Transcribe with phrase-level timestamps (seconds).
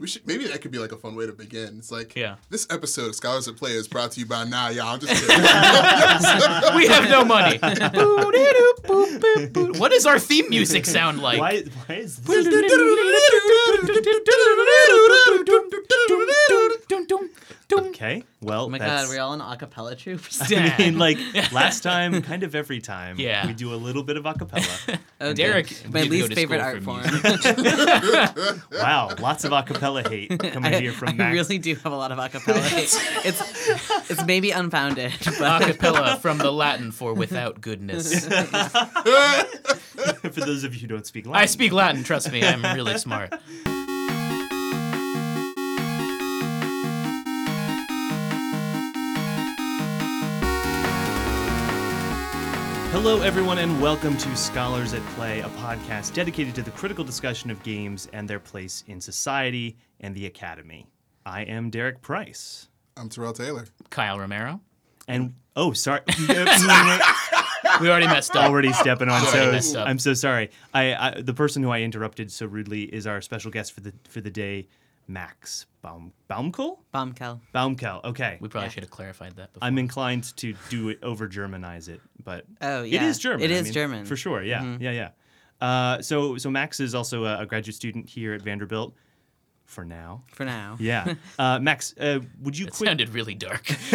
[0.00, 1.76] we should maybe that could be like a fun way to begin.
[1.78, 2.36] It's like Yeah.
[2.50, 4.86] this episode of Scholars at Play is brought to you by Nah, y'all.
[4.94, 6.76] I'm just kidding.
[6.76, 7.58] we have no money.
[9.78, 11.38] What does our theme music sound like?
[11.40, 12.46] Why, why is this?
[17.72, 20.40] Okay, well, Oh my that's, god, we're all in acapella troops.
[20.52, 21.18] I mean, like
[21.52, 23.46] last time, kind of every time, Yeah.
[23.46, 24.98] we do a little bit of acapella.
[25.20, 27.04] Oh, Derek my least favorite art form.
[28.72, 31.32] wow, lots of acapella hate coming I, here from I Max.
[31.34, 32.60] really do have a lot of acapella.
[32.60, 32.92] hate.
[33.24, 38.24] it's it's maybe unfounded, but Acapella from the Latin for without goodness.
[38.26, 38.30] For
[40.40, 43.32] those of you who don't speak Latin, I speak Latin, trust me, I'm really smart.
[52.92, 57.50] Hello, everyone, and welcome to Scholars at Play, a podcast dedicated to the critical discussion
[57.50, 60.86] of games and their place in society and the academy.
[61.24, 62.68] I am Derek Price.
[62.98, 63.64] I'm Terrell Taylor.
[63.88, 64.60] Kyle Romero.
[65.08, 68.44] And oh, sorry, We already messed up.
[68.44, 69.74] already stepping on Already toes.
[69.74, 70.50] I'm so sorry.
[70.74, 73.94] I, I the person who I interrupted so rudely is our special guest for the
[74.06, 74.68] for the day,
[75.08, 76.78] Max Baum Baumkel.
[76.94, 77.40] Baumkel.
[77.54, 78.04] Baumkel.
[78.04, 78.38] Okay.
[78.40, 79.66] We probably should have clarified that before.
[79.66, 83.04] I'm inclined to do it over Germanize it, but Oh, it yeah.
[83.06, 83.42] is German.
[83.42, 84.04] It is I mean, German.
[84.06, 84.42] for sure.
[84.42, 84.82] Yeah, Mm-hmm.
[84.82, 85.08] yeah, yeah.
[85.60, 88.94] Uh, so so Max is also a, a graduate student here at Vanderbilt
[89.64, 90.24] for now.
[90.28, 90.76] For now.
[90.80, 92.86] Yeah, uh, Max, uh, would you It quit?
[92.88, 93.66] sounded really dark.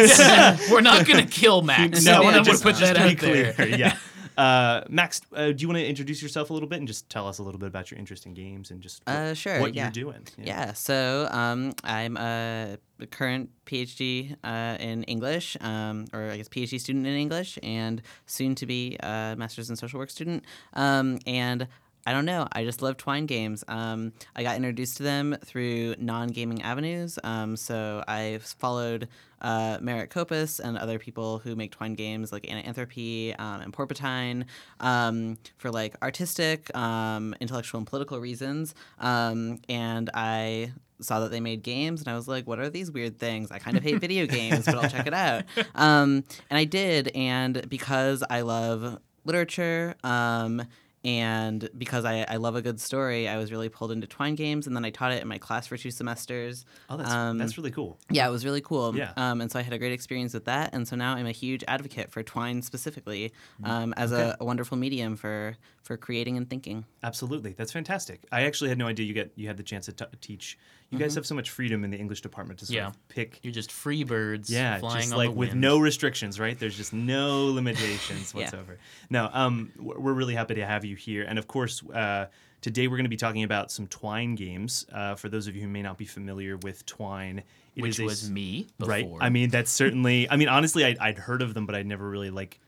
[0.70, 2.04] We're not gonna kill Max.
[2.04, 3.52] No, I want to put just that to out be clear.
[3.52, 3.68] there.
[3.68, 3.96] yeah.
[4.38, 7.26] Uh, Max, uh, do you want to introduce yourself a little bit and just tell
[7.26, 9.74] us a little bit about your interest in games and just what, Uh, sure, what
[9.74, 9.86] yeah.
[9.86, 10.26] you're doing?
[10.38, 12.78] Yeah, so um, I'm a
[13.10, 18.54] current PhD uh, in English, um, or I guess PhD student in English, and soon
[18.54, 20.44] to be a Master's in Social Work student.
[20.74, 21.66] Um, and
[22.06, 23.64] I don't know, I just love Twine games.
[23.66, 27.18] Um, I got introduced to them through non gaming avenues.
[27.24, 29.08] Um, so I've followed
[29.40, 33.72] uh, Merritt Kopas and other people who make Twine games like Anna Anthropy um, and
[33.72, 34.46] Porpentine
[34.80, 38.74] um, for like artistic, um, intellectual, and political reasons.
[38.98, 42.90] Um, and I saw that they made games and I was like, what are these
[42.90, 43.50] weird things?
[43.50, 45.44] I kind of hate video games, but I'll check it out.
[45.74, 47.08] Um, and I did.
[47.14, 50.62] And because I love literature, um,
[51.08, 54.66] and because I, I love a good story, I was really pulled into Twine games.
[54.66, 56.66] And then I taught it in my class for two semesters.
[56.90, 57.98] Oh, that's Um, that's really cool.
[58.10, 58.94] Yeah, it was really cool.
[58.94, 59.12] Yeah.
[59.16, 60.74] Um, and so I had a great experience with that.
[60.74, 63.32] And so now I'm a huge advocate for Twine specifically
[63.64, 66.84] um, as a, a wonderful medium for, for creating and thinking.
[67.02, 68.26] Absolutely, that's fantastic.
[68.30, 70.58] I actually had no idea you get you had the chance to t- teach.
[70.90, 71.04] You Mm-hmm.
[71.04, 72.86] guys have so much freedom in the English department to sort Yeah.
[72.88, 73.40] of pick.
[73.42, 75.60] You're just free birds Yeah, flying just on like the with wind.
[75.60, 76.58] no restrictions, right?
[76.58, 78.40] There's just no limitations Yeah.
[78.42, 78.78] whatsoever.
[79.10, 82.26] No, um, we're we're really happy to have you here, and of course, uh,
[82.62, 84.86] today we're going to be talking about some Twine games.
[84.90, 87.42] Uh, for those of you who may not be familiar with Twine,
[87.76, 88.90] it which is a was me before.
[88.90, 89.08] right.
[89.20, 90.28] I mean, that's certainly.
[90.30, 92.60] I mean, honestly, I'd, I'd heard of them, but I'd never really like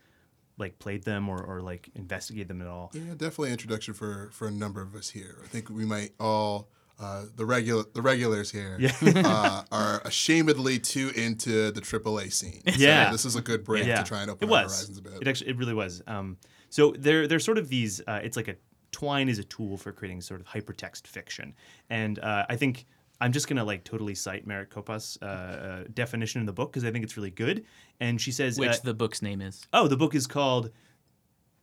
[0.59, 2.91] like played them or, or like investigated them at all.
[2.93, 5.37] Yeah, definitely introduction for for a number of us here.
[5.43, 6.69] I think we might all
[7.01, 12.61] uh, the regular the regulars here uh, are ashamedly too into the AAA scene.
[12.67, 13.11] So Yeah.
[13.11, 14.71] this is a good break to try and open it our was.
[14.77, 15.13] horizons a bit.
[15.21, 16.01] It actually, it really was.
[16.07, 16.37] Um,
[16.69, 18.01] so they're they're sort of these.
[18.07, 18.55] Uh, it's like a
[18.91, 21.53] twine is a tool for creating sort of hypertext fiction,
[21.89, 22.85] and uh, I think
[23.19, 26.83] I'm just gonna like totally cite Merritt Kopas's uh, uh, definition in the book because
[26.85, 27.65] I think it's really good.
[27.99, 29.65] And she says, which uh, the book's name is.
[29.73, 30.71] oh, the book is called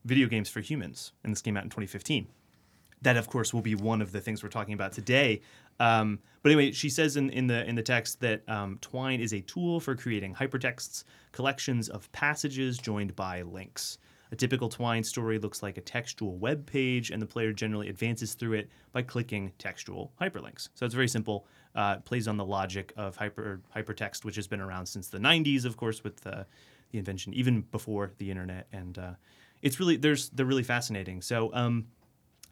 [0.04, 2.26] Video Games for Humans, and this came out in 2015
[3.02, 5.40] that of course will be one of the things we're talking about today.
[5.80, 9.32] Um, but anyway she says in, in the in the text that um, twine is
[9.32, 13.98] a tool for creating hypertexts collections of passages joined by links.
[14.30, 18.34] A typical twine story looks like a textual web page and the player generally advances
[18.34, 20.68] through it by clicking textual hyperlinks.
[20.74, 21.46] So it's very simple.
[21.74, 25.18] Uh, it plays on the logic of hyper hypertext which has been around since the
[25.18, 26.46] 90s of course with the,
[26.90, 28.66] the invention even before the internet.
[28.72, 29.12] And uh,
[29.62, 31.22] it's really there's they're really fascinating.
[31.22, 31.86] So um,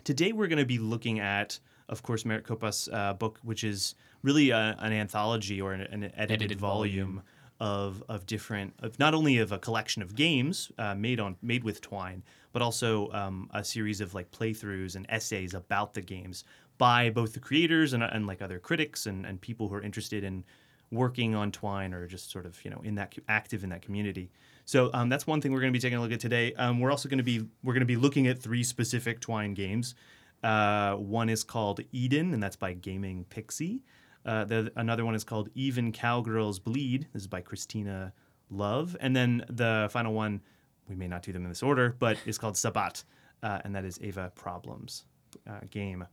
[0.07, 1.59] Today we're going to be looking at,
[1.89, 6.05] of course, Merritt Kopas's uh, book, which is really a, an anthology or an, an
[6.05, 7.23] edited, Edited volume,
[7.59, 11.65] of of different, of not only of a collection of games uh, made on made
[11.65, 12.23] with Twine,
[12.53, 16.45] but also um, a series of like playthroughs and essays about the games
[16.79, 20.23] by both the creators and, and like other critics and, and people who are interested
[20.23, 20.45] in
[20.93, 24.31] working on Twine or just sort of you know in that active in that community.
[24.67, 26.53] So um, that's one thing we're going to be taking a look at today.
[26.55, 29.55] Um, we're also going to be we're going to be looking at three specific Twine
[29.55, 29.95] games.
[30.43, 33.85] Uh, one is called Eden, and that's by Gaming Pixie.
[34.25, 37.07] Uh, the, another one is called Even Cowgirls Bleed.
[37.13, 38.13] This is by Christina
[38.51, 40.41] Love, and then the final one,
[40.89, 43.05] we may not do them in this order, but is called Sabat,
[43.45, 45.05] uh, and that is Ava Problems
[45.49, 46.07] uh, game.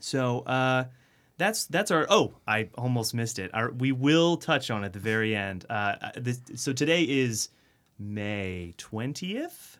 [0.00, 0.86] So uh,
[1.36, 2.06] that's that's our.
[2.10, 3.52] Oh, I almost missed it.
[3.54, 5.64] Our, we will touch on it at the very end.
[5.70, 7.50] Uh, this, so today is
[7.98, 9.78] May twentieth,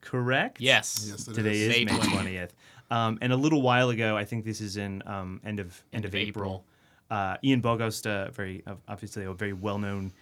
[0.00, 0.60] correct?
[0.60, 1.06] Yes.
[1.08, 1.76] Yes, it Today is.
[1.76, 2.50] is May May 20th.
[2.90, 6.04] Um, and a little while ago, I think this is in um, end of end,
[6.04, 6.64] of, of April.
[7.10, 10.12] Uh, Ian Bogost, uh, very uh, obviously a very well known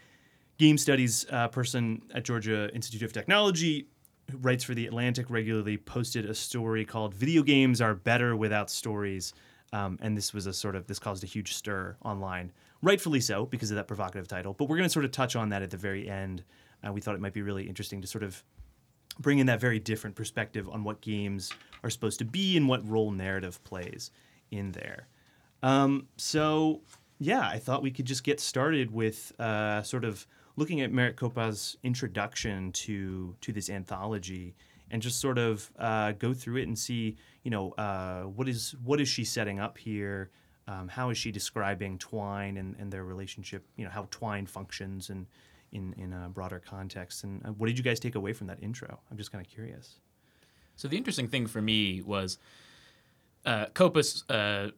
[0.59, 3.87] game studies uh, person at Georgia Institute of Technology,
[4.31, 8.71] who writes for the Atlantic regularly, posted a story called "Video Games Are Better Without
[8.71, 9.33] Stories,"
[9.73, 12.53] um, and this was a sort of this caused a huge stir online,
[12.83, 14.53] rightfully so because of that provocative title.
[14.53, 16.43] But we're going to sort of touch on that at the very end.
[16.87, 18.43] Uh, we thought it might be really interesting to sort of
[19.19, 21.53] bring in that very different perspective on what games
[21.83, 24.11] are supposed to be and what role narrative plays
[24.51, 25.09] in there.
[25.63, 26.83] Um, so,
[27.19, 30.27] yeah, I thought we could just get started with uh, sort of
[30.57, 34.55] looking at Merritt Kopas' introduction to to this anthology
[34.91, 38.75] and just sort of uh, go through it and see, you know, uh, what is
[38.85, 40.31] what is she setting up here?
[40.67, 43.67] Um, how is she describing Twine and, and their relationship?
[43.77, 45.27] You know, how Twine functions and
[45.73, 47.25] in in a broader context.
[47.25, 49.01] And uh, what did you guys take away from that intro?
[49.11, 50.01] I'm just kind of curious.
[50.77, 52.39] So the interesting thing for me was
[53.45, 54.71] uh, Kopas uh,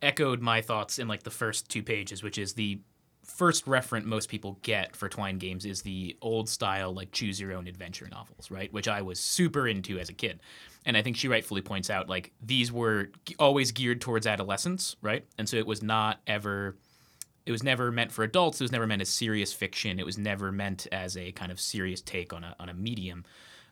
[0.00, 2.80] echoed my thoughts in like the first two pages, which is the
[3.24, 7.52] first referent most people get for Twine games is the old style like choose your
[7.52, 8.72] own adventure novels, right?
[8.72, 10.40] Which I was super into as a kid.
[10.84, 15.24] And I think she rightfully points out like these were always geared towards adolescents, right?
[15.38, 16.76] And so it was not ever
[17.46, 18.60] it was never meant for adults.
[18.60, 19.98] It was never meant as serious fiction.
[19.98, 23.24] It was never meant as a kind of serious take on a on a medium.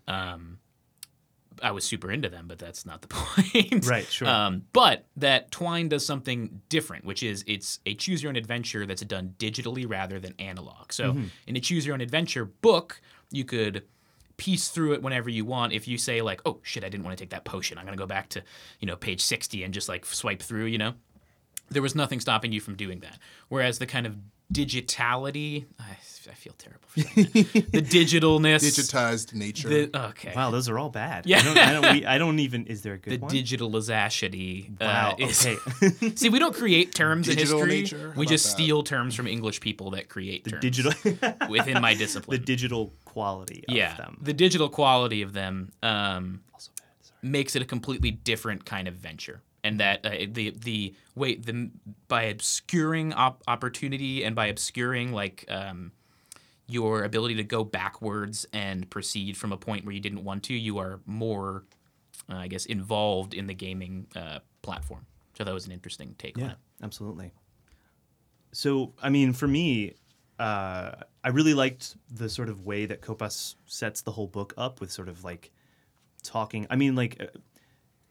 [0.09, 0.59] Um,
[1.63, 3.87] I was super into them, but that's not the point.
[3.87, 4.27] Right, sure.
[4.29, 8.87] Um, but that Twine does something different, which is it's a choose your own adventure
[8.87, 10.93] that's done digitally rather than analog.
[10.93, 11.25] So Mm-hmm.
[11.49, 13.01] in a choose your own adventure book,
[13.31, 13.85] you could
[14.37, 15.73] piece through it whenever you want.
[15.75, 17.77] If you say like, "Oh shit, I didn't want to take that potion.
[17.77, 18.43] I'm gonna go back to
[18.79, 20.95] you know page 60 and just like swipe through," you know
[21.71, 23.19] there was nothing stopping you from doing that.
[23.49, 24.17] Whereas the kind of
[24.53, 25.93] digitality, I,
[26.31, 27.73] I feel terrible for saying that.
[27.73, 29.69] the digitalness, Digitized nature.
[29.69, 31.27] the, okay, Wow, those are all bad.
[31.27, 31.39] Yeah.
[31.39, 32.67] I don't, I don't, we, I don't even.
[32.67, 33.31] Is there a good the one?
[33.31, 34.81] digitalization.
[34.81, 35.17] Wow.
[35.21, 36.13] Uh, is, okay.
[36.17, 37.69] see, we don't create terms in history.
[37.83, 38.13] nature?
[38.13, 38.51] How We just that?
[38.51, 40.93] steal terms from English people that create terms digital.
[41.49, 42.39] within my discipline.
[42.39, 44.19] the digital quality of yeah, them.
[44.21, 46.87] the digital quality of them um, Also bad.
[47.03, 47.19] Sorry.
[47.31, 51.71] makes it a completely different kind of venture and that uh, the the way the
[52.09, 55.93] by obscuring op- opportunity and by obscuring like um,
[56.67, 60.55] your ability to go backwards and proceed from a point where you didn't want to
[60.55, 61.65] you are more
[62.31, 65.05] uh, i guess involved in the gaming uh, platform
[65.37, 67.33] so that was an interesting take on Yeah, it absolutely.
[68.53, 69.95] So, I mean, for me,
[70.39, 70.93] uh,
[71.23, 74.91] I really liked the sort of way that Kopas sets the whole book up with
[74.91, 75.51] sort of like
[76.23, 76.67] talking.
[76.69, 77.27] I mean, like uh,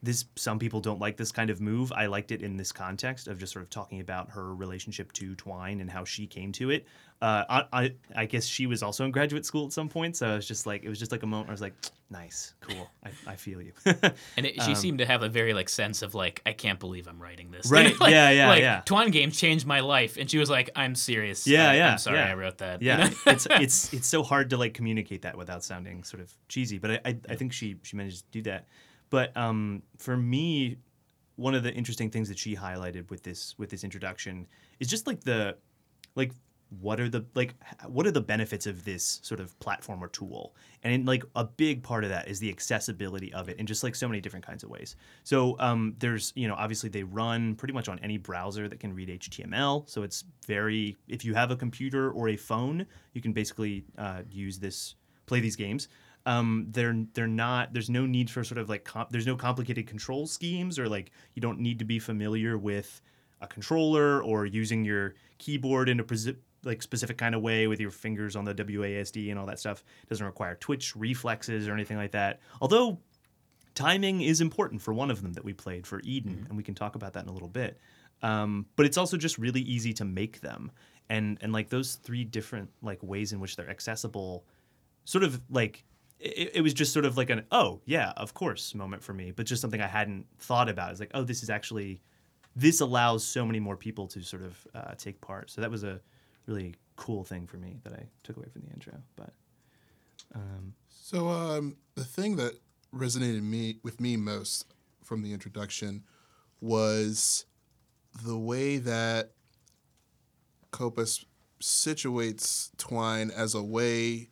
[0.02, 0.26] this.
[0.36, 1.92] Some people don't like this kind of move.
[1.92, 5.36] I liked it in this context of just sort of talking about her relationship to
[5.36, 6.86] Twine and how she came to it.
[7.22, 10.30] Uh, I, I, I guess she was also in graduate school at some point, so
[10.30, 11.48] I was just like, it was just like a moment.
[11.48, 11.74] Where I was like,
[12.10, 12.90] nice, cool.
[13.04, 13.74] I, I feel you.
[13.86, 17.08] and it, she seemed to have a very like sense of like i can't believe
[17.08, 18.82] i'm writing this Um, Right, Like- yeah, yeah, like, yeah.
[18.86, 21.98] twine games changed my life and she was like i'm serious Yeah, I, yeah, i'm
[22.00, 22.32] sorry yeah.
[22.32, 23.10] i wrote that you Yeah, know?
[23.28, 26.92] it's it's it's so hard to like communicate that without sounding sort of cheesy, but
[26.92, 28.66] I, I I think she she managed to do that.
[29.10, 30.78] But um, for me,
[31.36, 34.48] one of the interesting things that she highlighted with this with this introduction
[34.80, 35.56] is just like the
[36.16, 36.34] like
[36.82, 37.56] what are the like
[37.88, 40.56] what are the benefits of this sort of platform or tool?
[40.84, 43.96] And like a big part of that is the accessibility of it in just like
[43.96, 44.96] so many different kinds of ways.
[45.24, 48.94] So um, there's you know obviously they run pretty much on any browser that can
[48.94, 53.34] read html so it's very if you have a computer or a phone you can
[53.34, 54.96] basically uh, use this
[55.26, 55.88] play these games
[56.26, 59.88] um, they're they're not there's no need for sort of like comp, there's no complicated
[59.88, 63.02] control schemes or like you don't need to be familiar with
[63.42, 67.80] a controller or using your keyboard in a presi- like specific kind of way with
[67.80, 69.84] your fingers on the WASD and all that stuff.
[70.04, 72.42] It doesn't require twitch reflexes or anything like that.
[72.62, 73.00] Although
[73.76, 76.76] timing is important for one of them that we played for Eden, and we can
[76.76, 77.80] talk about that in a little bit.
[78.22, 80.72] Um, but it's also just really easy to make them,
[81.10, 84.44] and and like those three different like ways in which they're accessible,
[85.06, 85.86] sort of like
[86.20, 89.32] it, it was just sort of like an oh yeah of course moment for me,
[89.32, 90.92] but just something I hadn't thought about.
[90.92, 92.02] It's like oh this is actually
[92.56, 95.50] this allows so many more people to sort of uh, take part.
[95.50, 96.02] So that was a
[96.46, 98.94] really cool thing for me that I took away from the intro.
[99.16, 99.34] But
[100.36, 102.54] um, So um, the thing that
[102.94, 104.74] resonated me with me most
[105.04, 106.04] from the introduction
[106.60, 107.46] was
[108.24, 109.32] the way that
[110.72, 111.24] Kopas
[111.62, 114.30] situates Twine as a way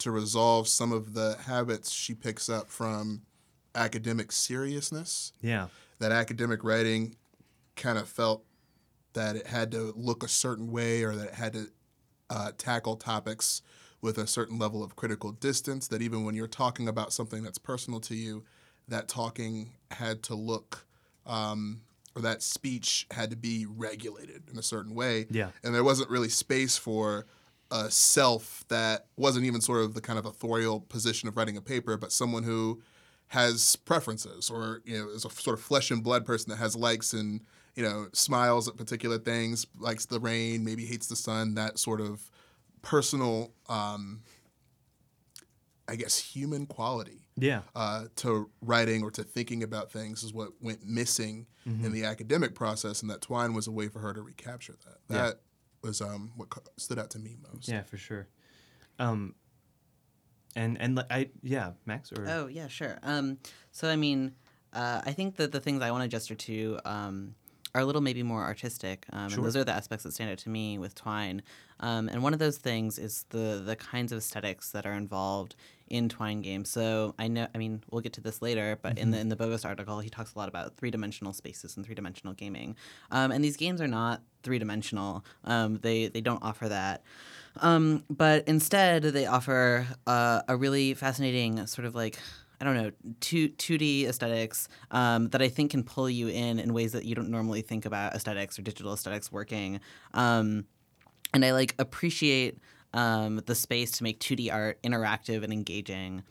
[0.00, 3.22] to resolve some of the habits she picks up from
[3.74, 5.32] academic seriousness.
[5.40, 7.16] yeah, That academic writing
[7.76, 8.44] kind of felt
[9.12, 11.66] that it had to look a certain way or that it had to
[12.28, 13.62] uh, tackle topics
[14.00, 15.88] with a certain level of critical distance.
[15.88, 18.44] That even when you're talking about something that's personal to you,
[18.88, 20.86] that talking had to look
[21.26, 21.82] um,
[22.14, 25.26] or that speech had to be regulated in a certain way.
[25.30, 25.50] Yeah.
[25.62, 27.26] And there wasn't really space for
[27.70, 31.62] a self that wasn't even sort of the kind of authorial position of writing a
[31.62, 32.82] paper, but someone who
[33.28, 36.74] has preferences or you know is a sort of flesh and blood person that has
[36.74, 37.40] likes and
[37.76, 41.54] you know smiles at particular things, likes the rain, maybe hates the sun.
[41.54, 42.28] That sort of
[42.82, 44.22] personal, um,
[45.88, 47.62] I guess, human quality Yeah.
[47.74, 52.56] uh, to writing or to thinking about things is what went missing in the academic
[52.56, 55.14] process, and that Twine was a way for her to recapture that.
[55.14, 55.32] Yeah.
[55.82, 57.68] That was um, what stood out to me most.
[57.68, 58.28] Yeah, for sure.
[58.98, 59.34] Um,
[60.54, 62.98] and and li- I yeah, Max or Oh yeah, sure.
[63.02, 63.38] Um,
[63.70, 64.34] so I mean,
[64.72, 67.34] uh, I think that the things I want to gesture to um,
[67.74, 69.38] are a little maybe more artistic, um, Sure.
[69.38, 71.42] and those are the aspects that stand out to me with Twine.
[71.80, 75.54] Um, and one of those things is the the kinds of aesthetics that are involved
[75.88, 76.68] in Twine games.
[76.68, 79.36] So I know, I mean, we'll get to this later, but in the in the
[79.36, 82.76] Bogost article, he talks a lot about three dimensional spaces and three dimensional gaming.
[83.10, 85.24] Um, and these games are not three dimensional.
[85.44, 87.02] Um, they they don't offer that.
[87.56, 92.18] Um, but instead, they offer uh, a really fascinating sort of like
[92.60, 92.90] I don't know
[93.20, 97.04] two two D aesthetics um, that I think can pull you in in ways that
[97.04, 99.80] you don't normally think about aesthetics or digital aesthetics working.
[100.12, 100.66] Um,
[101.32, 102.58] and I like appreciate
[102.92, 106.22] um, the space to make 2D art interactive and engaging.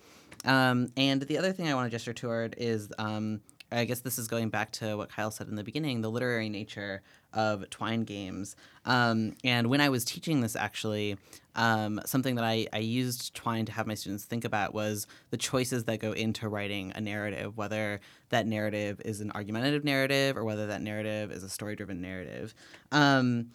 [0.45, 4.17] Um, and the other thing I want to gesture toward is, um, I guess this
[4.17, 7.01] is going back to what Kyle said in the beginning, the literary nature
[7.33, 8.55] of Twine games.
[8.85, 11.17] Um, and when I was teaching this, actually,
[11.59, 15.35] um, something that I, I used Twine to have my students think about was the
[15.35, 17.99] choices that go into writing a narrative, whether
[18.29, 22.55] that narrative is an argumentative narrative or whether that narrative is a story driven narrative.
[22.93, 23.47] Um,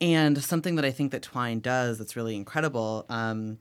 [0.00, 3.58] and something that I think that Twine does that's really incredible um,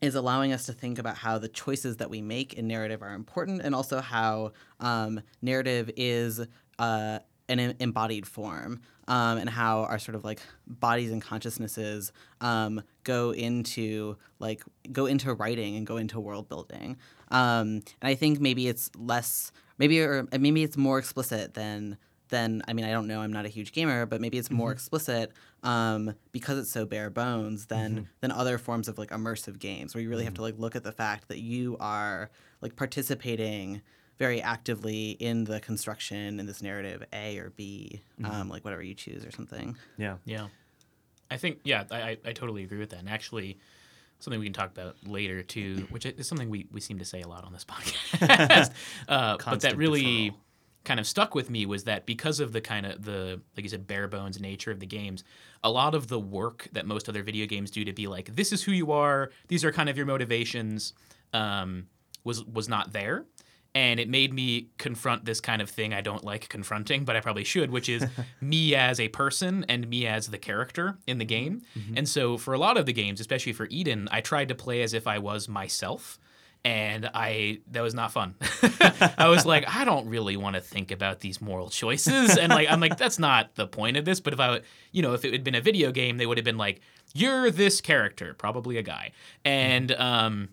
[0.00, 3.12] is allowing us to think about how the choices that we make in narrative are
[3.12, 6.40] important and also how um, narrative is
[6.78, 12.12] uh, an em- embodied form um, and how our sort of like bodies and consciousnesses
[12.40, 14.62] um, go into like
[14.92, 16.96] go into writing and go into world building.
[17.30, 21.98] Um, and i think maybe it's less maybe or maybe it's more explicit than
[22.28, 24.72] than I mean I don't know I'm not a huge gamer but maybe it's more
[24.72, 29.94] explicit um, because it's so bare bones than than other forms of like immersive games
[29.94, 33.82] where you really have to like look at the fact that you are like participating
[34.18, 38.94] very actively in the construction in this narrative A or B um, like whatever you
[38.94, 40.16] choose or something yeah.
[40.24, 40.48] Yeah.
[41.30, 43.00] I think, yeah, I, I, I totally agree with that.
[43.00, 43.58] And actually,
[44.18, 47.22] something we can talk about later, too, which is something we, we seem to say
[47.22, 48.70] a lot on this podcast.
[49.08, 50.34] uh, but that really deferral.
[50.84, 53.68] kind of stuck with me was that because of the kind of the, like you
[53.68, 55.24] said, bare bones nature of the games,
[55.64, 58.52] a lot of the work that most other video games do to be like, this
[58.52, 60.92] is who you are, these are kind of your motivations,
[61.32, 61.88] um,
[62.24, 63.24] was was not there
[63.76, 67.20] and it made me confront this kind of thing I don't like confronting, but I
[67.20, 68.06] probably should, which is
[68.40, 71.60] me as a person and me as the character in the game.
[71.94, 74.80] And so for a lot of the games, especially for Eden, I tried to play
[74.80, 76.18] as if I was myself.
[76.64, 78.34] And I that was not fun.
[79.18, 82.36] I was like, I don't really want to think about these moral choices.
[82.38, 84.20] And like I'm like, that's not the point of this.
[84.20, 86.44] But if I you know, if it had been a video game, they would have
[86.46, 86.80] been like,
[87.14, 89.12] You're this character, probably a guy.
[89.44, 90.48] And um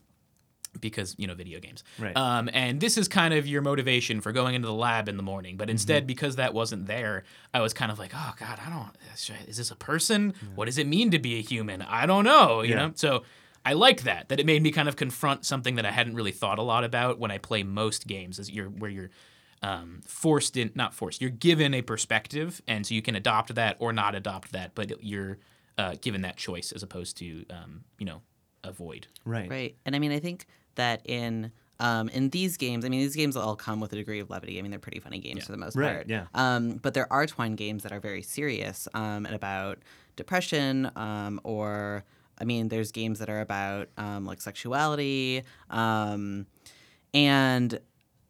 [0.82, 2.16] because you know video games Right.
[2.18, 5.24] um, and this is kind of your motivation for going into the lab in the
[5.24, 8.70] morning but instead because that wasn't there i was kind of like oh god i
[8.70, 12.24] don't is this a person what does it mean to be a human i don't
[12.26, 12.88] know you Yeah.
[12.88, 13.24] know so
[13.66, 16.32] i liked that that it made me kind of confront something that i hadn't really
[16.32, 19.10] thought a lot about when i play most games is you're where you're
[19.62, 23.78] um, forced in not forced you're given a perspective and so you can adopt that
[23.80, 25.38] or not adopt that but you're
[25.78, 28.22] uh, given that choice as opposed to um, you know
[28.66, 29.50] avoid Right.
[29.50, 29.76] Right.
[29.86, 33.36] And I mean, I think that in um, in these games, I mean, these games
[33.36, 34.58] all come with a degree of levity.
[34.58, 36.10] I mean, they're pretty funny games for the most Right, part.
[36.10, 36.28] yeah.
[36.34, 39.80] Um, but there are Twine games that are very serious um, and about
[40.16, 42.04] depression um, or.
[42.40, 46.48] I mean, there's games that are about um, like sexuality, um,
[47.14, 47.80] and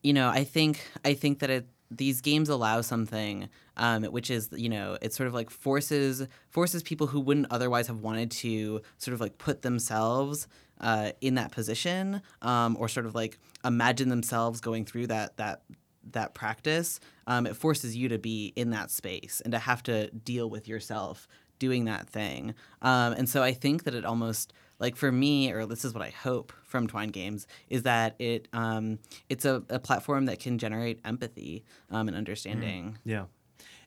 [0.03, 4.49] you know, I think I think that it these games allow something um, which is
[4.51, 8.81] you know it sort of like forces forces people who wouldn't otherwise have wanted to
[8.97, 10.47] sort of like put themselves
[10.83, 15.63] uh, in that position um, or sort of like imagine themselves going through that that
[16.11, 20.11] that practice um, it forces you to be in that space and to have to
[20.11, 21.27] deal with yourself
[21.59, 22.53] doing that thing.
[22.81, 26.03] Um, and so i think that it almost like for me or this is what
[26.03, 28.97] i hope from twine games is that it um,
[29.29, 32.97] it's a, a platform that can generate empathy um, and understanding.
[33.05, 33.25] Yeah,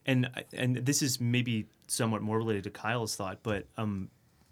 [0.06, 4.08] and and this is maybe somewhat more related to Kyle's thought, but um,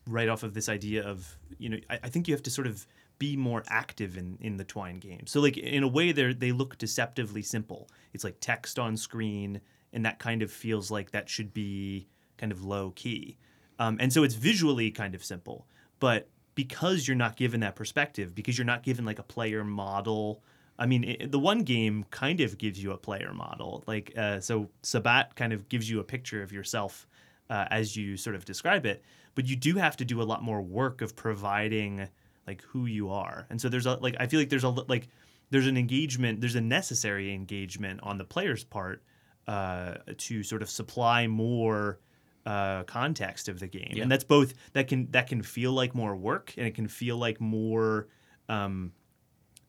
[0.06, 2.66] right off of this idea of you know, I, I think you have to sort
[2.66, 2.86] of
[3.18, 5.26] be more active in in the Twine game.
[5.26, 7.88] So like in a way, they they look deceptively simple.
[8.12, 9.60] It's like text on screen,
[9.92, 12.08] and that kind of feels like that should be
[12.38, 13.38] kind of low key.
[13.78, 15.66] Um, and so it's visually kind of simple,
[15.98, 20.42] but because you're not given that perspective, because you're not given like a player model.
[20.78, 23.84] I mean, it, the one game kind of gives you a player model.
[23.86, 27.06] Like, uh, so Sabat kind of gives you a picture of yourself
[27.50, 30.42] uh, as you sort of describe it, but you do have to do a lot
[30.42, 32.08] more work of providing
[32.46, 33.46] like who you are.
[33.50, 35.08] And so there's a like I feel like there's a like
[35.50, 39.02] there's an engagement, there's a necessary engagement on the player's part
[39.46, 41.98] uh, to sort of supply more
[42.46, 44.02] uh, context of the game, Yeah.
[44.02, 47.16] and that's both that can that can feel like more work and it can feel
[47.16, 48.08] like more
[48.48, 48.92] um,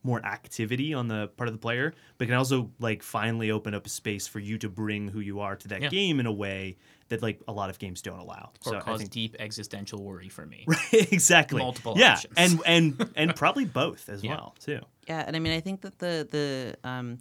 [0.04, 3.86] more activity on the part of the player, but can also like finally open up
[3.86, 5.90] a space for you to bring who you are to that Yeah.
[5.90, 6.78] game in a way
[7.10, 8.52] that like a lot of games don't allow.
[8.66, 10.66] or so I cause think deep existential worry for me.
[10.68, 12.34] Right, exactly Multiple yeah, options.
[12.38, 14.32] and and and probably both as Yeah.
[14.32, 14.80] well too.
[15.08, 17.20] Yeah, and I mean, I think that the the um,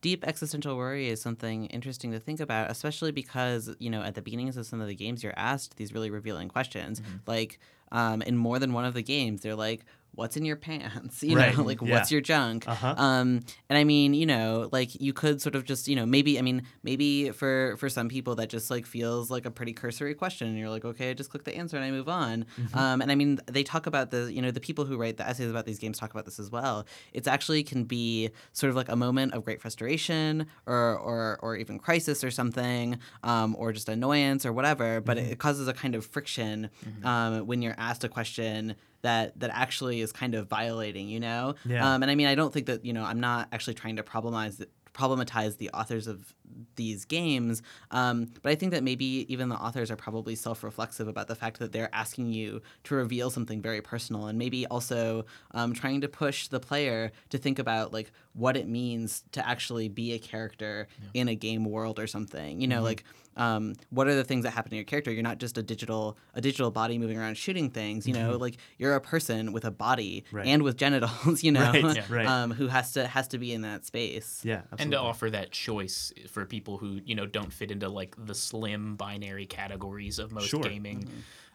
[0.00, 4.22] deep existential worry is something interesting to think about, especially because you know at the
[4.22, 7.00] beginnings of some of the games you're asked these really revealing questions.
[7.00, 7.16] Mm-hmm.
[7.26, 7.58] Like
[7.92, 11.36] um, in more than one of the games, they're like, "What's in your pants?" You
[11.36, 11.90] Right, know, like yeah.
[11.94, 12.94] "What's your junk?" Uh-huh.
[12.96, 16.38] Um, and I mean, you know, like you could sort of just, you know, maybe
[16.38, 20.14] I mean, maybe for for some people that just like feels like a pretty cursory
[20.14, 22.44] question, and you're like, okay, I just click the answer and I move on.
[22.60, 22.78] Mm-hmm.
[22.78, 25.26] Um, and I mean, they talk about the, you know, the people who write the
[25.26, 26.86] essays about these games talk about this as well.
[27.12, 31.56] It's actually can be sort of like a moment of great frustration or or or
[31.56, 35.00] even crisis or something, um, or just annoyance or whatever.
[35.00, 35.32] But Mm-hmm.
[35.32, 36.70] it causes a kind of friction
[37.04, 41.54] um, when you're asked a question that that actually is kind of violating, you know.
[41.64, 41.94] Yeah.
[41.94, 44.02] Um, and I mean, I don't think that you know, I'm not actually trying to
[44.02, 46.34] problematize problematize the authors of
[46.76, 51.28] these games, um, but I think that maybe even the authors are probably self-reflexive about
[51.28, 55.72] the fact that they're asking you to reveal something very personal, and maybe also um,
[55.72, 60.12] trying to push the player to think about like what it means to actually be
[60.12, 62.60] a character in a game world or something.
[62.60, 62.84] You know, Mm-hmm.
[62.84, 65.10] like um, what are the things that happen to your character?
[65.10, 68.06] You're not just a digital a digital body moving around shooting things.
[68.06, 70.36] You know, like you're a person with a body Mm-hmm.
[70.36, 70.46] Right.
[70.46, 71.42] and with genitals.
[71.42, 72.26] You know, Right, yeah, right.
[72.34, 74.40] um, who has to has to be in that space.
[74.44, 74.82] Yeah, absolutely.
[74.84, 78.34] and to offer that choice for people who you know don't fit into like the
[78.34, 80.62] slim binary categories of most Sure.
[80.62, 81.08] gaming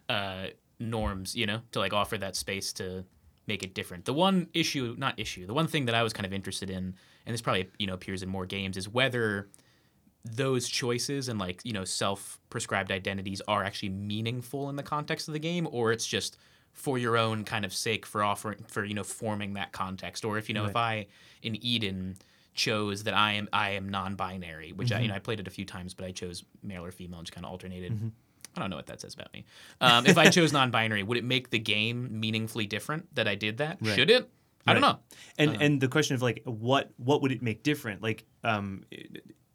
[0.08, 0.46] uh,
[0.80, 3.04] norms you know to like offer that space to
[3.46, 4.04] make it different.
[4.04, 6.94] The one issue not issue the one thing that i was kind of interested in
[7.26, 9.48] and this probably you know appears in more games is whether
[10.24, 15.32] those choices and like you know self-prescribed identities are actually meaningful in the context of
[15.32, 16.36] the game or it's just
[16.72, 20.24] for your own kind of sake for offering for you know forming that context.
[20.24, 21.06] Or if you know if i
[21.42, 22.16] in eden
[22.58, 25.50] chose that i am i am non-binary which i you know i played it a
[25.50, 27.92] few times but i chose male or female and just kind of alternated
[28.56, 29.44] I don't know what that says about me.
[29.80, 33.58] Um, if I chose non-binary, would it make the game meaningfully different that I did
[33.58, 33.78] that?
[33.80, 33.94] Right.
[33.94, 34.28] Should it?
[34.66, 34.98] I don't know.
[35.38, 38.84] and and the question of like what what would it make different like um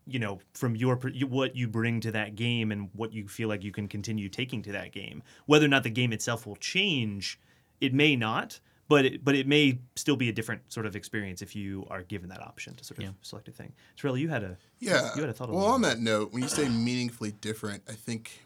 [0.05, 3.63] you know from your what you bring to that game and what you feel like
[3.63, 7.39] you can continue taking to that game whether or not the game itself will change
[7.81, 8.59] it may not
[8.93, 12.03] but it, but it may still be a different sort of experience if you are
[12.03, 13.09] given that option to sort of Yeah.
[13.23, 13.73] select a thing.
[13.97, 15.15] Terrell, you had a Yeah.
[15.15, 15.49] you had a thought.
[15.49, 18.43] well, on that note, when you say meaningfully different, I think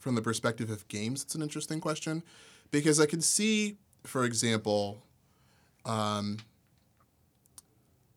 [0.00, 2.24] from the perspective of games, it's an interesting question
[2.72, 5.04] because I can see, for example,
[5.84, 6.38] um,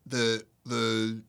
[0.06, 1.22] the the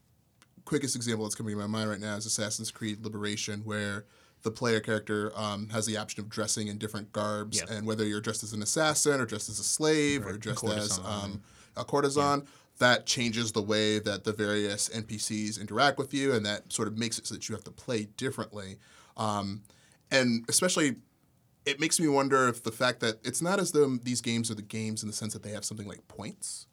[0.65, 4.07] quickest example that's coming to my mind right now is Assassin's Creed Liberation, where
[4.47, 7.69] the player character um, has the option of dressing in different garbs, Yep.
[7.71, 10.65] and whether you're dressed as an assassin or dressed as a slave or Right, dressed
[10.65, 11.43] as um,
[11.77, 12.47] a courtesan,
[12.79, 16.97] that changes the way that the various NPCs interact with you, and that sort of
[16.97, 18.79] makes it so that you have to play differently.
[19.17, 19.63] Um,
[20.13, 20.97] and especially,
[21.65, 24.55] it makes me wonder if the fact that it's not as though these games are
[24.55, 26.67] the games in the sense that they have something like points,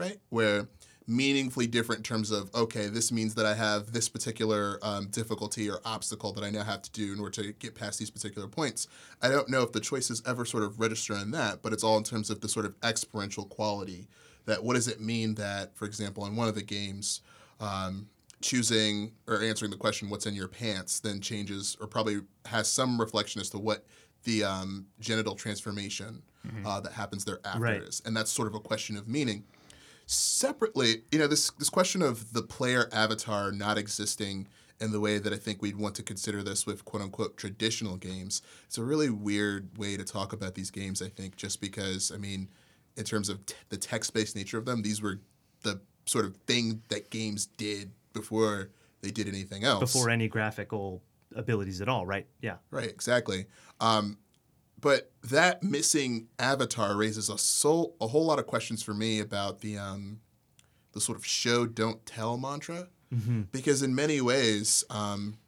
[0.00, 0.18] right?
[0.30, 0.66] Where
[1.06, 5.68] meaningfully different in terms of okay, this means that I have this particular um, difficulty
[5.70, 8.48] or obstacle that I now have to do in order to get past these particular
[8.48, 8.86] points.
[9.20, 11.96] I don't know if the choices ever sort of register in that, but it's all
[11.98, 14.08] in terms of the sort of experiential quality.
[14.46, 17.20] That what does it mean that, for example, in one of the games,
[17.60, 18.08] um,
[18.40, 22.98] choosing or answering the question "What's in your pants" then changes or probably has some
[23.00, 23.84] reflection as to what
[24.24, 26.22] the um, genital transformation
[26.64, 27.80] uh, that happens thereafter Right.
[27.82, 29.44] is, and that's sort of a question of meaning
[30.12, 34.48] separately, you know, this this question of the player avatar not existing
[34.80, 37.96] in the way that I think we'd want to consider this with quote unquote traditional
[37.96, 38.42] games.
[38.66, 42.18] It's a really weird way to talk about these games, I think, just because I
[42.18, 42.48] mean,
[42.96, 45.20] in terms of t- the text-based nature of them, these were
[45.62, 48.70] the sort of thing that games did before
[49.00, 49.92] they did anything else.
[49.92, 51.02] before any graphical
[51.34, 52.26] abilities at all, right?
[52.40, 52.56] Yeah.
[52.70, 53.46] Right, exactly.
[53.80, 54.18] Um,
[54.82, 59.60] but that missing avatar raises a so a whole lot of questions for me about
[59.60, 60.20] the um,
[60.92, 62.88] the sort of show don't tell mantra,
[63.52, 65.38] because in many ways, um,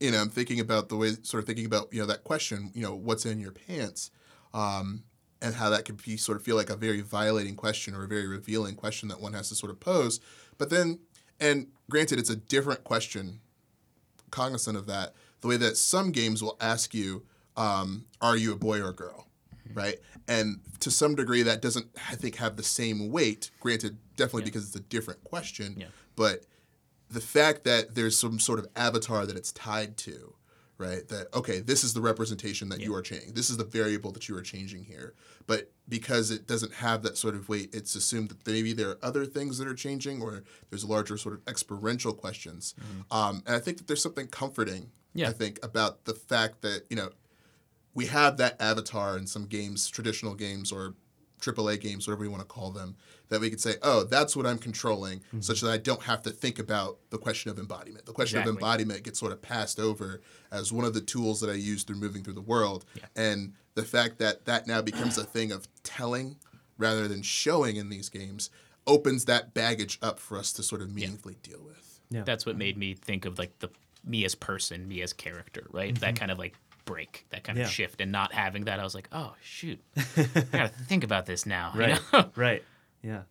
[0.00, 2.70] you know, I'm thinking about the way sort of thinking about you know that question,
[2.74, 4.10] you know, what's in your pants,
[4.54, 5.02] um,
[5.42, 8.08] and how that could be sort of feel like a very violating question or a
[8.08, 10.18] very revealing question that one has to sort of pose.
[10.58, 11.00] But then,
[11.40, 13.40] and granted, it's a different question
[14.30, 15.14] cognizant of that.
[15.40, 17.24] The way that some games will ask you,
[17.56, 19.28] um, "Are you a boy or a girl?"
[19.74, 23.50] Right, and to some degree, that doesn't, I think, have the same weight.
[23.60, 25.74] Granted, definitely because it's a different question.
[25.76, 25.86] Yeah.
[26.14, 26.44] But
[27.10, 30.34] the fact that there's some sort of avatar that it's tied to,
[30.78, 31.06] right?
[31.08, 33.34] That okay, this is the representation that you are changing.
[33.34, 35.14] This is the variable that you are changing here.
[35.46, 38.98] But because it doesn't have that sort of weight, it's assumed that maybe there are
[39.02, 42.74] other things that are changing, or there's larger sort of experiential questions.
[43.10, 44.90] Um, and I think that there's something comforting.
[45.14, 45.28] Yeah.
[45.28, 47.10] I think about the fact that you know
[47.96, 50.94] we have that avatar in some games, traditional games or
[51.40, 52.94] AAA games, whatever you want to call them,
[53.30, 55.40] that we could say, oh, that's what I'm controlling, mm-hmm.
[55.40, 58.04] such that I don't have to think about the question of embodiment.
[58.04, 60.20] The question of embodiment gets sort of passed over
[60.52, 62.84] as one of the tools that I use through moving through the world.
[63.16, 66.36] And the fact that that now becomes a thing of telling
[66.76, 68.50] rather than showing in these games
[68.86, 72.00] opens that baggage up for us to sort of meaningfully deal with.
[72.10, 72.22] Yeah.
[72.24, 73.70] That's what made me think of like the
[74.04, 75.94] me as person, me as character, right?
[75.94, 76.00] Mm-hmm.
[76.00, 76.54] That kind of like
[76.86, 77.64] break, that kind Yeah.
[77.66, 79.78] of shift, and not having that, I was like, oh shoot,
[80.16, 81.72] I gotta think about this now.
[81.74, 82.00] you Right.
[82.14, 82.30] know?
[82.36, 82.64] right.
[83.02, 83.22] Yeah.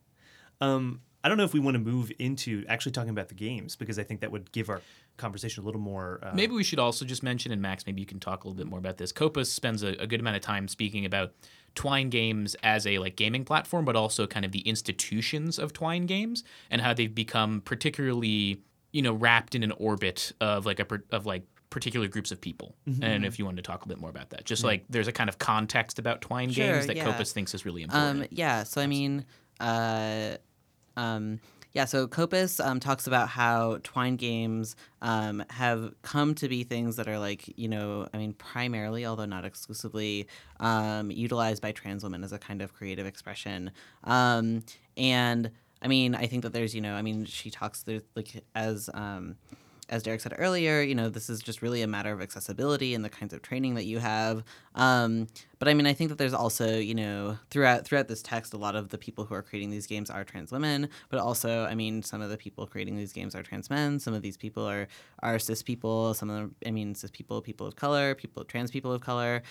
[0.62, 3.76] Um, I don't know if we want to move into actually talking about the games
[3.76, 4.82] because I think that would give our
[5.18, 6.20] conversation a little more.
[6.22, 8.56] Uh, Maybe we should also just mention, and Max, maybe you can talk a little
[8.58, 9.12] bit more about this.
[9.12, 11.34] Kopas spends a, a good amount of time speaking about
[11.74, 16.06] Twine games as a like gaming platform, but also kind of the institutions of Twine
[16.06, 20.86] games and how they've become particularly, you know, wrapped in an orbit of like a
[21.12, 22.76] of like particular groups of people.
[23.02, 25.12] And if you wanted to talk a bit more about that, just like there's a
[25.12, 27.06] kind of context about Twine Sure, games that yeah.
[27.06, 28.22] Kopas thinks is really important.
[28.22, 28.64] Um, yeah.
[28.64, 29.26] So I mean,
[29.60, 30.38] uh,
[30.96, 31.40] um,
[31.74, 31.86] yeah.
[31.86, 37.08] So Kopas um, talks about how Twine games um, have come to be things that
[37.08, 40.28] are like you know, I mean, primarily, although not exclusively,
[40.60, 43.72] um, utilized by trans women as a kind of creative expression.
[44.04, 44.64] Um,
[44.96, 45.52] and
[45.82, 48.90] I mean, I think that there's you know, I mean, she talks there's like as
[48.94, 49.36] um,
[49.90, 53.06] as Derek said earlier, you know, this is just really a matter of accessibility and
[53.06, 54.44] the kinds of training that you have.
[54.74, 55.28] Um,
[55.60, 58.58] but I mean, I think that there's also, you know, throughout throughout this text, a
[58.58, 61.76] lot of the people who are creating these games are trans women, but also, I
[61.76, 64.00] mean, some of the people creating these games are trans men.
[64.00, 64.88] Some of these people are
[65.20, 66.14] are cis people.
[66.14, 69.44] Some of them, I mean, cis people, people of color, people, trans people of color.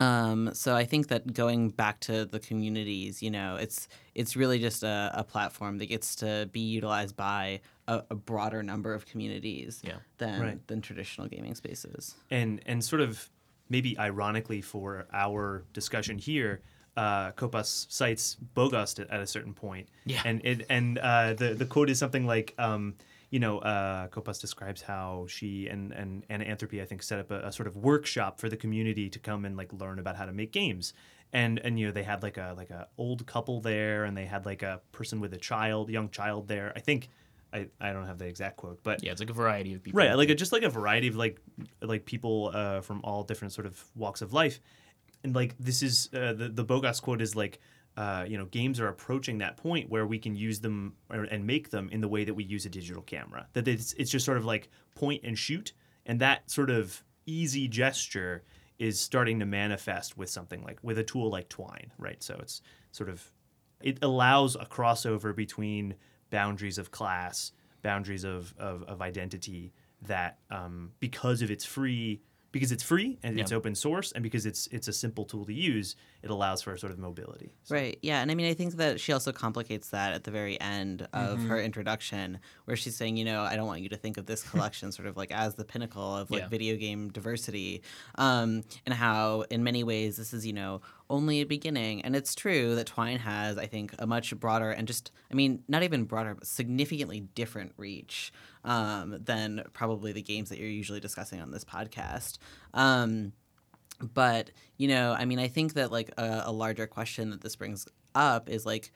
[0.00, 4.58] Um, so I think that going back to the communities, you know, it's it's really
[4.58, 9.06] just a, a platform that gets to be utilized by a, a broader number of
[9.06, 9.96] communities Yeah.
[10.18, 10.66] than Right.
[10.66, 12.14] than traditional gaming spaces.
[12.30, 13.28] and and sort of
[13.68, 16.60] maybe ironically for our discussion here,
[16.96, 19.88] uh, Kopas cites Bogost at, at a certain point.
[20.04, 20.20] Yeah.
[20.24, 22.54] And it, and uh, the the quote is something like.
[22.58, 22.94] Um,
[23.32, 27.30] you know, uh, Kopas describes how she and, and Anna Anthropy, I think, set up
[27.30, 30.26] a, a sort of workshop for the community to come and like learn about how
[30.26, 30.92] to make games.
[31.32, 34.26] And and you know they had like a like a old couple there, and they
[34.26, 36.74] had like a person with a child, young child there.
[36.76, 37.08] I think
[37.54, 39.96] I, I don't have the exact quote, but yeah, it's like a variety of people.
[39.96, 41.40] right like a, just like a variety of like
[41.80, 44.60] like people uh, from all different sort of walks of life
[45.24, 47.60] and like this is uh, the the Bogost quote is like
[47.96, 51.70] uh, you know games are approaching that point where we can use them and make
[51.70, 53.46] them in the way that we use a digital camera.
[53.52, 55.72] That it's, it's just sort of like point and shoot
[56.06, 58.44] and that sort of easy gesture
[58.78, 62.22] is starting to manifest with something like with a tool like twine right?
[62.22, 63.30] So it's sort of
[63.82, 65.94] it allows a crossover between
[66.30, 67.52] boundaries of class,
[67.82, 73.40] boundaries of, of, of identity that um, because of its free because it's free and
[73.40, 76.76] it's open source and because it's it's a simple tool to use, it allows for
[76.76, 77.54] sort of mobility.
[77.64, 77.98] So- Right.
[78.02, 78.20] Yeah.
[78.20, 81.40] And I mean, I think that she also complicates that at the very end of
[81.44, 84.42] her introduction, where she's saying, you know, I don't want you to think of this
[84.42, 86.48] collection sort of like as the pinnacle of like Yeah.
[86.48, 87.82] video game diversity,
[88.16, 90.82] um, and how in many ways this is, you know,
[91.12, 92.02] only a beginning.
[92.04, 95.62] And it's true that Twine has, I think, a much broader and just, I mean,
[95.68, 98.32] not even broader, but significantly different reach
[98.64, 102.38] um, than probably the games that you're usually discussing on this podcast.
[102.74, 103.32] Um,
[104.14, 107.54] but you know i mean i think that like a, a larger question that this
[107.54, 108.90] brings up is like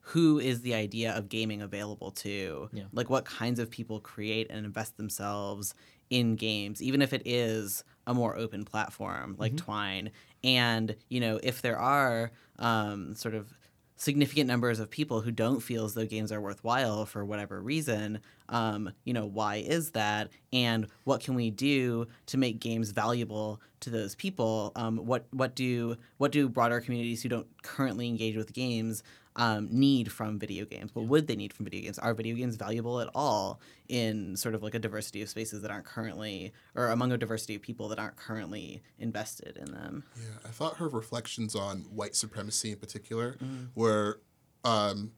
[0.00, 2.84] who is the idea of gaming available to Yeah.
[2.92, 5.74] like what kinds of people create and invest themselves
[6.10, 10.10] in games even if it is a more open platform like twine
[10.44, 13.52] and you know if there are um, sort of
[13.96, 18.20] significant numbers of people who don't feel as though games are worthwhile for whatever reason
[18.48, 20.30] Um, you know, why is that?
[20.52, 24.72] And what can we do to make games valuable to those people?
[24.76, 29.02] Um, what what do what do broader communities who don't currently engage with games
[29.36, 30.94] um, need from video games?
[30.94, 31.98] What would they need from video games?
[31.98, 35.70] Are video games valuable at all in sort of like a diversity of spaces that
[35.70, 40.04] aren't currently, or among a diversity of people that aren't currently invested in them?
[40.16, 43.36] Yeah, I thought her reflections on white supremacy in particular
[43.74, 44.20] were
[44.64, 45.12] um,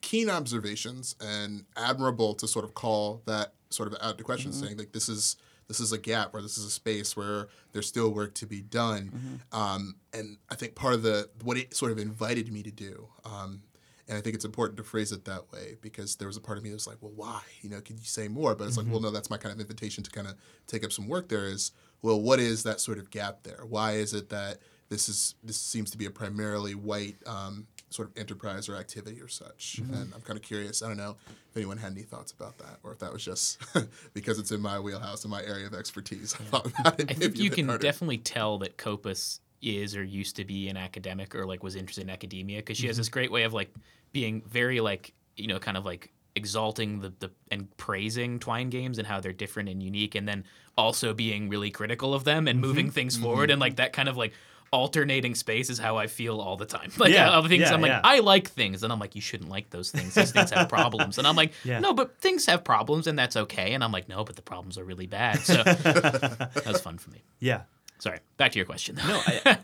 [0.00, 4.76] keen observations and admirable to sort of call that sort of out to question, saying
[4.76, 5.36] like this is
[5.68, 8.60] this is a gap or this is a space where there's still work to be
[8.60, 9.40] done.
[9.52, 13.08] Um, and I think part of the what it sort of invited me to do.
[13.24, 13.62] Um,
[14.08, 16.58] and I think it's important to phrase it that way because there was a part
[16.58, 17.40] of me that was like, well, why?
[17.62, 18.54] You know, could you say more?
[18.54, 20.34] But it's like, well, no, that's my kind of invitation to kind of
[20.66, 21.72] take up some work there is,
[22.02, 23.64] well, what is that sort of gap there?
[23.66, 24.58] Why is it that
[24.90, 29.20] this is this seems to be a primarily white um, sort of enterprise or activity
[29.20, 29.80] or such?
[29.80, 29.94] Mm-hmm.
[29.94, 30.82] And I'm kind of curious.
[30.82, 31.16] I don't know
[31.50, 33.62] if anyone had any thoughts about that, or if that was just
[34.14, 36.34] because it's in my wheelhouse and my area of expertise.
[36.34, 37.10] I thought about it.
[37.10, 37.82] I think you can harder.
[37.82, 42.02] definitely tell that Kopas is or used to be an academic or like was interested
[42.02, 43.00] in academia because she has mm-hmm.
[43.00, 43.72] this great way of like
[44.12, 48.98] being very like you know kind of like exalting the, the and praising twine games
[48.98, 50.44] and how they're different and unique and then
[50.76, 52.92] also being really critical of them and moving mm-hmm.
[52.92, 54.32] things forward and like that kind of like
[54.74, 56.90] alternating space is how I feel all the time.
[56.98, 58.00] Like Yeah, other things yeah, I'm like yeah.
[58.04, 60.14] I like things and I'm like you shouldn't like those things.
[60.14, 61.18] These things have problems.
[61.18, 63.72] And I'm like no, but things have problems and that's okay.
[63.72, 65.38] And I'm like no, but the problems are really bad.
[65.40, 67.22] So that was fun for me.
[67.40, 67.62] Yeah.
[67.98, 68.18] Sorry.
[68.36, 68.96] Back to your question.
[68.96, 69.06] Though.
[69.08, 69.58] No, I,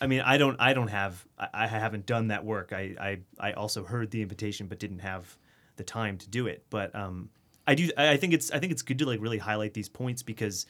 [0.00, 2.72] I mean, I don't, I don't have, I, I haven't done that work.
[2.72, 3.18] I, I,
[3.48, 5.36] I also heard the invitation, but didn't have
[5.76, 6.64] the time to do it.
[6.70, 7.30] But um,
[7.66, 9.88] I do, I I think it's, I think it's good to like really highlight these
[9.88, 10.66] points because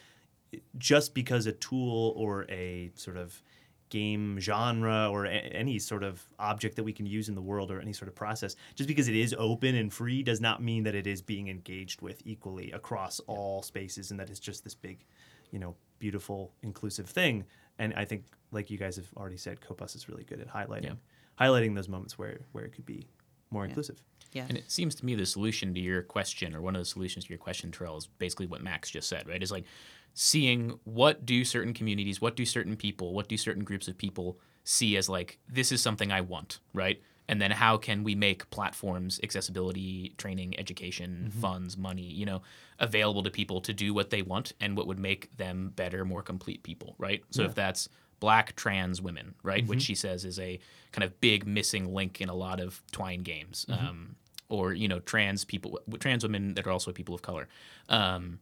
[0.78, 3.42] just because a tool or a sort of
[3.90, 7.70] game genre or a- any sort of object that we can use in the world
[7.70, 10.82] or any sort of process just because it is open and free does not mean
[10.84, 14.74] that it is being engaged with equally across all spaces and that it's just this
[14.74, 15.04] big
[15.50, 17.44] you know beautiful inclusive thing
[17.78, 20.84] and i think like you guys have already said Kopas is really good at highlighting
[20.84, 21.46] Yeah.
[21.46, 23.06] highlighting those moments where where it could be
[23.50, 24.44] more inclusive Yeah.
[24.46, 27.24] And it seems to me the solution to your question, or one of the solutions
[27.24, 29.42] to your question, Terrell, is basically what Max just said, right?
[29.42, 29.64] Is like
[30.20, 34.36] seeing what do certain communities, what do certain people, what do certain groups of people
[34.64, 37.00] see as like, this is something I want, right?
[37.28, 42.42] And then how can we make platforms, accessibility, training, education, funds, money, you know,
[42.80, 46.22] available to people to do what they want and what would make them better, more
[46.22, 47.22] complete people, right?
[47.30, 50.58] So if that's black trans women, right, which she says is a
[50.90, 54.16] kind of big missing link in a lot of Twine games, um,
[54.48, 57.46] or you know, trans people, trans women that are also people of color.
[57.88, 58.40] Um,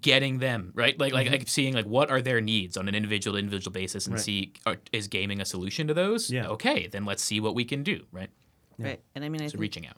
[0.00, 3.34] getting them right like like, like seeing like what are their needs on an individual
[3.34, 4.22] to individual basis and Right.
[4.24, 6.48] see are, is gaming a solution to those Yeah.
[6.48, 8.30] okay then let's see what we can do right
[8.78, 9.00] Right.
[9.14, 9.96] And I mean, I so think, reaching out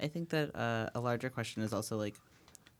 [0.00, 2.16] I think that uh, a larger question is also like,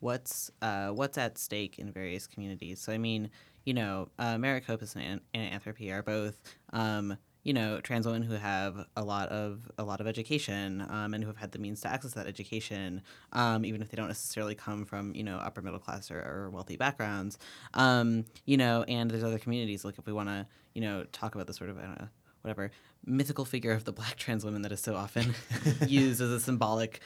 [0.01, 2.81] what's uh, what's at stake in various communities.
[2.81, 3.31] So I mean,
[3.65, 6.41] you know, uh, Merritt Kopas and, and Anthropy are both,
[6.73, 11.15] um, you know, trans women who have a lot of a lot of education um,
[11.15, 13.03] and who have had the means to access that education,
[13.33, 16.51] um, even if they don't necessarily come from you know upper middle class or, or
[16.51, 17.39] wealthy backgrounds.
[17.75, 21.35] Um, you know, and there's other communities like if we want to you know talk
[21.37, 22.09] about the sort of I don't know
[22.43, 22.71] whatever
[23.07, 25.35] mythical figure of the black trans woman that is so often
[25.87, 27.01] used as a symbolic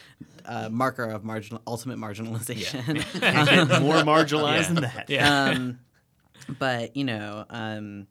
[0.46, 3.04] uh, marker of marginal ultimate marginalization.
[3.20, 3.78] yeah.
[3.80, 4.72] more marginalized Yeah.
[4.74, 5.78] than that yeah um,
[6.58, 8.06] but you know, um,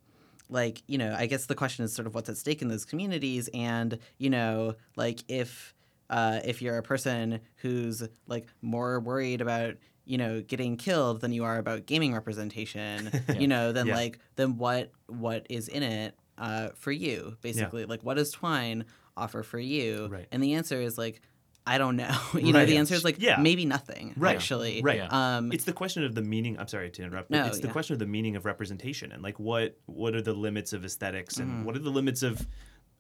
[0.50, 2.86] like you know, I guess the question is sort of what's at stake in those
[2.86, 5.74] communities, and you know, like if
[6.10, 11.34] uh, if you're a person who's like more worried about you know getting killed than
[11.34, 13.96] you are about gaming representation, you know, then Yeah.
[13.96, 17.86] like then what what is in it uh, for you basically?
[17.86, 18.86] Like what does Twine
[19.18, 20.08] offer for you?
[20.10, 20.28] Right.
[20.32, 21.22] And the answer is like.
[21.68, 22.16] I don't know.
[22.34, 23.38] You know, the answer is like Yeah.
[23.40, 24.14] maybe nothing.
[24.18, 24.36] Right.
[24.36, 25.02] Actually, Right.
[25.12, 27.68] Um, it's the question of the meaning i'm sorry to interrupt but No, it's the
[27.68, 27.74] yeah.
[27.74, 31.38] question of the meaning of representation and like what what are the limits of aesthetics
[31.38, 31.64] and Mm-hmm.
[31.66, 32.48] what are the limits of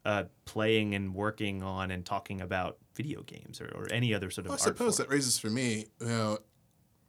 [0.05, 4.45] uh, playing and working on and talking about video games or, or any other sort
[4.45, 5.07] of Well, I art suppose form.
[5.09, 6.37] that raises for me, you know,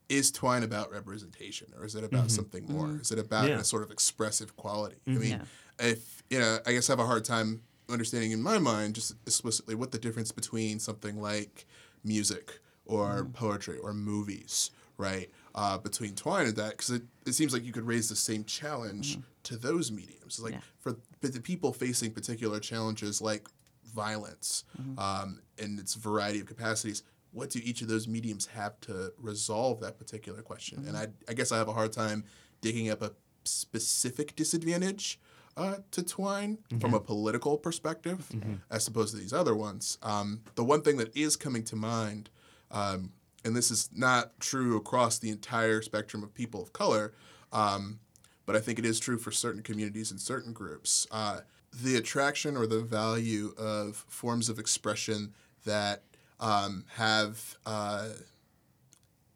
[0.09, 2.99] is Twine about representation or is it about something more?
[3.01, 3.61] Is it about Yeah.
[3.61, 4.97] a sort of expressive quality?
[5.07, 5.31] I mean, Mm-hmm.
[5.31, 5.87] Yeah.
[5.93, 9.13] if, you know, I guess I have a hard time understanding in my mind just
[9.27, 11.67] explicitly what the difference between something like
[12.05, 13.33] music or Mm-hmm.
[13.33, 15.31] poetry or movies, right?
[15.55, 18.45] Uh, between Twine and that, because it, it seems like you could raise the same
[18.45, 20.41] challenge to those mediums.
[20.41, 20.61] Like Mm-hmm.
[20.61, 20.77] Yeah.
[20.79, 23.49] for but the people facing particular challenges like
[23.95, 24.99] violence Mm-hmm.
[24.99, 29.81] um, and its variety of capacities, what do each of those mediums have to resolve
[29.81, 30.85] that particular question?
[30.87, 32.25] And I, I guess I have a hard time
[32.61, 33.13] digging up a
[33.45, 35.19] specific disadvantage
[35.59, 38.27] uh, to Twine from a political perspective,
[38.71, 39.99] as opposed to these other ones.
[40.03, 42.31] Um, the one thing that is coming to mind
[42.71, 43.13] um,
[43.45, 47.13] and this is not true across the entire spectrum of people of color,
[47.53, 48.01] um,
[48.47, 51.07] but I think it is true for certain communities and certain groups.
[51.11, 51.41] Uh,
[51.73, 56.03] the attraction or the value of forms of expression that
[56.41, 58.09] um, have uh,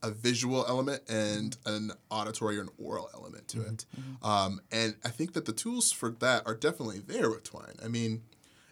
[0.02, 3.86] a visual element and an auditory or an oral element to it.
[4.22, 7.76] Um, and I think that the tools for that are definitely there with Twine.
[7.84, 8.22] I mean,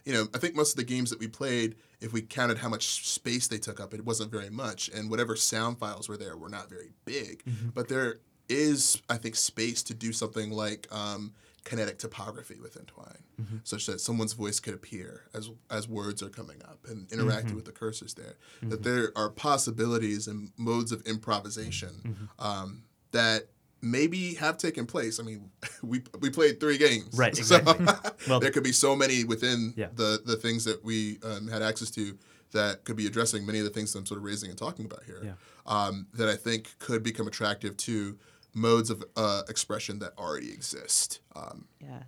[0.05, 2.69] you know, I think most of the games that we played, if we counted how
[2.69, 4.89] much space they took up, it wasn't very much.
[4.89, 7.43] And whatever sound files were there were not very big.
[7.73, 13.61] But there is, I think, space to do something like um, kinetic typography within Twine,
[13.63, 17.65] such that someone's voice could appear as as words are coming up and interacting with
[17.65, 18.35] the cursors there.
[18.63, 23.47] That there are possibilities and modes of improvisation um, that
[23.81, 25.19] maybe have taken place.
[25.19, 25.49] I mean,
[25.83, 27.85] we we played three games, Right, So exactly.
[28.27, 29.87] Well- there could be so many within Yeah.
[29.95, 32.17] the the things that we um, had access to
[32.51, 34.85] that could be addressing many of the things that I'm sort of raising and talking
[34.85, 35.21] about here.
[35.23, 35.33] Yeah.
[35.65, 38.17] Um, that I think could become attractive to
[38.53, 41.19] modes of uh, expression that already exist.
[41.35, 42.03] Um, Yeah,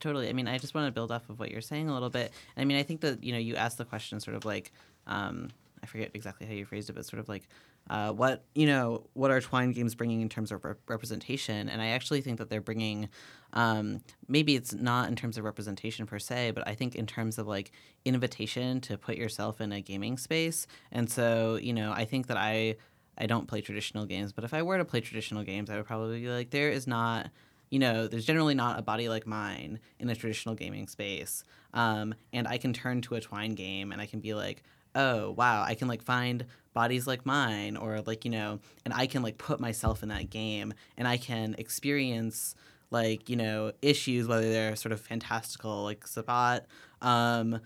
[0.00, 0.28] totally.
[0.28, 2.32] I mean, I just want to build off of what you're saying a little bit.
[2.56, 4.72] I mean, I think that you know you asked the question sort of like,
[5.06, 5.48] um,
[5.82, 7.48] I forget exactly how you phrased it, but sort of like,
[7.88, 11.68] uh, what you know, what are Twine games bringing in terms of rep- representation?
[11.68, 13.08] And I actually think that they're bringing,
[13.52, 17.38] um, maybe it's not in terms of representation per se, but I think in terms
[17.38, 17.70] of like
[18.04, 20.66] invitation to put yourself in a gaming space.
[20.90, 22.76] And so you know, I think that I.
[23.18, 25.86] I don't play traditional games, but if I were to play traditional games, I would
[25.86, 27.30] probably be like, there is not
[27.70, 31.42] you know, there's generally not a body like mine in a traditional gaming space.
[31.74, 34.62] Um, and I can turn to a Twine game and I can be like,
[34.94, 39.06] oh, wow, I can like find bodies like mine or like, you know, and I
[39.06, 42.54] can like put myself in that game and I can experience
[42.90, 46.66] like, you know, issues, whether they're sort of fantastical like Sabat,
[47.02, 47.60] um,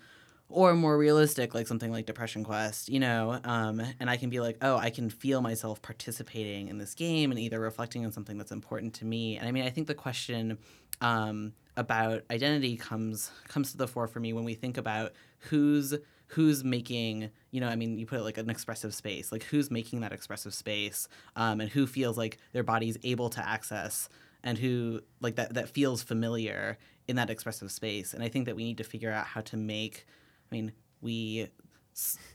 [0.50, 4.40] or more realistic, like something like Depression Quest, you know, um, and I can be
[4.40, 8.36] like, oh, I can feel myself participating in this game and either reflecting on something
[8.36, 9.36] that's important to me.
[9.36, 10.58] And I mean, I think the question
[11.00, 15.94] um, about identity comes comes to the fore for me when we think about who's
[16.26, 19.70] who's making, you know, I mean, you put it like an expressive space, like who's
[19.70, 24.08] making that expressive space, um, and who feels like their body's able to access
[24.42, 28.14] and who like that that feels familiar in that expressive space.
[28.14, 30.06] And I think that we need to figure out how to make
[30.50, 31.48] I mean, we.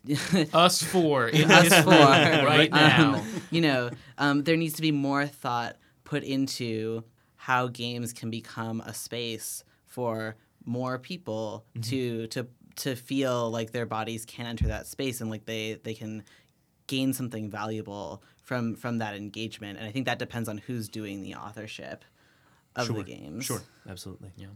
[0.53, 1.93] Us four in Us this four.
[1.93, 1.99] room
[2.45, 2.79] right Um,
[3.13, 3.23] now.
[3.49, 7.03] you know, um, there needs to be more thought put into
[7.35, 13.85] how games can become a space for more people to to to feel like their
[13.85, 16.23] bodies can enter that space and like they they can
[16.87, 19.79] gain something valuable from from that engagement.
[19.79, 22.05] And I think that depends on who's doing the authorship
[22.75, 22.97] of Sure.
[22.97, 23.45] the games.
[23.45, 24.31] Sure, absolutely.
[24.35, 24.47] Yeah.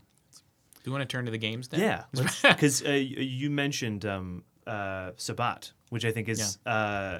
[0.84, 1.80] Do you want to turn to the games then?
[1.82, 2.04] Yeah,
[2.44, 7.20] because uh, you mentioned um, uh, Sabat, which I think is uh,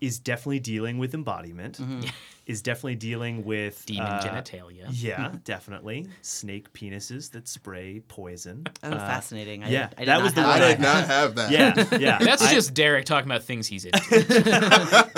[0.00, 1.80] is definitely dealing with embodiment,
[2.46, 4.86] is definitely dealing with Demon uh, genitalia.
[4.90, 8.66] Yeah, definitely snake penises that spray poison.
[8.82, 9.64] Oh, Uh, fascinating!
[9.64, 11.50] I yeah, did, I did that was the have I did not have that.
[11.50, 12.18] Yeah, yeah.
[12.18, 14.00] That's I- just Derek talking about things he's into.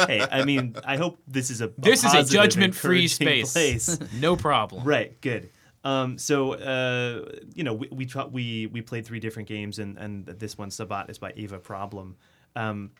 [0.06, 0.26] hey.
[0.30, 3.52] I mean, I hope this is a, a This is a judgment-free space.
[3.52, 3.98] place.
[4.20, 4.84] No problem.
[4.84, 5.20] Right.
[5.20, 5.50] Good.
[5.86, 9.96] Um, so uh, you know, we we, tra- we we played three different games, and
[9.96, 12.16] and this one Sabat is by Ava Problem.
[12.56, 12.90] Um,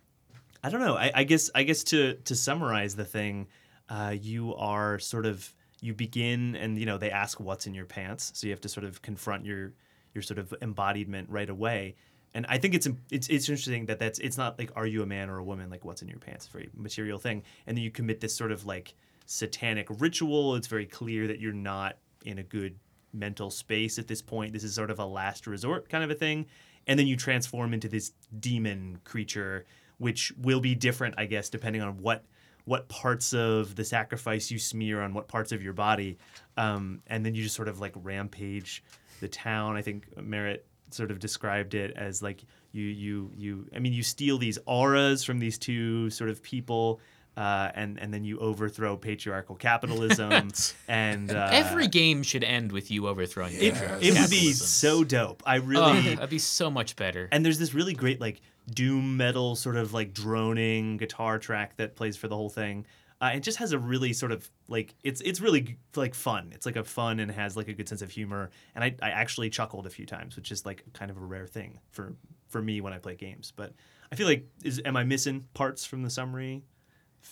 [0.62, 0.96] I don't know.
[0.96, 3.48] I, I guess I guess to to summarize the thing,
[3.88, 7.86] uh, you are sort of you begin, and you know they ask what's in your
[7.86, 9.72] pants, so you have to sort of confront your
[10.14, 11.96] your sort of embodiment right away.
[12.34, 15.06] And I think it's it's it's interesting that that's it's not like are you a
[15.06, 17.90] man or a woman like what's in your pants, very material thing, and then you
[17.90, 18.94] commit this sort of like
[19.24, 20.54] satanic ritual.
[20.54, 21.96] It's very clear that you're not
[22.26, 22.76] in a good
[23.12, 24.52] mental space at this point.
[24.52, 26.46] This is sort of a last resort kind of a thing.
[26.86, 29.64] And then you transform into this demon creature,
[29.98, 32.24] which will be different, I guess, depending on what
[32.64, 36.18] what parts of the sacrifice you smear on what parts of your body.
[36.56, 38.82] Um, and then you just sort of like rampage
[39.20, 39.76] the town.
[39.76, 44.02] I think Merritt sort of described it as like you you you I mean you
[44.02, 47.00] steal these auras from these two sort of people
[47.36, 50.50] uh, and and then you overthrow patriarchal capitalism
[50.88, 55.04] and uh, Every game should end with you overthrowing it, patriarchal it would be so
[55.04, 55.42] dope.
[55.46, 57.28] I Oh, really that'd be so much better.
[57.32, 58.40] and there's this really great like
[58.72, 62.86] doom metal sort of like droning guitar track that plays for the whole thing.
[63.20, 66.50] Uh, it just has a really sort of like it's it's really like fun.
[66.54, 68.50] It's like a fun and has like a good sense of humor.
[68.74, 71.46] And I, I actually chuckled a few times, which is like kind of a rare
[71.46, 72.14] thing for
[72.48, 73.52] for me when I play games.
[73.56, 73.72] But
[74.12, 76.62] I feel like is am I missing parts from the summary?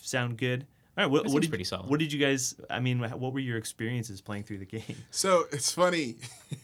[0.03, 0.67] Sound good?
[0.97, 1.11] All right.
[1.11, 1.89] What, what did pretty solid.
[1.91, 2.55] what did you guys?
[2.71, 4.83] I mean, what were your experiences playing through the game?
[5.11, 6.17] So it's funny,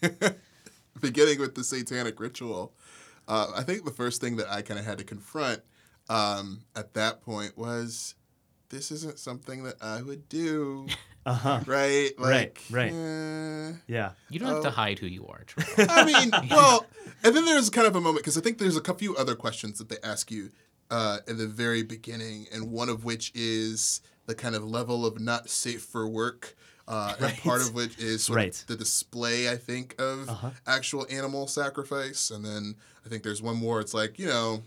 [1.00, 2.72] beginning with the satanic ritual.
[3.28, 5.60] Uh, I think the first thing that I kind of had to confront
[6.08, 8.14] um, at that point was
[8.70, 10.86] this isn't something that I would do.
[11.26, 11.60] Uh huh.
[11.66, 12.12] Right?
[12.18, 12.92] Right, Like, right.
[12.94, 13.72] eh.
[13.86, 14.12] Yeah.
[14.30, 14.72] You don't have to Oh.
[14.72, 15.44] hide who you are.
[15.44, 15.84] Troy.
[15.86, 16.86] I mean, well,
[17.22, 19.76] and then there's kind of a moment because I think there's a few other questions
[19.80, 20.50] that they ask you
[20.90, 25.20] uh, in the very beginning, and one of which is the kind of level of
[25.20, 26.56] not safe for work.
[26.88, 28.60] Uh, and part of which is sort Right.
[28.60, 30.50] of the display, I think, of Uh-huh.
[30.66, 32.30] actual animal sacrifice.
[32.30, 32.74] And then
[33.06, 33.80] I think there's one more.
[33.80, 34.64] It's like, you know,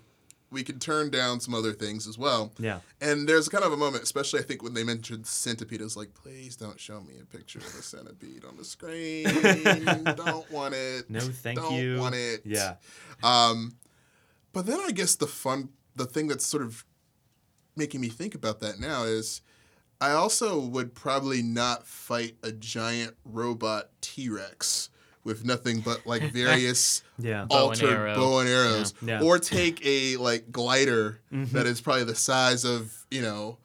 [0.50, 2.54] we can turn down some other things as well.
[2.60, 2.80] Yeah.
[3.02, 5.98] And there's kind of a moment, especially I think when they mentioned centipede, I was
[5.98, 9.26] like, please don't show me a picture of a centipede on the screen.
[10.16, 11.10] don't want it.
[11.10, 11.94] No, thank you.
[11.96, 12.44] don't want it.
[12.46, 12.76] Yeah.
[13.22, 13.74] Um,
[14.54, 16.86] but then I guess the fun, the thing that's sort of
[17.76, 19.42] making me think about that now is
[20.02, 24.90] I also would probably not fight a giant robot T Rex
[25.24, 27.46] with nothing but like various Yeah.
[27.46, 28.16] Bow and altered arrow.
[28.16, 29.22] bow and arrows, Yeah.
[29.22, 31.56] or take a like glider Mm-hmm.
[31.56, 33.58] that is probably the size of you know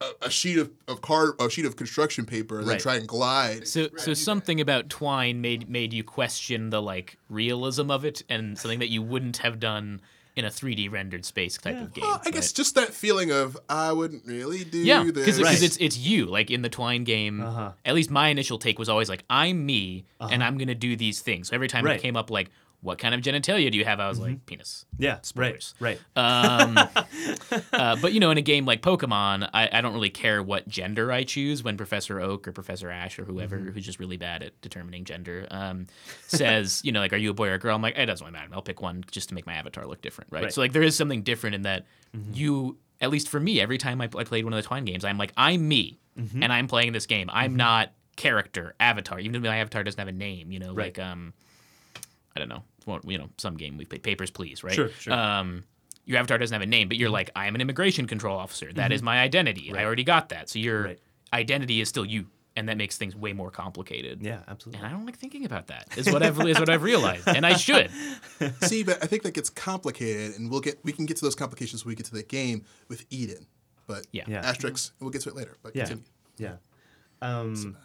[0.00, 3.06] a, a sheet of, of card a sheet of construction paper and then try and
[3.06, 3.68] glide.
[3.68, 8.58] So, so something about Twine made made you question the like realism of it, and
[8.58, 10.00] something that you wouldn't have done
[10.36, 12.02] in a 3D rendered space type of game.
[12.02, 15.12] Well, I guess just that feeling of I wouldn't really do yeah, this.
[15.12, 15.62] because Right.
[15.62, 16.26] it's it's you.
[16.26, 17.70] Like in the Twine game, Uh-huh.
[17.84, 21.20] at least my initial take was always like, I'm me, and I'm gonna do these
[21.20, 21.48] things.
[21.48, 21.96] So every time Right.
[21.98, 22.50] it came up, like,
[22.84, 23.98] what kind of genitalia do you have?
[23.98, 24.84] I was like, penis.
[24.98, 25.14] Yeah.
[25.14, 25.26] Right.
[25.26, 25.74] Spoilers.
[25.80, 25.98] Right.
[26.14, 26.78] Um,
[27.72, 30.68] uh, but you know, in a game like Pokemon, I, I don't really care what
[30.68, 33.70] gender I choose when Professor Oak or Professor Ash or whoever Mm-hmm.
[33.70, 35.86] who's just really bad at determining gender um,
[36.26, 37.74] says, you know, like, are you a boy or a girl?
[37.74, 38.48] I'm like, it doesn't really matter.
[38.52, 40.44] I'll pick one just to make my avatar look different, right?
[40.44, 40.52] Right.
[40.52, 42.32] So like, there is something different in that Mm-hmm.
[42.34, 45.04] you, at least for me, every time I, I played one of the Twine games,
[45.04, 46.44] I'm like, I'm me, Mm-hmm.
[46.44, 47.28] and I'm playing this game.
[47.32, 50.52] I'm not character avatar, even if my avatar doesn't have a name.
[50.52, 50.96] You know, Right.
[50.96, 51.32] like um,
[52.36, 54.74] I don't know, well, you know, some game we've played, Papers, Please, right?
[54.74, 55.12] Sure, sure.
[55.12, 55.64] Um,
[56.06, 58.72] your avatar doesn't have a name, but you're like, I am an immigration control officer.
[58.74, 59.72] That is my identity.
[59.74, 60.48] I already got that.
[60.50, 60.86] So your Mm-hmm.
[60.88, 61.00] Right.
[61.32, 62.26] identity is still you,
[62.56, 64.20] and that makes things way more complicated.
[64.22, 64.40] Yeah.
[64.46, 64.78] Absolutely.
[64.80, 65.88] And I don't like thinking about that.
[65.96, 67.90] Is what I've is what I've realized, and I should.
[68.60, 71.34] See, but I think that gets complicated, and we'll get we can get to those
[71.34, 73.46] complications when we get to the game with Eden.
[73.86, 74.24] But Yeah.
[74.28, 74.40] Yeah.
[74.40, 75.56] asterisks, and we'll get to it later.
[75.62, 75.84] But Yeah.
[75.86, 76.04] continue.
[76.38, 76.56] Yeah.
[77.22, 77.76] Um,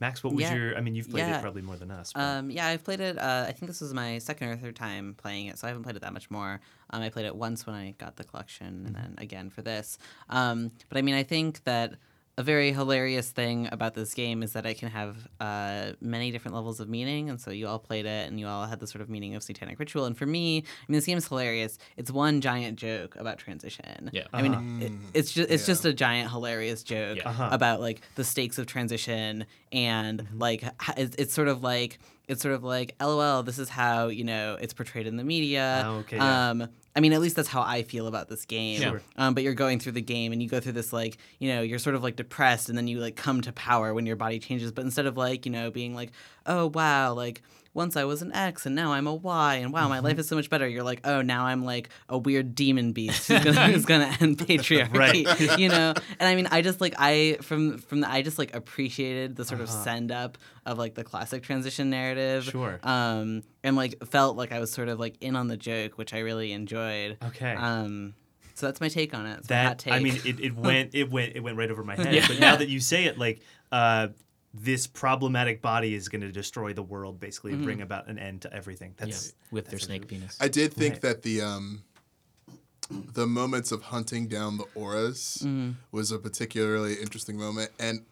[0.00, 0.54] Max, what was Yeah.
[0.54, 0.76] your?
[0.76, 1.38] I mean, you've played Yeah.
[1.38, 2.12] it probably more than us.
[2.14, 3.18] but- Um, yeah, I've played it.
[3.18, 5.82] Uh, I think this was my second or third time playing it, so I haven't
[5.82, 6.60] played it that much more.
[6.88, 9.98] Um, I played it once when I got the collection, and then again for this.
[10.30, 11.94] Um, but I mean, I think that
[12.40, 16.54] a very hilarious thing about this game is that it can have uh, many different
[16.54, 19.02] levels of meaning, and so you all played it, and you all had the sort
[19.02, 20.04] of meaning of satanic ritual.
[20.06, 21.78] And for me, I mean, this game is hilarious.
[21.96, 24.10] It's one giant joke about transition.
[24.12, 24.24] Yeah.
[24.32, 25.72] I mean, it, it's just it's Yeah.
[25.72, 27.28] just a giant hilarious joke Yeah.
[27.28, 27.48] Uh-huh.
[27.52, 30.64] about like the stakes of transition and like
[30.96, 34.56] it's, it's sort of like it's sort of like lol this is how you know
[34.60, 36.50] it's portrayed in the media Oh, okay, yeah.
[36.50, 38.80] um i mean at least that's how i feel about this game.
[38.80, 39.02] Sure.
[39.16, 41.62] um, but you're going through the game and you go through this like you know
[41.62, 44.38] you're sort of like depressed and then you like come to power when your body
[44.38, 44.72] changes.
[44.72, 46.10] But instead of like you know being like
[46.46, 49.88] oh wow like once I was an X and now I'm a Y and wow
[49.88, 50.66] my life is so much better.
[50.68, 54.38] You're like oh now I'm like a weird demon beast who's gonna, who's gonna end
[54.38, 54.96] patriarchy.
[54.96, 55.58] Right.
[55.58, 58.54] you know and i mean i just like i from from the i just like
[58.54, 62.80] appreciated the sort of send up of like the classic transition narrative Sure.
[62.82, 66.12] um and like felt like i was sort of like in on the joke which
[66.12, 67.54] i really enjoyed Okay.
[67.54, 68.14] um
[68.54, 71.34] so that's my take on it that take I mean, it, it went it went
[71.36, 72.12] it went right over my head.
[72.14, 72.26] Yeah.
[72.28, 73.40] But now that you say it, like
[73.72, 74.08] uh,
[74.52, 78.42] this problematic body is going to destroy the world, basically, and bring about an end
[78.42, 78.94] to everything.
[78.98, 80.36] Yeah, That's with their snake penis.
[80.40, 81.02] I did think Right.
[81.02, 81.84] that the um,
[82.90, 85.46] the moments of hunting down the auras
[85.92, 88.04] was a particularly interesting moment, and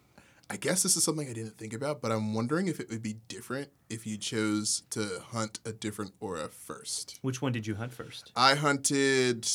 [0.49, 3.03] I guess this is something I didn't think about, but I'm wondering if it would
[3.03, 7.19] be different if you chose to hunt a different aura first.
[7.21, 8.31] which one did you hunt first?
[8.35, 9.45] I hunted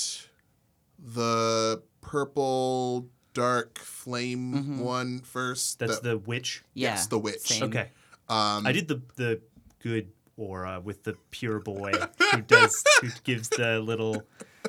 [0.98, 5.78] the purple dark flame one first.
[5.78, 6.62] That's that- the witch.
[6.74, 7.40] yeah yes, the witch.
[7.40, 7.64] same.
[7.64, 7.90] Okay.
[8.28, 9.40] um, I did the the
[9.82, 11.92] good aura with the pure boy
[12.32, 14.22] who does who gives the little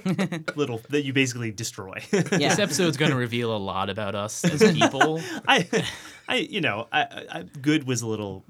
[0.55, 1.95] little that you basically destroy.
[2.11, 5.21] yeah This episode's going to reveal a lot about us as people.
[5.47, 5.67] I
[6.27, 8.43] I you know I, I I- good was a little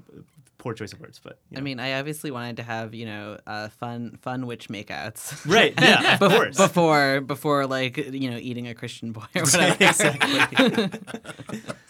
[0.65, 3.37] poor choice of words, but you I mean, I obviously wanted to have you know
[3.45, 5.45] uh, fun, fun witch makeouts.
[5.45, 9.41] right yeah of Bef- course Before, before like you know, eating a Christian boy or
[9.43, 9.77] whatever.
[9.83, 10.89] exactly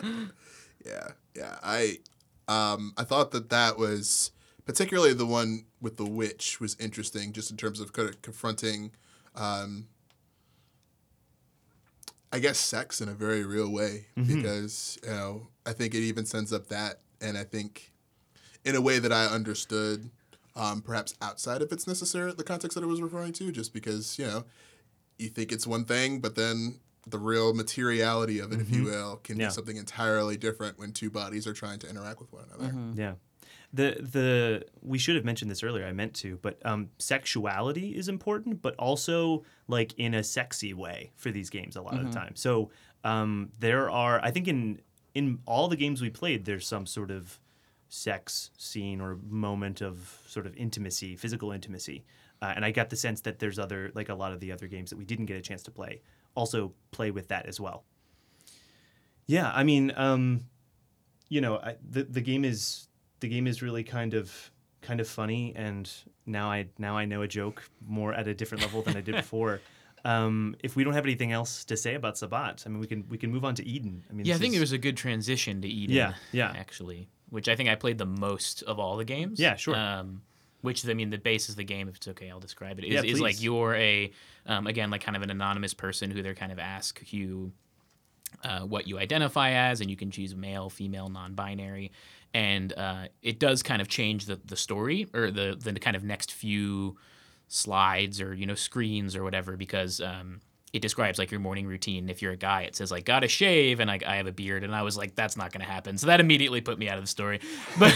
[0.86, 1.56] Yeah, yeah.
[1.64, 2.00] I
[2.48, 4.32] um I thought that that was
[4.66, 8.92] particularly the one with the witch was interesting, just in terms of kind of confronting,
[9.36, 9.88] um,
[12.32, 14.08] I guess, sex in a very real way.
[14.16, 17.92] Because you know, I think it even sends up that, and I think
[18.66, 20.10] in a way that I understood,
[20.56, 24.18] um, perhaps outside of its necessary the context that it was referring to, just because
[24.20, 24.44] you know.
[25.18, 29.18] you think it's one thing, but then the real materiality of it, if you will,
[29.18, 29.48] can Yeah.
[29.48, 32.74] be something entirely different when two bodies are trying to interact with one another.
[32.96, 33.14] Yeah.
[33.74, 35.86] The the we should have mentioned this earlier.
[35.86, 41.12] I meant to, but um, sexuality is important, but also like in a sexy way
[41.16, 42.36] for these games a lot of the time.
[42.36, 42.72] So
[43.04, 44.80] um, there are, I think in
[45.14, 47.40] in all the games we played, there's some sort of
[47.96, 52.04] sex scene or moment of sort of intimacy, physical intimacy.
[52.42, 54.68] Uh, and I got the sense that there's other, like a lot of the other
[54.68, 56.02] games that we didn't get a chance to play,
[56.36, 57.86] also play with that as well.
[59.28, 60.42] Yeah, I mean, um,
[61.30, 62.88] you know, I, the the game is
[63.22, 65.90] the game is really kind of kind of funny, and
[66.26, 69.16] now I now I know a joke more at a different level than I did
[69.16, 69.62] before.
[70.06, 73.06] Um, if we don't have anything else to say about Sabat, I mean, we can
[73.10, 74.04] we can move on to Eden.
[74.08, 75.96] I mean, Yeah, I think is- it was a good transition to Eden.
[75.96, 76.54] Yeah, yeah.
[76.56, 79.42] Actually, which I think I played the most of all the games.
[79.42, 79.76] Yeah, sure.
[79.76, 80.22] Um,
[80.62, 82.86] which I mean, the base of the game, if it's okay, I'll describe it.
[82.86, 84.10] Is, Yeah, is like you're a,
[84.46, 87.52] um, again, like kind of an anonymous person who they're kind of ask you
[88.46, 91.92] uh, what you identify as, and you can choose male, female, non-binary,
[92.34, 96.06] and uh, it does kind of change the the story or the the kind of
[96.06, 96.96] next few
[97.50, 100.40] slides or you know screens or whatever because um,
[100.74, 102.10] it describes like your morning routine.
[102.10, 104.64] If you're a guy, it says like gotta shave and like I have a beard,
[104.64, 105.98] and I was like that's not gonna happen.
[105.98, 107.40] So that immediately put me out of the story.
[107.80, 107.96] But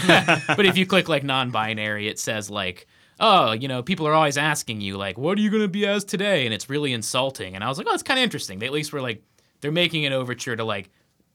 [0.56, 2.86] but if you click like non-binary, it says like
[3.18, 6.04] oh you know people are always asking you like what are you gonna be as
[6.04, 7.54] today, and it's really insulting.
[7.54, 8.58] And I was like oh it's kind of interesting.
[8.58, 9.22] They at least were like
[9.60, 10.88] they're making an overture to like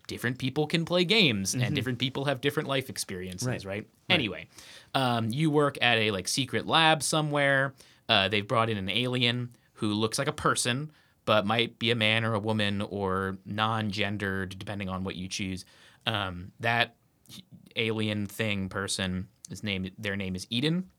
[0.07, 3.67] different people can play games and different people have different life experiences, Mm-hmm.
[3.67, 3.77] Right.
[3.77, 3.87] right?
[4.09, 4.47] Anyway,
[4.93, 7.73] um, you work at a like secret lab somewhere.
[8.07, 10.91] Uh, they've brought in an alien who looks like a person,
[11.25, 15.65] but might be a man or a woman or non-gendered, depending on what you choose.
[16.05, 16.95] Um, that
[17.75, 20.89] alien thing person, his name, their name is Eden,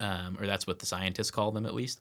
[0.00, 2.00] um, or that's what the scientists call them at least.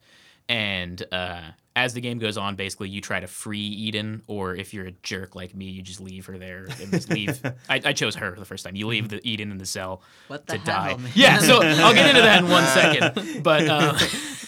[0.50, 1.42] And uh,
[1.76, 4.92] as the game goes on, basically you try to free Eden, or if you're a
[5.04, 7.42] jerk like me, you just leave her there and just leave.
[7.70, 8.76] I, I chose her the first time.
[8.76, 10.90] You leave the Eden in the cell What the to die.
[10.90, 11.12] hell, man?
[11.16, 13.44] Yeah, so I'll get into that in one second.
[13.44, 13.98] But uh,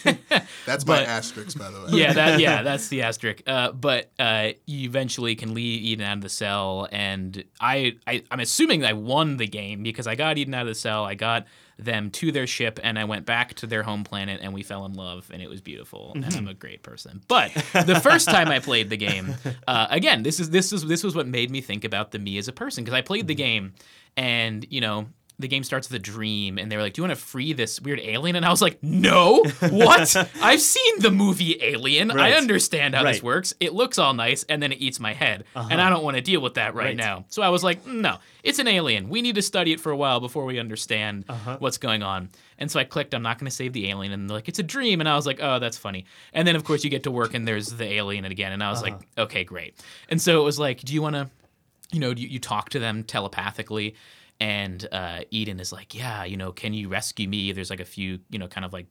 [0.66, 1.86] That's my But- asterisk, by the way.
[2.00, 3.42] yeah, that yeah, that's the asterisk.
[3.46, 8.22] Uh, but uh, you eventually can lead Eden out of the cell, and I, I
[8.30, 11.04] I'm assuming I won the game because I got Eden out of the cell.
[11.04, 11.46] I got
[11.78, 14.84] them to their ship, and I went back to their home planet, and we fell
[14.84, 16.12] in love, and it was beautiful.
[16.14, 17.22] And I'm a great person.
[17.26, 19.34] But the first time I played the game,
[19.66, 22.36] uh, again, this is this is this was what made me think about the me
[22.38, 23.72] as a person because I played the game,
[24.16, 25.06] and you know
[25.40, 27.52] the game starts with a dream and they were like, Do you want to free
[27.52, 28.36] this weird alien?
[28.36, 30.16] And I was like, No, what?
[30.42, 32.08] I've seen the movie Alien.
[32.08, 32.32] Right.
[32.32, 33.54] I understand how this works.
[33.60, 35.44] It looks all nice and then it eats my head.
[35.54, 35.82] And uh-huh.
[35.82, 36.96] I don't want to deal with that right, Right.
[36.96, 37.24] now.
[37.28, 39.08] So I was like, mm, No, it's an alien.
[39.08, 41.56] We need to study it for a while before we understand uh-huh.
[41.58, 42.30] what's going on.
[42.58, 44.12] And so I clicked, I'm not going to save the alien.
[44.12, 45.00] And they're like, It's a dream.
[45.00, 46.04] And I was like, Oh, that's funny.
[46.32, 48.52] And then, of course, you get to work and there's the alien again.
[48.52, 49.22] And I was like, uh-huh.
[49.22, 49.74] Okay, great.
[50.08, 51.30] And so it was like, Do you want to
[51.92, 53.94] you know, you, you talk to them telepathically,
[54.40, 57.52] and uh, Eden is like, yeah, you know, can you rescue me?
[57.52, 58.86] There's like a few, you know, kind of like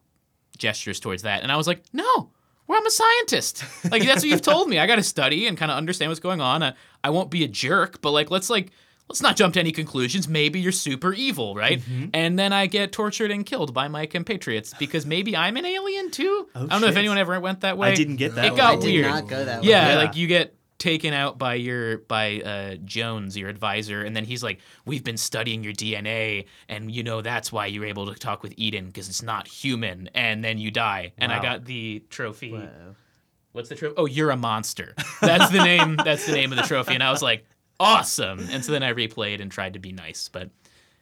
[0.57, 2.31] gestures towards that, and I was like, no.
[2.67, 3.63] Well, I'm a scientist.
[3.91, 4.77] Like that's what you've told me.
[4.77, 6.61] I got to study and kind of understand what's going on.
[6.61, 6.73] I,
[7.03, 8.69] I won't be a jerk, but like let's like
[9.07, 10.27] let's not jump to any conclusions.
[10.27, 11.79] Maybe you're super evil, right?
[11.79, 12.09] Mm-hmm.
[12.13, 16.11] And then I get tortured and killed by my compatriots because maybe I'm an alien
[16.11, 16.47] too.
[16.53, 17.91] I don't know if anyone ever went that way.
[17.91, 18.45] I didn't get that.
[18.45, 18.57] It one.
[18.57, 19.05] got I did weird.
[19.07, 19.67] not go that way.
[19.67, 19.95] Yeah, Yeah.
[19.97, 24.41] like you get taken out by your by uh, Jones, your advisor, and then he's
[24.41, 28.41] like, "We've been studying your DNA, and you know that's why you're able to talk
[28.41, 32.53] with Eden because it's not human." And then you die, and I got the trophy.
[32.53, 32.95] Whoa.
[33.51, 33.95] What's the trophy?
[33.97, 34.95] Oh, you're a monster.
[35.21, 35.97] That's the name.
[36.03, 37.45] that's the name of the trophy, and I was like,
[37.79, 40.49] "Awesome!" And so then I replayed and tried to be nice, but.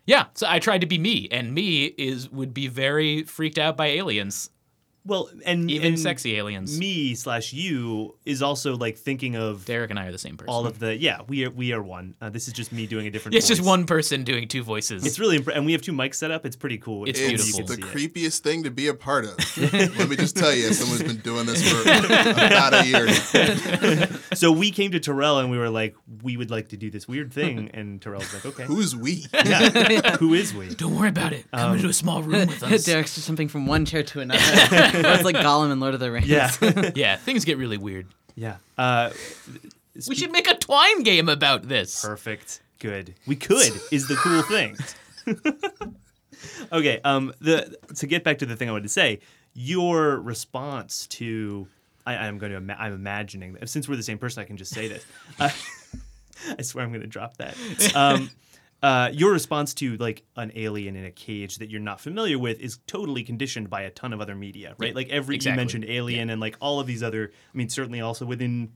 [0.06, 3.76] Yeah, so I tried to be me, and me is would be very freaked out
[3.76, 4.50] by aliens,
[5.08, 6.78] Well, and even and sexy aliens.
[6.78, 10.50] Me slash you is also like thinking of Derek and I are the same person.
[10.50, 11.22] all of the yeah.
[11.28, 12.16] We are we are one.
[12.22, 13.36] Uh, this is just me doing a different.
[13.36, 15.06] it's just one person doing two voices.
[15.06, 16.46] It's really impre- and we have two mics set up.
[16.46, 17.06] It's pretty cool.
[17.08, 17.76] It's cool It's beautiful.
[17.76, 18.14] can the see it.
[18.14, 19.38] creepiest thing to be a part of.
[19.74, 24.08] Let me just tell you, someone who's been doing this for about a year.
[24.34, 27.08] So we came to Terrell and we were like, we would like to do this
[27.08, 29.26] weird thing, and Terrell's like, okay, Who's we?
[29.34, 30.76] yeah, who is we?
[30.76, 31.46] Don't worry about it.
[31.52, 32.84] Come into a small room with us.
[32.84, 34.40] Derek's just jumping from one chair to another.
[35.06, 36.28] It's like Gollum and Lord of the Rings.
[36.28, 36.52] Yeah,
[36.96, 38.08] yeah, things get really weird.
[38.36, 38.58] yeah.
[38.78, 39.12] Uh,
[40.08, 42.02] We should make a twine game about this.
[42.04, 42.62] Perfect.
[42.80, 43.16] Good.
[43.26, 44.78] We could is the cool thing.
[46.72, 47.00] okay.
[47.04, 47.34] Um.
[47.42, 49.20] The to get back to the thing I wanted to say,
[49.54, 51.68] your response to
[52.06, 54.58] I, I'm going to ima- I'm imagining that since we're the same person, I can
[54.58, 55.06] just say this.
[55.40, 55.50] Uh,
[56.60, 57.56] I swear I'm going to drop that.
[57.96, 58.30] Um,
[58.84, 62.60] uh, your response to like an alien in a cage that you're not familiar with
[62.60, 64.90] is totally conditioned by a ton of other media, right?
[64.90, 65.54] Yeah, like every exactly.
[65.54, 67.32] you mentioned Alien and like all of these other.
[67.54, 68.72] I mean, certainly also within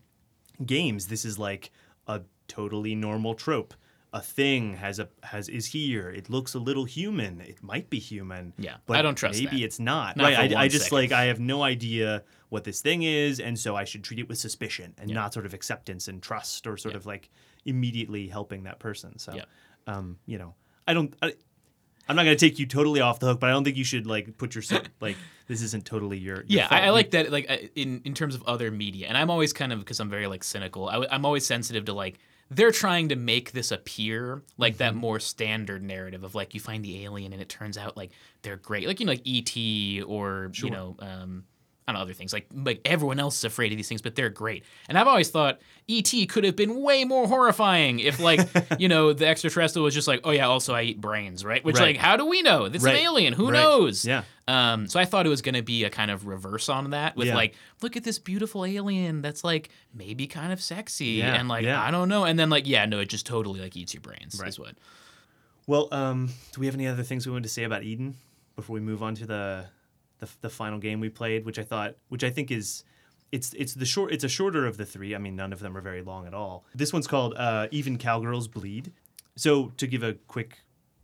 [0.65, 1.71] games, this is like
[2.07, 3.73] a totally normal trope.
[4.13, 6.09] A thing has a has is here.
[6.09, 7.39] It looks a little human.
[7.39, 8.51] It might be human.
[8.57, 9.63] Yeah, but I don't trust Maybe that.
[9.65, 10.17] it's not.
[10.17, 10.53] Not right.
[10.53, 10.97] I, I just second.
[10.97, 14.27] like I have no idea what this thing is, and so I should treat it
[14.27, 16.97] with suspicion and not sort of acceptance and trust, or sort Yeah.
[16.97, 17.29] of like
[17.63, 19.17] immediately helping that person.
[19.17, 19.45] So, Yeah.
[19.87, 20.55] Um, you know,
[20.87, 21.13] I don't.
[21.21, 21.33] I,
[22.07, 23.85] I'm not going to take you totally off the hook, but I don't think you
[23.85, 25.15] should like put yourself like
[25.47, 26.37] this isn't totally your.
[26.37, 26.67] your Yeah.
[26.69, 27.31] I, I like that.
[27.31, 30.27] Like in in terms of other media, and I'm always kind of because I'm very
[30.27, 30.89] like cynical.
[30.89, 32.19] I, am always sensitive to like
[32.49, 34.99] they're trying to make this appear like that Mm-hmm.
[34.99, 38.11] more standard narrative of like you find the alien and it turns out like
[38.41, 40.97] they're great, like you know like ET or you know.
[40.99, 41.45] Um,
[41.87, 44.63] I other things like like everyone else is afraid of these things, but they're great.
[44.87, 45.59] And I've always thought
[45.89, 48.47] ET could have been way more horrifying if like
[48.79, 51.63] you know the extraterrestrial was just like, oh yeah, also I eat brains, right?
[51.65, 51.87] Which Right.
[51.95, 52.69] like how do we know?
[52.69, 52.93] This Right.
[52.95, 53.33] is an alien.
[53.33, 53.59] Who Right.
[53.61, 54.05] knows?
[54.05, 54.23] Yeah.
[54.47, 57.15] Um, so I thought it was going to be a kind of reverse on that
[57.15, 57.35] with Yeah.
[57.35, 61.65] like, look at this beautiful alien that's like maybe kind of sexy Yeah, and like
[61.65, 61.81] yeah.
[61.81, 64.39] I don't know, and then like yeah, no, it just totally like eats your brains.
[64.39, 64.49] Right.
[64.49, 64.75] Is what.
[65.67, 68.15] Well, um, do we have any other things we wanted to say about Eden
[68.55, 69.65] before we move on to the
[70.21, 72.85] the, the final game we played, which I thought, which I think is.
[73.33, 75.15] It's, it's the short it's a shorter of the three.
[75.15, 76.65] I mean, none of them are very long at all.
[76.75, 78.91] This one's called uh, "Even Cowgirls Bleed."
[79.37, 80.59] So, to give a quick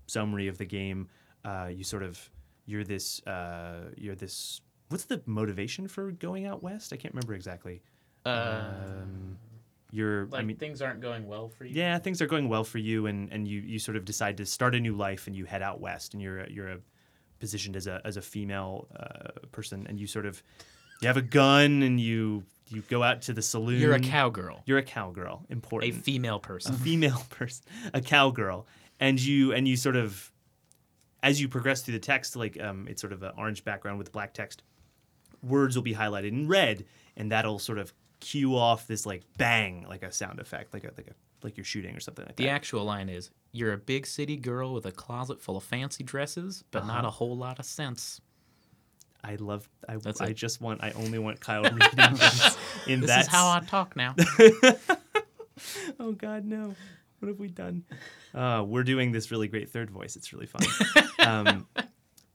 [0.07, 1.07] summary of the game,
[1.45, 2.29] uh, you sort of
[2.65, 4.59] you're this uh, you're this.
[4.89, 6.91] What's the motivation for going out west?
[6.91, 7.81] I can't remember exactly.
[8.25, 9.37] Um,
[9.91, 11.73] you're I mean, things aren't going well for you.
[11.75, 14.45] yeah, things are going well for you, and, and you, you sort of decide to
[14.45, 16.77] start a new life, and you head out west, and you're you're a,
[17.39, 20.41] positioned as a as a female uh, person, and you sort of
[21.01, 23.79] you have a gun, and you you go out to the saloon.
[23.79, 25.45] You're a cowgirl, You're a cowgirl.
[25.49, 25.93] Important.
[25.93, 26.75] A female person.
[26.75, 27.63] a female person,
[27.93, 28.67] a cowgirl,
[28.99, 30.31] and you and you sort of
[31.23, 34.11] as you progress through the text, like um, it's sort of an orange background with
[34.11, 34.63] black text.
[35.43, 36.85] Words will be highlighted in red,
[37.15, 40.91] and that'll sort of cue off this like bang, like a sound effect, like a
[40.97, 41.13] like a
[41.43, 42.43] like you're shooting or something like that.
[42.43, 46.03] The actual line is, "You're a big city girl with a closet full of fancy
[46.03, 46.93] dresses, but Uh-huh.
[46.93, 48.21] not a whole lot of sense."
[49.23, 49.67] I love.
[49.89, 50.33] I, That's I it.
[50.35, 50.83] just want.
[50.83, 51.79] I only want Kyle reading
[52.15, 52.57] this
[52.87, 53.21] in This that.
[53.21, 54.15] is how I talk now.
[55.99, 56.75] Oh God, no!
[57.19, 57.83] What have we done?
[58.33, 60.15] Uh, we're doing this really great third voice.
[60.15, 60.61] It's really fun.
[61.27, 61.67] um,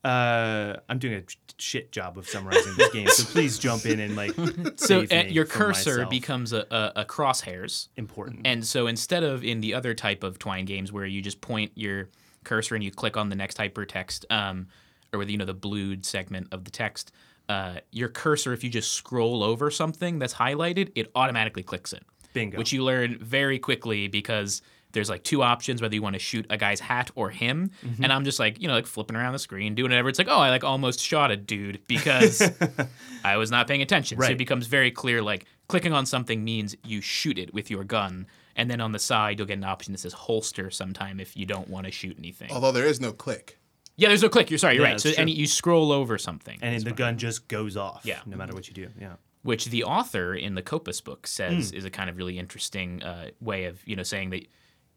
[0.04, 1.22] uh, I'm doing a
[1.58, 4.32] shit job of summarizing this game, so please jump in and like.
[4.76, 6.10] so me your cursor myself.
[6.10, 7.88] becomes a, a, a crosshairs.
[7.96, 8.46] important.
[8.46, 11.72] And so instead of in the other type of Twine games where you just point
[11.76, 12.08] your
[12.44, 14.66] cursor and you click on the next hypertext, um,
[15.12, 17.12] or with you know the blued segment of the text,
[17.48, 22.02] uh, your cursor, if you just scroll over something that's highlighted, it automatically clicks it.
[22.32, 22.58] Bingo.
[22.58, 26.46] Which you learn very quickly because there's like two options whether you want to shoot
[26.50, 27.70] a guy's hat or him.
[27.84, 28.04] Mm-hmm.
[28.04, 30.08] And I'm just like, you know, like flipping around the screen, doing whatever.
[30.08, 32.42] It's like, oh, I like almost shot a dude because
[33.24, 34.18] I was not paying attention.
[34.18, 34.26] Right.
[34.28, 37.84] So it becomes very clear like clicking on something means you shoot it with your
[37.84, 38.26] gun.
[38.54, 41.46] And then on the side, you'll get an option that says holster sometime if you
[41.46, 42.50] don't want to shoot anything.
[42.52, 43.58] Although there is no click.
[43.96, 44.50] Yeah, there's no click.
[44.50, 45.00] You're sorry, you're Yeah, right.
[45.00, 46.58] So that's and you scroll over something.
[46.62, 48.02] and the gun just goes off.
[48.04, 48.20] Yeah.
[48.26, 48.88] No matter what you do.
[49.00, 49.14] Yeah.
[49.42, 51.76] which the author in the Kopas book says Hmm.
[51.76, 54.46] is a kind of really interesting uh, way of you know saying that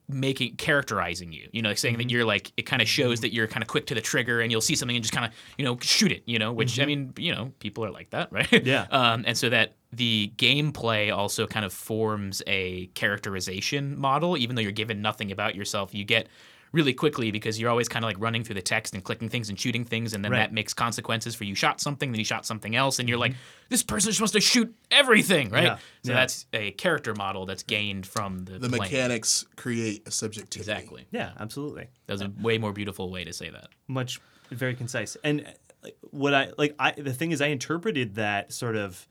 [0.07, 2.01] making characterizing you you know like saying Mm-hmm.
[2.03, 4.39] that you're like it kind of shows that you're kind of quick to the trigger
[4.41, 6.79] and you'll see something and just kind of you know shoot it you know which
[6.79, 8.67] I mean you know people are like that right Mm-hmm.
[8.67, 8.85] Yeah.
[8.91, 14.61] um, and so that the gameplay also kind of forms a characterization model even though
[14.61, 16.27] you're given nothing about yourself you get
[16.75, 19.49] really quickly because you're always kind of like running through the text and clicking things
[19.49, 20.39] and shooting things and then Right.
[20.39, 23.33] that makes consequences for you shot something then you shot something else and you're like
[23.69, 25.67] this person's supposed to shoot everything right Mm-hmm.
[25.67, 26.15] Yeah, so yeah.
[26.19, 28.83] that's a character model that's gained from the, The playing.
[28.83, 30.59] mechanics create a subjectivity.
[30.71, 31.31] exactly Yeah.
[31.39, 31.87] Absolutely.
[32.07, 34.19] that's a way more beautiful way to say that much
[34.51, 35.45] very concise and
[35.83, 39.07] uh, what i like i the thing is i interpreted that sort of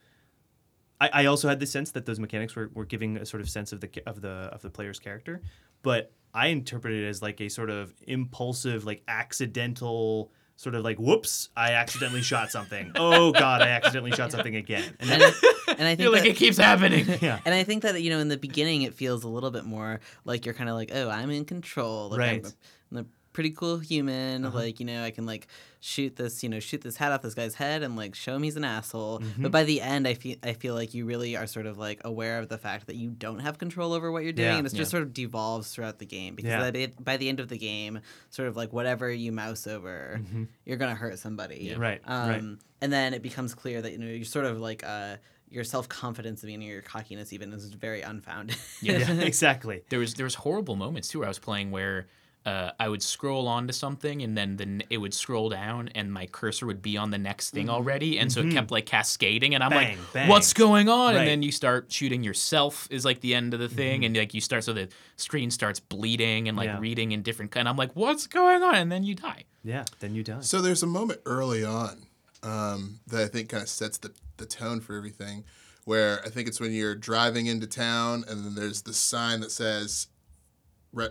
[1.01, 3.49] I, I also had the sense that those mechanics were, were giving a sort of
[3.51, 5.41] sense of the of the of the player's character
[5.83, 10.99] but i interpreted it as like a sort of impulsive like accidental sort of like
[10.99, 15.35] whoops i accidentally shot something oh god i accidentally shot something again and and, that,
[15.69, 18.19] and I think you're like it keeps happening yeah And I think that you know,
[18.19, 21.09] in the beginning, it feels a little bit more like you're kind of like, oh,
[21.11, 22.11] I'm in control.
[22.11, 22.47] Like, Right.
[22.93, 24.51] I'm, a, I'm a pretty cool human.
[24.51, 25.49] Like, you know, I can like
[25.81, 28.43] shoot this, you know, shoot this hat off this guy's head and like show him
[28.43, 29.19] he's an asshole.
[29.21, 29.43] Mm-hmm.
[29.43, 32.01] But by the end, I feel I feel like you really are sort of like
[32.07, 34.57] aware of the fact that you don't have control over what you're doing, Yeah.
[34.57, 34.99] and it's just Yeah.
[34.99, 36.61] sort of devolves throughout the game because Yeah.
[36.61, 40.21] by, the, by the end of the game, sort of like whatever you mouse over,
[40.65, 41.57] you're gonna hurt somebody.
[41.65, 41.73] Yeah.
[41.75, 41.83] Mm-hmm.
[41.83, 42.43] Right, Um, right.
[42.81, 45.17] And then it becomes clear that you know you're sort of like uh,
[45.51, 48.57] your self confidence, even your cockiness, even is very unfounded.
[48.81, 52.07] yeah exactly there was there was horrible moments too where I was playing where
[52.47, 56.13] uh, I would scroll on to something and then the, it would scroll down and
[56.13, 58.19] my cursor would be on the next thing already.
[58.19, 59.55] And so it kept like cascading.
[59.55, 60.29] And I'm Bang, like, bang.
[60.29, 61.15] what's going on?
[61.15, 61.21] Right.
[61.21, 64.05] And then you start shooting yourself, is like the end of the thing.
[64.05, 66.81] And like you start, so the screen starts bleeding and like Yeah.
[66.81, 67.57] reading in different.
[67.57, 68.75] And I'm like, what's going on?
[68.75, 69.45] And then you die.
[69.63, 70.41] Yeah, then you die.
[70.41, 72.03] So there's a moment early on
[72.43, 75.45] um, that I think kind of sets the, the tone for everything,
[75.85, 79.51] where I think it's when you're driving into town and then there's the sign that
[79.51, 80.14] says re-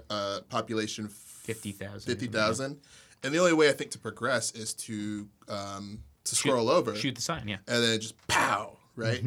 [0.09, 2.01] uh, population 50,000.
[2.11, 2.79] 50,000.
[3.23, 7.15] And the only way I think to progress is to um, to scroll over Shoot
[7.15, 7.57] the sign, yeah.
[7.67, 9.21] and then just pow, right?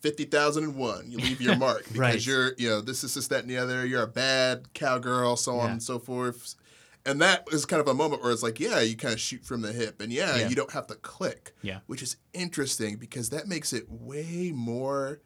[0.00, 1.10] 50,001.
[1.10, 2.26] You leave your mark because Right.
[2.26, 3.84] you're, you know, this is this, that, and the other.
[3.86, 6.54] You're a bad cowgirl, so on and so forth.
[7.06, 9.44] And that is kind of a moment where it's like, yeah, you kind of shoot
[9.44, 10.00] from the hip.
[10.00, 10.48] And yeah, Yeah.
[10.48, 11.54] you don't have to click.
[11.62, 11.80] Yeah.
[11.86, 15.20] Which is interesting because that makes it way more,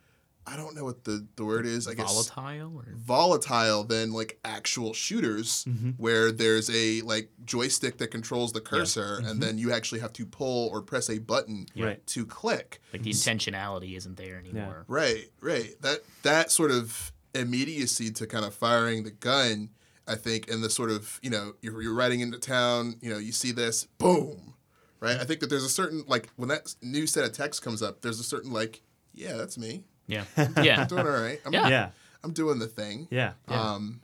[0.47, 1.87] I don't know what the, the word is.
[1.87, 5.91] I guess Volatile or volatile than like actual shooters Mm-hmm.
[5.99, 9.27] where there's a like joystick that controls the cursor Mm-hmm.
[9.29, 12.05] and then you actually have to pull or press a button Right.
[12.09, 14.85] to click like the intentionality isn't there anymore.
[14.89, 19.71] right right that that sort of immediacy to kind of firing the gun
[20.07, 23.19] i think and the sort of you know you're, you're riding into town you know
[23.19, 24.55] you see this boom
[25.01, 27.83] right i think that there's a certain like when that new set of text comes
[27.83, 28.83] up there's a certain like
[29.15, 30.25] yeah that's me Yeah.
[30.63, 30.81] Yeah.
[30.83, 31.69] i'm doing all right i'm, Yeah.
[31.69, 31.91] Yeah,
[32.25, 33.33] I'm doing the thing yeah.
[33.49, 34.01] um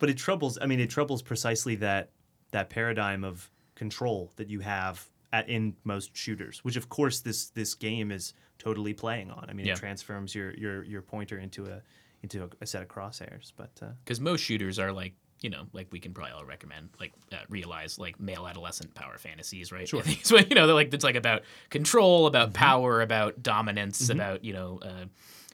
[0.00, 0.58] But it troubles.
[0.62, 2.10] I mean, it troubles precisely that
[2.52, 7.50] that paradigm of control that you have at in most shooters, which of course this
[7.50, 9.44] this game is totally playing on.
[9.48, 9.74] I mean, Yeah.
[9.74, 11.82] it transforms your your your pointer into a
[12.22, 13.52] into a, a set of crosshairs.
[13.56, 16.88] But uh, because most shooters are like you know like we can probably all recommend
[17.00, 20.92] like uh, realize like male adolescent power fantasies right sure so you know they're like
[20.92, 22.54] it's like about control about Mm-hmm.
[22.54, 25.04] power about dominance about you know uh,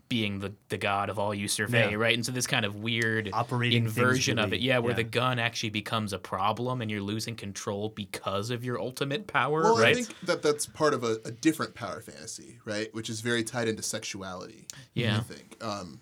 [0.08, 1.96] being the, the god of all you survey Yeah.
[1.96, 4.96] right and so this kind of weird Operating things inversion of it yeah where yeah.
[4.96, 9.62] the gun actually becomes a problem and you're losing control because of your ultimate power
[9.62, 12.94] Well, right I think that that's part of a, a different power fantasy, right?
[12.94, 14.66] Which is very tied into sexuality.
[14.92, 15.16] Yeah.
[15.16, 16.00] I think um,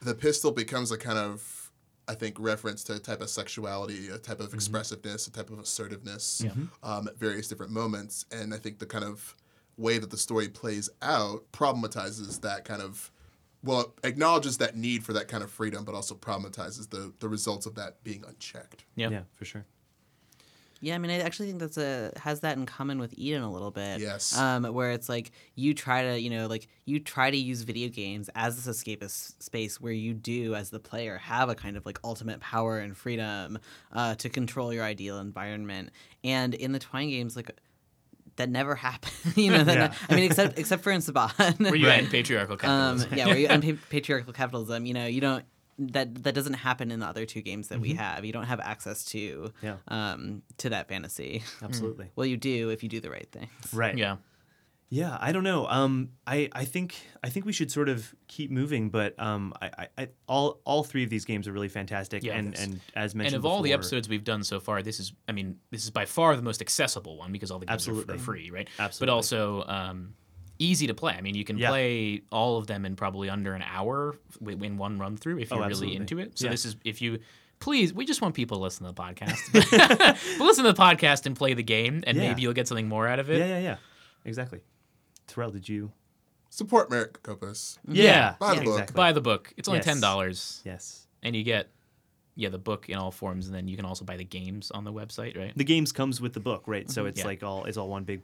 [0.00, 1.61] the pistol becomes a kind of,
[2.12, 4.56] I think, reference to a type of sexuality, a type of Mm-hmm.
[4.56, 6.44] expressiveness, a type of assertiveness
[6.82, 8.26] um, at various different moments.
[8.30, 9.34] And I think the kind of
[9.76, 13.10] way that the story plays out problematizes that kind of.
[13.64, 17.64] Well, acknowledges that need for that kind of freedom, but also problematizes the, the results
[17.64, 18.84] of that being unchecked.
[18.96, 19.64] yeah, yeah, for sure.
[20.84, 23.50] Yeah, I mean, I actually think that's a has that in common with Eden a
[23.52, 24.00] little bit.
[24.00, 24.36] Yes.
[24.36, 27.88] Um, where it's like you try to, you know, like you try to use video
[27.88, 31.86] games as this escapist space where you do, as the player, have a kind of
[31.86, 33.60] like ultimate power and freedom
[33.92, 35.90] uh, to control your ideal environment.
[36.24, 37.52] And in the Twine games, like
[38.36, 39.12] that never happened.
[39.36, 39.94] you know, that Yeah.
[40.10, 41.60] I mean, except except for in Sabat.
[41.60, 41.98] where you Right.
[42.02, 42.58] end patriarchal um,
[42.98, 44.84] capitalism yeah, where you end pa- patriarchal capitalism.
[44.86, 45.44] You know, you don't.
[45.78, 48.24] That that doesn't happen in the other two games that we have.
[48.24, 49.76] You don't have access to Yeah.
[49.88, 51.42] um, to that fantasy.
[51.62, 52.10] Absolutely.
[52.14, 53.50] Well, you do if you do the right things.
[53.72, 53.96] Right.
[53.96, 54.16] yeah
[54.90, 55.66] Yeah, I don't know.
[55.66, 56.94] Um, I, I think
[57.24, 60.84] I think we should sort of keep moving, but um, I, I, I all all
[60.84, 62.36] three of these games are really fantastic, Yeah.
[62.36, 65.00] and and as mentioned, and mentioned of all the episodes we've done so far, this
[65.00, 67.76] is, I mean, this is by far the most accessible one because all the games
[67.76, 68.14] Absolutely.
[68.14, 68.68] are for free, right?
[68.78, 69.06] Absolutely.
[69.06, 70.14] But also um,
[70.62, 71.14] easy to play.
[71.14, 71.68] I mean, you can Yeah.
[71.70, 75.52] play all of them in probably under an hour w- in one run through if
[75.52, 76.38] Oh, you're really into it.
[76.38, 76.50] So Yeah.
[76.52, 77.18] this is if you.
[77.60, 79.38] Please, we just want people to listen to the podcast.
[80.38, 82.28] but listen to the podcast and play the game, and Yeah.
[82.28, 83.38] maybe you'll get something more out of it.
[83.38, 83.76] Yeah, yeah, yeah,
[84.24, 84.60] exactly.
[85.28, 85.92] Terrell, did you?
[86.50, 87.78] Support Merritt Kopas.
[87.88, 88.72] Yeah, Buy the book.
[88.74, 88.94] exactly.
[88.94, 89.54] Buy the book.
[89.56, 89.84] It's only Yes.
[89.84, 91.06] ten dollars, yes.
[91.22, 91.70] and you get
[92.34, 94.84] yeah the book in all forms, and then you can also buy the games on
[94.84, 95.52] the website, right?
[95.56, 96.90] The games comes with the book, right?
[96.90, 97.08] So mm-hmm.
[97.10, 97.26] it's Yeah.
[97.26, 98.22] like all it's all one big,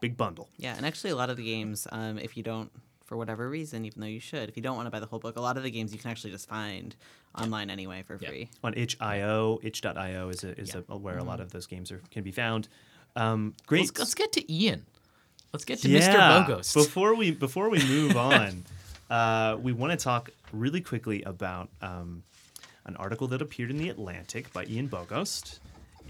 [0.00, 0.48] big bundle.
[0.58, 2.70] Yeah, and actually, a lot of the games, um, if you don't,
[3.04, 5.18] for whatever reason, even though you should, if you don't want to buy the whole
[5.20, 6.96] book, a lot of the games you can actually just find
[7.40, 8.28] online anyway for Yeah.
[8.30, 8.48] free.
[8.64, 9.60] on itch.io.
[9.62, 10.80] Itch.io is a, is Yeah.
[10.88, 12.68] a, where a lot of those games are can be found.
[13.14, 13.86] Um, great.
[13.86, 14.86] Let's, let's get to Ian.
[15.52, 16.00] Let's get to yeah.
[16.00, 16.46] Mr.
[16.46, 16.74] Bogost.
[16.74, 18.64] Before we before we move on,
[19.08, 22.24] uh, we want to talk really quickly about um,
[22.86, 25.60] an article that appeared in the Atlantic by Ian Bogost.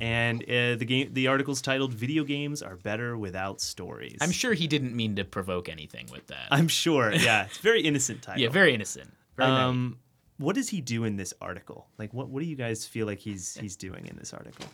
[0.00, 4.52] And uh, the game, the article's titled "Video Games Are Better Without Stories." I'm sure
[4.52, 6.48] he didn't mean to provoke anything with that.
[6.50, 7.12] I'm sure.
[7.12, 8.42] Yeah, it's a very innocent title.
[8.42, 9.12] yeah, very innocent.
[9.36, 9.50] Very.
[9.50, 9.98] Um,
[10.38, 11.86] what does he do in this article?
[11.98, 14.66] Like, what what do you guys feel like he's he's doing in this article?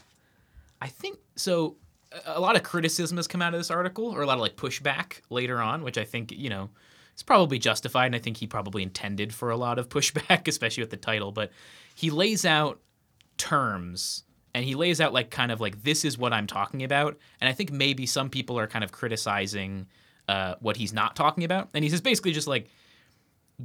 [0.81, 1.77] I think so.
[2.27, 4.57] A lot of criticism has come out of this article, or a lot of like
[4.57, 6.69] pushback later on, which I think you know
[7.17, 10.83] is probably justified, and I think he probably intended for a lot of pushback, especially
[10.83, 11.31] with the title.
[11.31, 11.53] But
[11.95, 12.81] he lays out
[13.39, 14.25] terms,
[14.55, 17.49] and he lays out like kind of like this is what I'm talking about, and
[17.49, 19.87] I think maybe some people are kind of criticizing
[20.29, 22.69] uh, what he's not talking about, and he says basically just like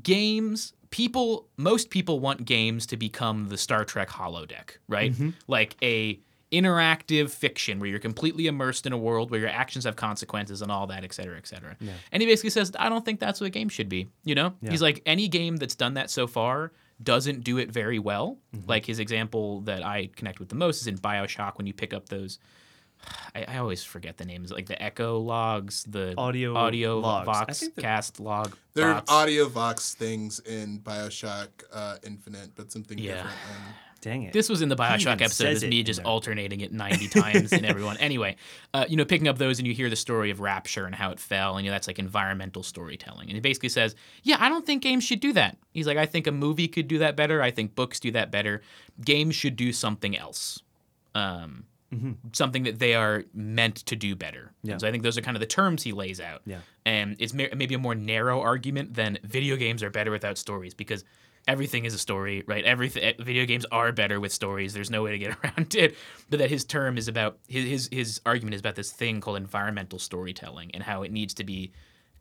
[0.03, 5.13] games people most people want games to become the Star Trek holodeck, right?
[5.47, 6.19] Like a
[6.49, 10.71] interactive fiction where you're completely immersed in a world where your actions have consequences and
[10.71, 11.75] all that, et cetera, et cetera.
[12.11, 14.07] And he basically says, I don't think that's what a game should be.
[14.23, 14.53] You know?
[14.71, 16.71] He's like, any game that's done that so far
[17.01, 18.37] doesn't do it very well.
[18.65, 21.93] Like his example that I connect with the most is in Bioshock when you pick
[21.93, 22.39] up those
[23.35, 27.25] I, I always forget the names, like the echo logs, the Audio audio logs.
[27.25, 28.55] Vox think cast log.
[28.73, 33.13] There are audio vox things in Bioshock uh, Infinite, but something Yeah.
[33.13, 33.35] different.
[33.55, 33.73] Um,
[34.07, 34.31] Dang it.
[34.31, 35.31] This was in the Bioshock episode.
[35.31, 37.97] says Is it me just alternating it 90 times in everyone.
[37.97, 38.37] Anyway,
[38.73, 41.11] uh, you know, picking up those and you hear the story of Rapture and how
[41.11, 43.27] it fell, and you know, that's like environmental storytelling.
[43.27, 46.05] And he basically says, "Yeah, I don't think games should do that." He's like, "I
[46.05, 47.41] think a movie could do that better.
[47.41, 48.61] I think books do that better.
[49.03, 50.61] Games should do something else."
[51.13, 51.65] Um,
[52.33, 54.51] Something that they are meant to do better.
[54.61, 54.73] Yeah.
[54.73, 56.41] And so I think those are kind of the terms he lays out.
[56.45, 56.57] Yeah.
[56.85, 60.73] And it's may- maybe a more narrow argument than video games are better without stories
[60.73, 61.05] because
[61.47, 62.63] everything is a story, right?
[62.65, 64.73] Everything video games are better with stories.
[64.73, 65.95] There's no way to get around it.
[66.29, 69.99] But that his term is about his his, argument is about this thing called environmental
[69.99, 71.71] storytelling and how it needs to be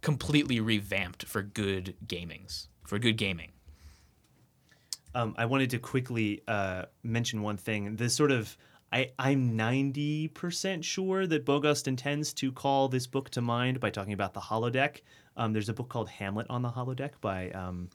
[0.02, 3.52] completely revamped for good gamings, for good gaming.
[5.14, 7.96] um, I wanted to quickly uh, mention one thing.
[7.96, 8.56] This sort of,
[8.92, 14.12] I, I'm 90% sure that Bogost intends to call this book to mind by talking
[14.12, 15.00] about the holodeck.
[15.36, 17.88] Um, there's a book called Hamlet on the holodeck by, um,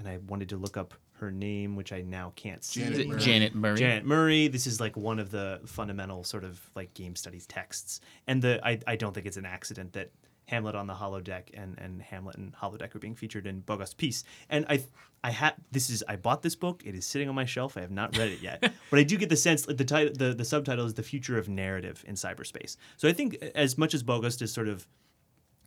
[0.00, 2.80] and I wanted to look up her name, which I now can't see.
[2.80, 3.20] Janet Murray.
[3.20, 3.76] Janet Murray.
[3.76, 4.48] Janet Murray.
[4.48, 8.60] This is like one of the fundamental sort of like game studies texts, and the
[8.66, 10.10] I, I don't think it's an accident that
[10.46, 14.24] Hamlet on the holodeck and and Hamlet and holodeck are being featured in Bogost piece.
[14.48, 14.82] And I
[15.22, 16.82] I had this is I bought this book.
[16.84, 17.76] It is sitting on my shelf.
[17.76, 20.14] I have not read it yet, but I do get the sense that the title
[20.16, 22.76] the the subtitle is the future of narrative in cyberspace.
[22.96, 24.88] So I think as much as Bogost is sort of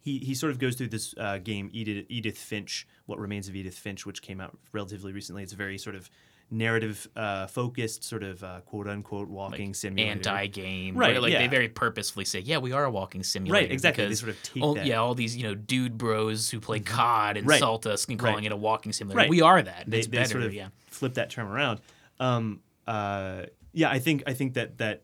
[0.03, 3.55] he, he sort of goes through this uh, game Edith, Edith Finch, What Remains of
[3.55, 5.43] Edith Finch, which came out relatively recently.
[5.43, 6.09] It's a very sort of
[6.51, 10.11] narrative uh, focused, sort of uh, quote unquote walking simulator.
[10.11, 11.39] Anti game, Right, Like yeah.
[11.39, 14.05] they very purposefully say, "Yeah, we are a walking simulator." Right, exactly.
[14.07, 14.81] They sort of take all- that.
[14.81, 14.89] Mm-hmm.
[14.89, 17.55] Yeah, all these you know dude bros who play COD Right.
[17.55, 18.45] insult us and calling Right.
[18.47, 19.19] it a walking simulator.
[19.19, 19.29] Right.
[19.29, 19.85] We are that.
[19.87, 20.29] They, it's they better.
[20.31, 20.67] sort of yeah.
[20.87, 21.79] flip that term around.
[22.19, 25.03] Um, uh, yeah, I think I think that that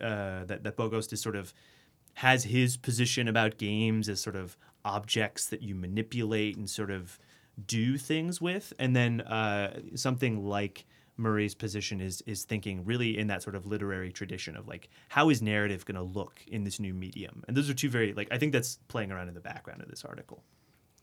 [0.00, 1.52] uh, that that Bogost is sort of
[2.18, 7.16] has his position about games as sort of objects that you manipulate and sort of
[7.64, 10.84] do things with, and then uh, something like
[11.16, 15.28] Murray's position is is thinking really in that sort of literary tradition of like how
[15.30, 18.26] is narrative going to look in this new medium, and those are two very like
[18.32, 20.42] I think that's playing around in the background of this article.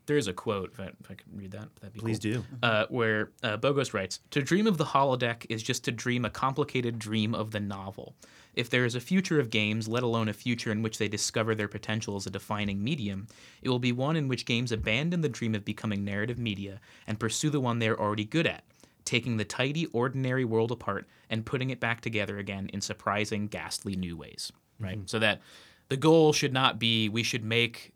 [0.07, 2.34] There is a quote, if I, if I could read that, that'd be Please cool.
[2.34, 2.45] do.
[2.61, 6.30] Uh, where uh, Bogost writes To dream of the holodeck is just to dream a
[6.30, 8.16] complicated dream of the novel.
[8.56, 11.53] If there is a future of games, let alone a future in which they discover
[11.53, 13.28] their potential as a defining medium,
[13.62, 17.20] it will be one in which games abandon the dream of becoming narrative media and
[17.20, 18.64] pursue the one they are already good at,
[19.03, 23.95] taking the tidy, ordinary world apart and putting it back together again in surprising, ghastly
[23.95, 24.51] new ways.
[24.80, 24.99] Right?
[25.06, 25.41] So that
[25.89, 27.93] the goal should not be we should make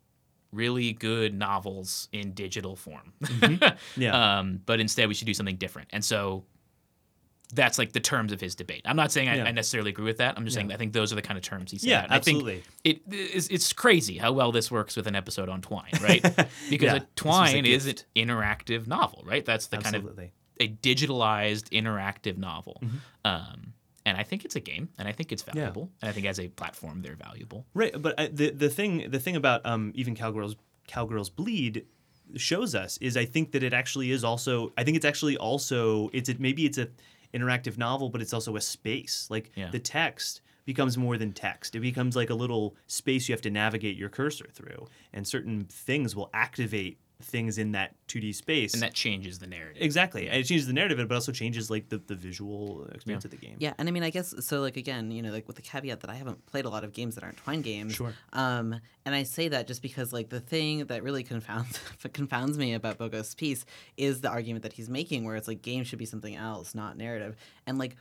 [0.51, 3.13] really good novels in digital form.
[3.97, 4.39] Yeah.
[4.39, 5.89] um, but instead, we should do something different.
[5.91, 6.45] And so
[7.53, 8.81] that's like the terms of his debate.
[8.85, 9.45] I'm not saying I, Yeah.
[9.45, 10.37] I necessarily agree with that.
[10.37, 11.89] I'm just saying I think those are the kind of terms he said.
[11.89, 12.63] Yeah, And I think absolutely.
[12.83, 16.21] it it's, it's crazy how well this works with an episode on Twine, right?
[16.69, 19.43] Because Yeah, a this was a Twine is an interactive novel, right?
[19.43, 20.19] That's the kind of
[20.59, 22.81] a digitalized interactive novel.
[22.83, 22.97] Mm-hmm.
[23.25, 23.73] Um,
[24.05, 26.39] and I think it's a game, and I think it's valuable, and I think as
[26.39, 27.65] a platform, they're valuable.
[27.73, 30.55] Right, but I, the the thing the thing about um, even cowgirls
[30.87, 31.85] cowgirls bleed
[32.35, 36.09] shows us is I think that it actually is also I think it's actually also
[36.13, 36.87] it's a, maybe it's a
[37.33, 39.27] interactive novel, but it's also a space.
[39.29, 39.69] Like Yeah.
[39.71, 41.75] the text becomes more than text.
[41.75, 45.65] It becomes like a little space you have to navigate your cursor through, and certain
[45.65, 48.73] things will activate things in that 2D space.
[48.73, 49.81] And that changes the narrative.
[49.81, 53.31] exactly, and it changes the narrative, but also changes like the, the visual experience of
[53.31, 53.55] the game.
[53.59, 54.61] Yeah, and I mean, I guess so.
[54.61, 56.93] Like again, you know, like with the caveat that I haven't played a lot of
[56.93, 57.95] games that aren't Twine games.
[57.95, 58.13] Sure.
[58.33, 61.79] Um, and I say that just because like the thing that really confounds
[62.13, 63.65] confounds me about Bogost's piece
[63.97, 66.97] is the argument that he's making, where it's like games should be something else, not
[66.97, 67.35] narrative,
[67.67, 67.95] and like.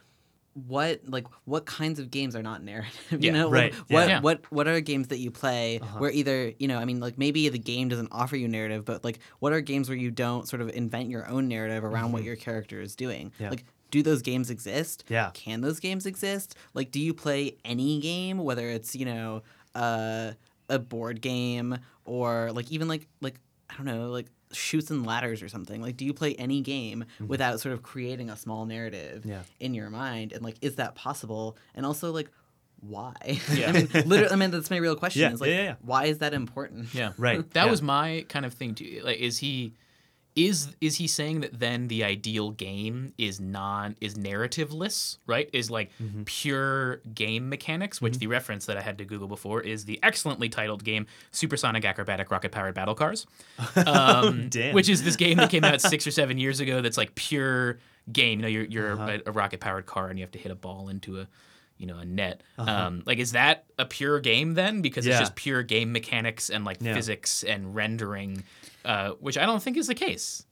[0.67, 2.93] What like what kinds of games are not narrative?
[3.11, 4.21] You Yeah, know, right, What yeah.
[4.21, 5.99] what what are games that you play Uh-huh.
[5.99, 9.05] where either you know I mean like maybe the game doesn't offer you narrative, but
[9.05, 12.25] like what are games where you don't sort of invent your own narrative around what
[12.25, 13.31] your character is doing?
[13.31, 13.43] Mm-hmm.
[13.45, 13.51] Yeah.
[13.51, 15.05] Like do those games exist?
[15.09, 15.31] Yeah.
[15.33, 16.55] Can those games exist?
[16.75, 19.43] Like, do you play any game, whether it's you know
[19.75, 20.33] uh,
[20.69, 23.41] a board game or like even like like
[23.71, 25.81] I don't know like Chutes and Ladders or something?
[25.83, 29.31] Like, do you play any game without sort of creating a small narrative Mm-hmm.
[29.31, 29.43] Yeah.
[29.61, 30.33] in your mind?
[30.33, 31.57] And like, is that possible?
[31.75, 32.31] And also like.
[32.81, 33.13] Why?
[33.53, 33.71] Yeah.
[33.71, 34.31] I mean, literally.
[34.31, 35.23] I mean, that's my real question.
[35.23, 35.75] Yeah, Is like, yeah, yeah.
[35.83, 36.95] why is that important?
[36.95, 37.11] Yeah.
[37.19, 37.71] Right, That yeah.
[37.73, 39.01] was my kind of thing too.
[39.03, 39.73] Like, is he
[40.47, 45.49] is is he saying that then the ideal game is non is narrativeless, right?
[45.53, 46.23] Is like Mm-hmm.
[46.25, 50.49] pure game mechanics, which the reference that I had to Google before is the excellently
[50.49, 53.27] titled game Supersonic Acrobatic Rocket Powered Battle Cars.
[53.87, 54.75] Um, Damn.
[54.75, 57.79] which is this game that came out six or seven years ago that's like pure
[58.13, 58.39] game.
[58.41, 59.19] You know, you're you're Uh-huh.
[59.27, 61.27] a, a rocket powered car and you have to hit a ball into a
[61.79, 62.43] you know a net.
[62.59, 62.71] Uh-huh.
[62.71, 64.83] Um, like, is that a pure game then?
[64.83, 65.13] Because Yeah.
[65.15, 66.95] it's just pure game mechanics and like Yeah.
[66.95, 68.43] physics and rendering,
[68.89, 70.45] uh, which I don't think is the case.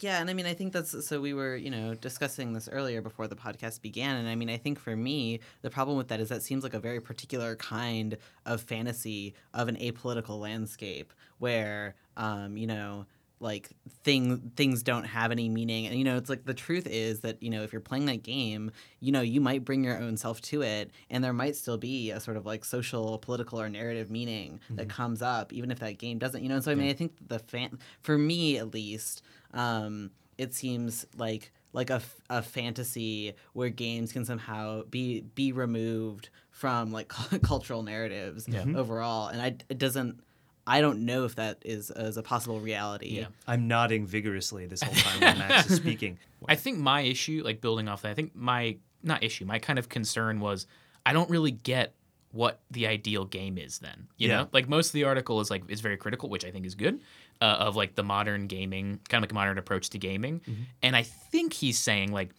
[0.00, 1.20] Yeah, and I mean, I think that's so.
[1.20, 4.56] We were, you know, discussing this earlier before the podcast began, and I mean, I
[4.56, 8.16] think for me, the problem with that is that seems like a very particular kind
[8.44, 13.06] of fantasy of an apolitical landscape where, um, you know,
[13.40, 13.70] like
[14.02, 17.42] thing things don't have any meaning, and you know, it's like the truth is that
[17.42, 18.70] you know, if you're playing that game,
[19.00, 22.10] you know, you might bring your own self to it, and there might still be
[22.10, 25.98] a sort of like social, political, or narrative meaning that comes up, even if that
[25.98, 26.56] game doesn't, you know.
[26.56, 29.22] And so, I mean, I think the fan, for me at least
[29.54, 36.28] um, it seems like like a, a fantasy where games can somehow be be removed
[36.50, 37.08] from like
[37.42, 38.64] cultural narratives yeah.
[38.76, 39.28] overall.
[39.28, 40.20] And I it doesn't
[40.66, 43.08] I don't know if that is is a possible reality.
[43.18, 43.26] Yeah.
[43.46, 46.18] I'm nodding vigorously this whole time while Max is speaking.
[46.48, 49.78] I think my issue, like building off that, I think my not issue, my kind
[49.78, 50.66] of concern was
[51.04, 51.94] I don't really get
[52.32, 54.08] what the ideal game is then.
[54.16, 54.36] You Yeah.
[54.38, 54.48] know?
[54.52, 57.00] Like most of the article is like is very critical, which I think is good,
[57.40, 60.40] uh, of like the modern gaming, kind of like a modern approach to gaming.
[60.82, 62.30] And I think he's saying like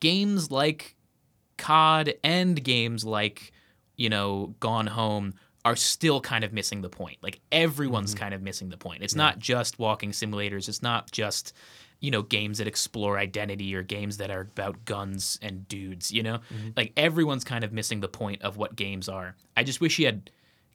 [0.00, 0.94] games like
[1.58, 3.52] COD and games like,
[3.96, 5.34] you know, Gone Home
[5.64, 7.18] are still kind of missing the point.
[7.22, 8.22] Like everyone's mm-hmm.
[8.22, 9.02] kind of missing the point.
[9.02, 10.68] It's not just walking simulators.
[10.68, 11.54] It's not just,
[12.00, 16.22] you know, games that explore identity or games that are about guns and dudes, you
[16.22, 16.38] know?
[16.52, 16.70] Mm-hmm.
[16.76, 19.36] Like everyone's kind of missing the point of what games are.
[19.56, 20.30] I just wish he had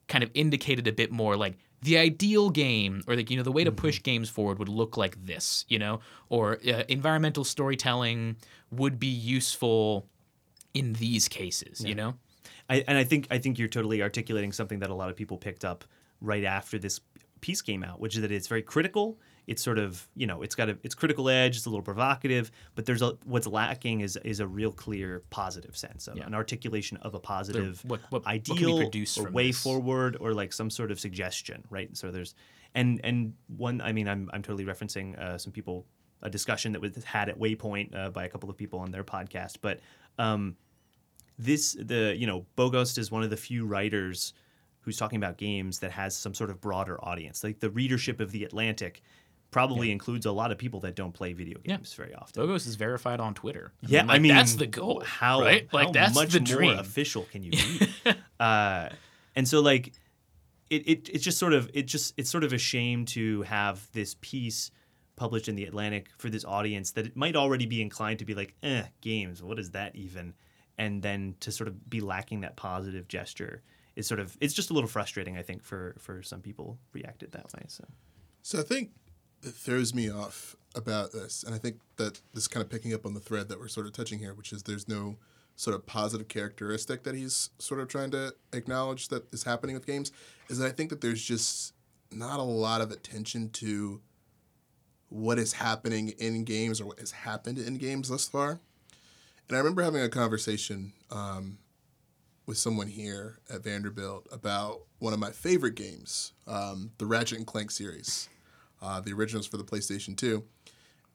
[0.07, 3.51] kind of indicated a bit more like the ideal game or like you know the
[3.51, 3.77] way to mm-hmm.
[3.77, 8.35] push games forward would look like this you know or uh, environmental storytelling
[8.71, 10.05] would be useful
[10.73, 12.15] in these cases you know
[12.69, 15.37] I, and I think I think you're totally articulating something that a lot of people
[15.37, 15.83] picked up
[16.21, 16.99] right after this
[17.41, 19.17] piece came out, which is that it's very critical.
[19.47, 21.57] It's sort of you know it's got a it's critical edge.
[21.57, 25.75] It's a little provocative, but there's a what's lacking is is a real clear positive
[25.75, 26.27] sense of Yeah.
[26.27, 29.63] an articulation of a positive what- what- what ideal produce or way this?
[29.63, 31.95] forward or like some sort of suggestion, right?
[31.97, 32.35] So there's
[32.75, 35.87] and and one I mean I'm I'm totally referencing uh, some people
[36.21, 39.03] a discussion that was had at Waypoint uh, by a couple of people on their
[39.03, 39.79] podcast, but.
[40.19, 40.57] Um,
[41.39, 44.33] this the you know Bogost is one of the few writers
[44.81, 47.43] who's talking about games that has some sort of broader audience.
[47.43, 49.01] Like the readership of the Atlantic
[49.51, 51.77] probably includes a lot of people that don't play video Yeah.
[51.77, 52.43] games very often.
[52.43, 53.73] Bogost is verified on Twitter.
[53.81, 55.01] Yeah, like, I mean that's the goal.
[55.05, 55.67] How right?
[55.73, 56.79] Like how that's much the more dream.
[56.79, 57.87] official can you be?
[58.39, 58.89] uh,
[59.35, 59.93] and so like
[60.69, 63.87] it, it it's just sort of it just it's sort of a shame to have
[63.93, 64.69] this piece
[65.15, 68.33] published in the Atlantic for this audience that it might already be inclined to be
[68.33, 70.33] like, eh, games, what is that even?
[70.79, 73.61] And then to sort of be lacking that positive gesture
[73.97, 77.33] is sort of it's just a little frustrating, I think, for for some people reacted
[77.33, 77.65] that way.
[77.67, 77.83] So
[78.41, 78.91] So I think
[79.43, 82.93] it throws me off about this, and I think that this is kind of picking
[82.93, 85.17] up on the thread that we're sort of touching here, which is there's no
[85.55, 89.85] sort of positive characteristic that he's sort of trying to acknowledge that is happening with
[89.85, 90.13] games,
[90.47, 91.73] is that I think that there's just
[92.11, 94.01] not a lot of attention to
[95.09, 98.61] what is happening in games or what has happened in games thus far.
[99.49, 101.57] And I remember having a conversation um,
[102.45, 107.47] with someone here at Vanderbilt about one of my favorite games, um, the Ratchet and
[107.47, 108.29] Clank series,
[108.79, 110.43] uh, the originals for the PlayStation 2.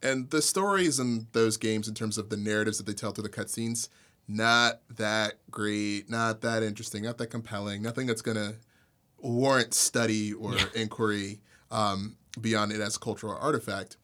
[0.03, 3.23] And the stories in those games, in terms of the narratives that they tell through
[3.23, 3.89] the cutscenes,
[4.27, 8.57] not that great, not that interesting, not that compelling, nothing that's going to
[9.19, 13.97] warrant study or inquiry um, beyond it as a cultural artifact.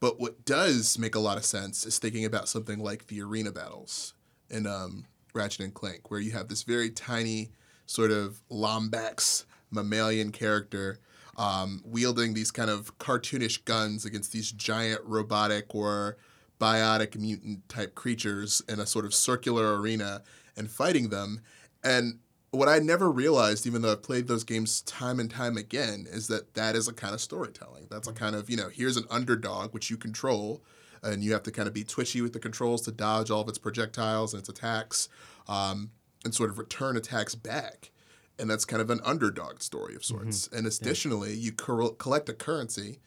[0.00, 3.52] But what does make a lot of sense is thinking about something like the arena
[3.52, 4.14] battles
[4.48, 7.50] in um, Ratchet and Clank, where you have this very tiny
[7.86, 10.98] sort of Lombax mammalian character
[11.36, 16.16] um, wielding these kind of cartoonish guns against these giant robotic or
[16.60, 20.22] biotic mutant type creatures in a sort of circular arena
[20.56, 21.40] and fighting them.
[21.82, 22.18] And
[22.52, 26.26] what I never realized, even though I've played those games time and time again, is
[26.28, 27.86] that that is a kind of storytelling.
[27.90, 30.62] That's a kind of, you know, here's an underdog which you control,
[31.02, 33.48] and you have to kind of be twitchy with the controls to dodge all of
[33.48, 35.08] its projectiles and its attacks,
[35.48, 35.90] um,
[36.24, 37.90] and sort of return attacks back.
[38.38, 40.48] And that's kind of an underdog story of sorts.
[40.48, 42.98] And additionally, you collect a currency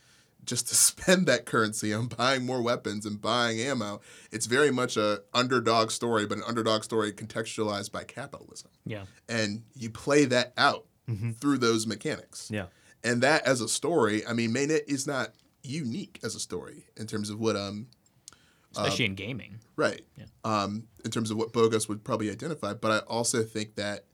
[0.46, 4.02] just to spend that currency on buying more weapons and buying ammo.
[4.32, 9.04] It's very much a underdog story, but an underdog story contextualized by capitalism yeah.
[9.30, 10.86] and you play that out
[11.40, 12.50] through those mechanics.
[12.52, 12.68] yeah.
[13.04, 17.08] And that as a story, I mean, Mainit is not unique as a story in
[17.08, 17.88] terms of what um
[18.76, 19.60] especially in gaming.
[19.76, 20.26] right Yeah.
[20.44, 22.74] um in terms of what Bogost would probably identify.
[22.74, 24.06] But I also think that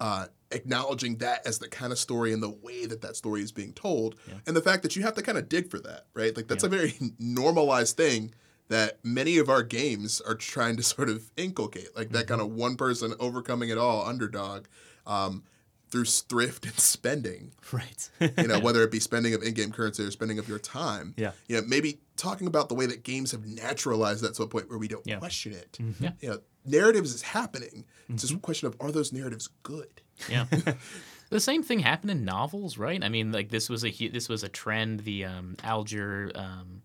[0.00, 3.52] uh, acknowledging that as the kind of story and the way that that story is
[3.52, 4.16] being told,
[4.46, 6.36] and the fact that you have to kind of dig for that, right?
[6.36, 8.34] Like that's a very normalized thing
[8.68, 12.48] that many of our games are trying to sort of inculcate, like that kind of
[12.48, 12.58] mm-hmm.
[12.58, 14.66] one person overcoming it all underdog.
[15.06, 15.44] Um,
[15.88, 18.10] through thrift and spending, Right.
[18.20, 21.14] you know, whether it be spending of in-game currency or spending of your time.
[21.16, 21.32] Yeah.
[21.48, 24.68] You know, maybe talking about the way that games have naturalized that to a point
[24.68, 25.18] where we don't Yeah.
[25.18, 25.78] question it.
[25.80, 26.04] Mm-hmm.
[26.04, 26.10] Yeah.
[26.20, 27.84] You know, narratives is happening.
[28.08, 28.42] It's just a mm-hmm.
[28.42, 30.02] question of are those narratives good?
[30.28, 30.46] Yeah.
[31.30, 33.02] the same thing happened in novels, right?
[33.02, 35.00] I mean, like this was a this was a trend.
[35.00, 36.82] The um, Alger, um,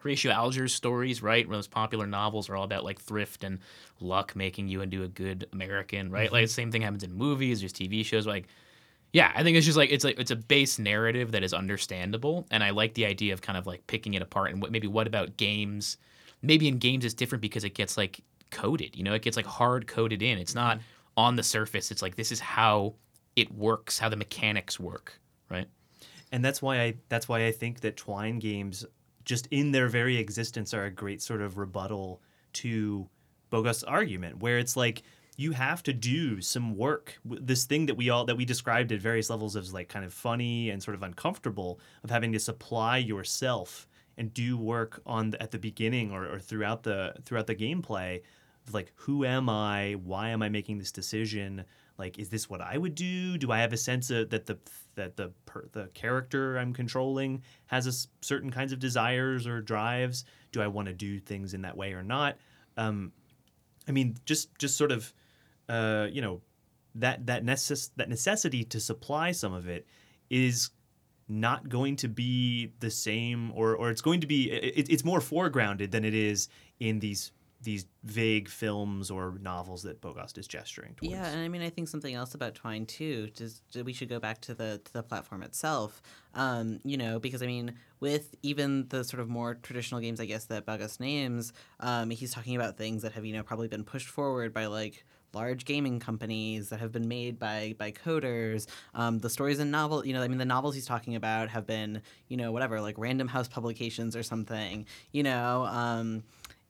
[0.00, 1.48] Horatio Alger's stories, right?
[1.48, 3.58] Those popular novels are all about like thrift and
[4.00, 6.30] luck making you into a good American, right?
[6.32, 8.26] Like the same thing happens in movies, there's TV shows.
[8.26, 8.46] Like,
[9.12, 12.46] yeah, I think it's just like it's like it's a base narrative that is understandable,
[12.50, 14.88] and I like the idea of kind of like picking it apart and what maybe
[14.88, 15.98] what about games?
[16.42, 18.20] Maybe in games it's different because it gets like
[18.50, 20.38] coded, you know, it gets like hard coded in.
[20.38, 20.80] It's not
[21.16, 21.90] on the surface.
[21.90, 22.94] It's like this is how
[23.36, 25.68] it works, how the mechanics work, right?
[26.34, 28.84] and that's why I that's why I think that Twine games,
[29.24, 32.20] just in their very existence, are a great sort of rebuttal
[32.54, 33.08] to
[33.50, 35.04] Bogost's argument, where it's like
[35.36, 37.18] you have to do some work.
[37.24, 40.12] This thing that we all that we described at various levels as like kind of
[40.12, 43.86] funny and sort of uncomfortable of having to supply yourself
[44.16, 48.20] and do work on the, at the beginning or, or throughout the throughout the gameplay
[48.72, 49.92] like who am I?
[49.92, 51.64] Why am I making this decision?
[51.98, 53.38] Like, is this what I would do?
[53.38, 54.58] Do I have a sense of that the
[54.96, 60.24] that the per, the character I'm controlling has certain kinds of desires or drives?
[60.52, 62.36] Do I want to do things in that way or not?
[62.76, 63.12] Um,
[63.86, 65.12] I mean, just just sort of,
[65.68, 66.40] uh, you know,
[66.96, 69.86] that that necess- that necessity to supply some of it
[70.30, 70.70] is
[71.28, 75.20] not going to be the same, or or it's going to be it, it's more
[75.20, 76.48] foregrounded than it is
[76.80, 77.30] in these
[77.64, 81.12] these vague films or novels that Bogost is gesturing towards.
[81.12, 83.30] Yeah, and I mean, I think something else about Twine too.
[83.34, 86.02] Just we should go back to the to the platform itself.
[86.34, 90.26] Um, you know, because I mean, with even the sort of more traditional games, I
[90.26, 93.84] guess that Bogost names, um, he's talking about things that have you know probably been
[93.84, 95.04] pushed forward by like
[95.34, 98.66] large gaming companies that have been made by by coders.
[98.94, 101.66] Um, the stories and novel, you know, I mean, the novels he's talking about have
[101.66, 104.86] been, you know, whatever, like Random House Publications or something.
[105.12, 105.66] You know.
[105.66, 106.24] Um,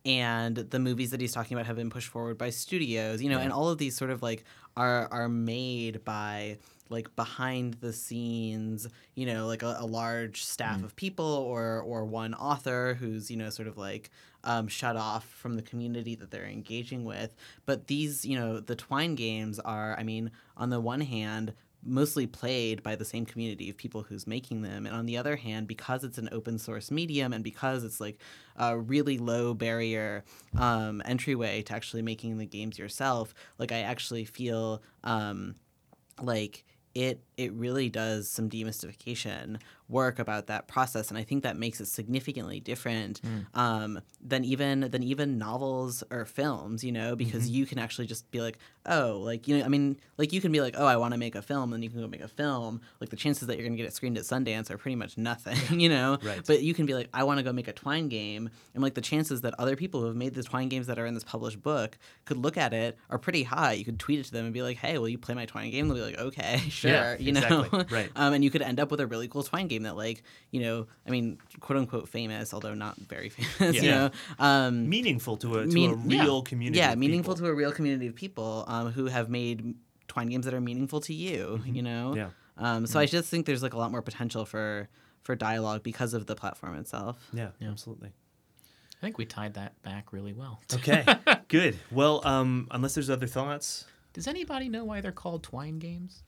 [0.04, 3.38] and the movies that he's talking about have been pushed forward by studios you know
[3.38, 4.44] and all of these sort of like
[4.76, 6.58] are are made by
[6.90, 12.04] like behind the scenes you know like a, a large staff of people or or
[12.04, 14.10] one author who's you know sort of like
[14.44, 17.34] um, shut off from the community that they're engaging with.
[17.64, 21.54] But these you know the twine games are i mean on the one hand
[21.84, 24.86] mostly played by the same community of people who's making them.
[24.86, 28.18] And on the other hand because it's an open source medium and because it's like
[28.56, 30.24] a really low barrier
[30.56, 35.54] um, entryway to actually making the games yourself like i actually feel um,
[36.22, 36.64] like
[36.94, 39.58] it it really does some demystification
[39.88, 43.20] work about that process and i think that makes it significantly different
[43.52, 48.30] um, than even than even novels or films you know because you can actually just
[48.30, 50.96] be like oh like you know i mean like you can be like oh i
[50.96, 52.80] want to make a film and you can go make a film.
[53.00, 55.16] Like the chances that you're going to get it screened at sundance are pretty much
[55.18, 56.18] nothing you know?
[56.22, 56.40] Right.
[56.46, 58.94] but you can be like i want to go make a twine game and like
[58.94, 61.24] the chances that other people who have made the twine games that are in this
[61.24, 63.72] published book could look at it are pretty high.
[63.72, 65.70] You could tweet it to them and be like hey will you play my twine
[65.70, 65.88] game?
[65.88, 67.40] They'll be like okay sure Yeah, you know?
[67.62, 67.84] exactly.
[67.90, 68.10] Right.
[68.16, 70.22] um, and you could end up with a really cool twine game that like
[70.52, 75.36] you know i mean quote unquote famous although not very famous you know um, meaningful
[75.36, 76.78] to a to mean- a real community.
[76.78, 77.46] yeah of meaningful people.
[77.48, 79.74] to a real community of people um, who have made
[80.08, 82.18] twine games that are meaningful to you you know Mm-hmm.
[82.18, 82.28] Yeah.
[82.76, 84.88] um, so i just think there's like a lot more potential for
[85.22, 88.12] for dialogue because of the platform itself Yeah, absolutely.
[89.02, 90.62] I think we tied that back really well.
[90.72, 91.04] Okay,
[91.48, 91.78] good.
[91.90, 93.84] Well, um, unless there's other thoughts,
[94.14, 96.22] Does anybody know why they're called Twine games?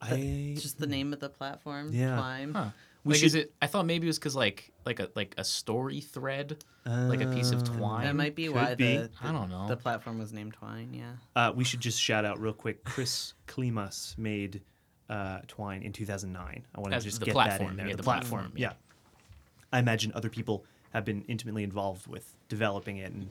[0.00, 2.16] I just the name of the platform Yeah.
[2.16, 2.70] twine Huh.
[3.02, 3.52] We like, is it?
[3.62, 7.32] I thought maybe it was because like like a like a story thread, like a
[7.32, 8.04] piece of Uh, twine.
[8.04, 8.96] that might be Could why be.
[8.98, 9.68] The, I don't know.
[9.68, 12.84] the platform was named twine yeah Uh, we should just shout out real quick.
[12.84, 14.60] Chris Klimas made
[15.08, 16.66] uh, Twine in 2009.
[16.74, 17.86] I want to just the get that in there.
[17.86, 18.40] yeah, the, the platform.
[18.42, 18.74] platform, Yeah.
[19.72, 23.30] I imagine other people have been intimately involved with developing it and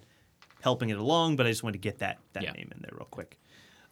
[0.62, 2.52] helping it along, but I just wanted to get that that Yeah.
[2.54, 3.40] name in there real quick.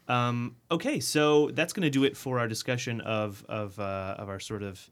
[0.07, 4.29] Um, okay, so that's going to do it for our discussion of of uh, of
[4.29, 4.89] our sort of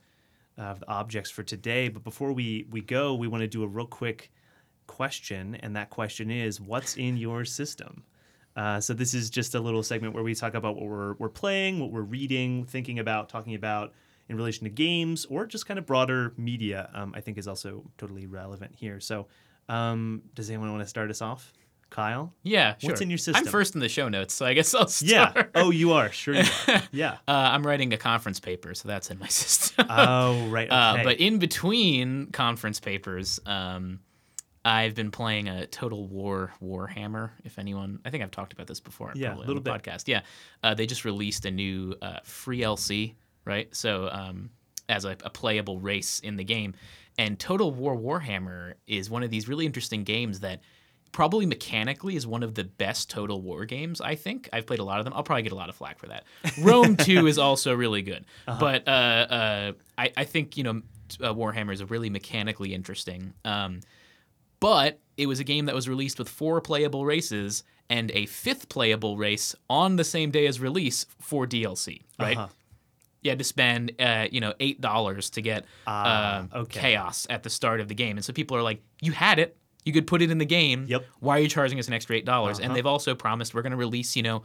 [0.58, 1.90] of the objects for today.
[1.90, 4.32] But before we we go, we want to do a real quick
[4.88, 8.04] question, and that question is, what's in your system?
[8.56, 11.30] Uh, so this is just a little segment where we talk about what we're we're
[11.30, 13.94] playing, what we're reading, thinking about, talking about,
[14.30, 17.84] in relation to games or just kind of broader media, um, I think is also
[17.98, 19.00] totally relevant here.
[19.00, 19.28] So,
[19.70, 21.54] um, does anyone want to start us off?
[21.90, 22.34] Kyle?
[22.44, 22.90] Yeah, sure.
[22.90, 23.46] What's in your system?
[23.46, 25.36] I'm first in the show notes, so I guess I'll start.
[25.36, 25.44] Yeah.
[25.56, 26.12] Oh, you are.
[26.12, 26.82] Sure you are.
[26.92, 27.14] Yeah.
[27.28, 29.86] Uh, I'm writing a conference paper, so that's in my system.
[29.90, 30.68] Oh, right.
[30.68, 30.76] Okay.
[30.76, 34.00] Uh, but in between conference papers, um,
[34.66, 37.30] I've been playing a Total War Warhammer.
[37.44, 39.12] If anyone, I think I've talked about this before.
[39.16, 39.74] Yeah, probably little bit.
[39.74, 40.04] podcast.
[40.08, 40.22] Yeah,
[40.64, 43.14] uh, they just released a new uh, free LC,
[43.46, 43.74] right?
[43.76, 44.50] So um,
[44.90, 46.74] as a, a playable race in the game,
[47.18, 50.62] and Total War Warhammer is one of these really interesting games that
[51.16, 54.02] probably mechanically is one of the best Total War games.
[54.02, 55.14] I think I've played a lot of them.
[55.14, 56.26] I'll probably get a lot of flack for that.
[56.62, 60.82] Rome Two is also really good, but uh, uh, I, I think you know
[61.22, 63.34] uh, Warhammer is really mechanically interesting.
[63.46, 63.80] Um,
[64.60, 68.68] but it was a game that was released with four playable races and a fifth
[68.68, 72.02] playable race on the same day as release for DLC.
[72.20, 72.36] Right.
[72.36, 72.48] Uh-huh.
[73.22, 76.80] You had to spend, uh, you know, eight dollars to get Ah, uh, okay.
[76.82, 79.56] chaos at the start of the game, and so people are like, "You had it.
[79.86, 80.86] You could put it in the game.
[80.90, 81.06] Yep.
[81.20, 82.66] Why are you charging us an extra eight dollars?" Uh-huh.
[82.68, 84.44] And they've also promised we're going to release, you know,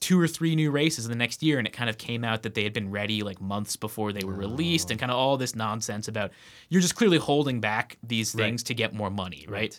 [0.00, 2.42] two or three new races in the next year, and it kind of came out
[2.42, 5.36] that they had been ready like months before they were released, and kind of all
[5.36, 6.30] this nonsense about
[6.70, 8.44] you're just clearly holding back these Right.
[8.46, 9.78] things to get more money, right?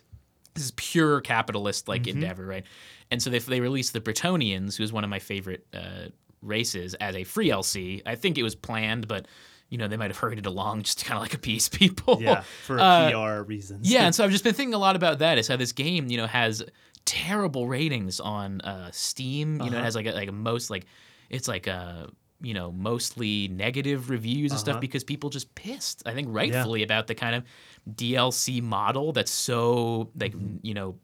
[0.53, 2.18] This is pure capitalist like Mm-hmm.
[2.22, 2.64] endeavor, right?
[3.10, 6.10] And so they they released the Bretonnians, who's one of my favorite uh,
[6.44, 8.02] races, as a free LC.
[8.06, 9.26] I think it was planned, but
[9.72, 12.19] you know they might have hurried it along just to kind of like appease people.
[12.22, 12.43] yeah.
[12.68, 13.89] For Uh, PR reasons.
[13.91, 15.39] yeah, and so I've just been thinking a lot about that.
[15.39, 16.61] Is how this game, you know, has
[17.06, 19.53] terrible ratings on uh, Steam.
[19.64, 19.84] You know, it Uh-huh.
[19.85, 20.85] has like a, like a most like
[21.31, 22.10] it's like a
[22.43, 24.81] you know mostly negative reviews and stuff Uh-huh.
[24.81, 26.03] because people just pissed.
[26.06, 27.43] I think rightfully about the kind of
[27.89, 30.57] DLC model that's so like Mm-hmm.
[30.64, 30.95] you know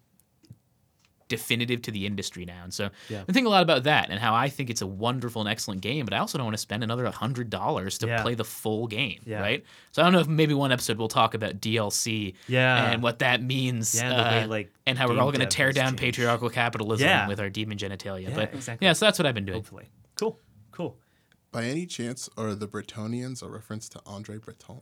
[1.28, 2.64] definitive to the industry now.
[2.64, 3.24] And so Yeah.
[3.28, 5.82] I think a lot about that and how I think it's a wonderful and excellent
[5.82, 8.22] game, but I also don't want to spend another hundred dollars to Yeah.
[8.22, 9.42] play the full game, Yeah.
[9.42, 9.66] right?
[9.92, 12.92] So I don't know if maybe one episode we'll talk about DLC Yeah.
[12.92, 15.56] and what that means, Yeah, the way, uh, like, and how we're all going to
[15.56, 16.00] tear down changed.
[16.00, 17.28] patriarchal capitalism Yeah.
[17.28, 18.30] with our demon genitalia.
[18.30, 18.86] Yeah, but exactly.
[18.86, 19.58] yeah, so that's what I've been doing.
[19.58, 19.86] Hopefully.
[20.16, 20.40] Cool.
[20.72, 20.98] Cool.
[21.52, 24.82] By any chance, are the Bretonnians a reference to Andre Breton?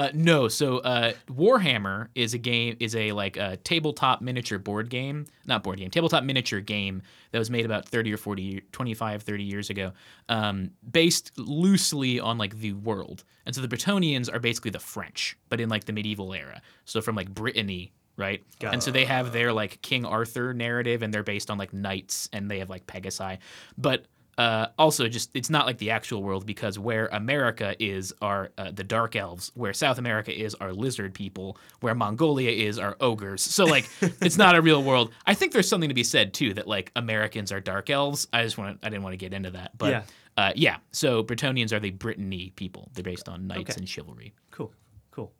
[0.00, 4.88] Uh, no, so uh, Warhammer is a game is a like a tabletop miniature board
[4.88, 7.02] game, not board game, tabletop miniature game
[7.32, 9.92] that was made about 30 or 40 year- 25 30 years ago,
[10.30, 13.24] um, based loosely on like the world.
[13.44, 16.62] And so the Bretonnians are basically the French, but in like the medieval era.
[16.86, 18.42] So from like Brittany, right?
[18.58, 21.74] Got and so they have their like King Arthur narrative and they're based on like
[21.74, 23.36] knights and they have like Pegasi.
[23.76, 24.06] But
[24.40, 28.70] uh, also, just it's not like the actual world because where America is are uh,
[28.70, 33.42] the dark elves, where South America is are lizard people, where Mongolia is are ogres.
[33.42, 35.12] So like, it's not a real world.
[35.26, 38.28] I think there's something to be said too that like Americans are dark elves.
[38.32, 40.02] I just want I didn't want to get into that, but Yeah.
[40.38, 40.76] uh, yeah.
[40.92, 42.88] So Bretonnians are the Brittany people.
[42.94, 43.80] They're based on knights Okay.
[43.80, 44.32] and chivalry.
[44.52, 44.72] Cool.
[45.10, 45.32] Cool.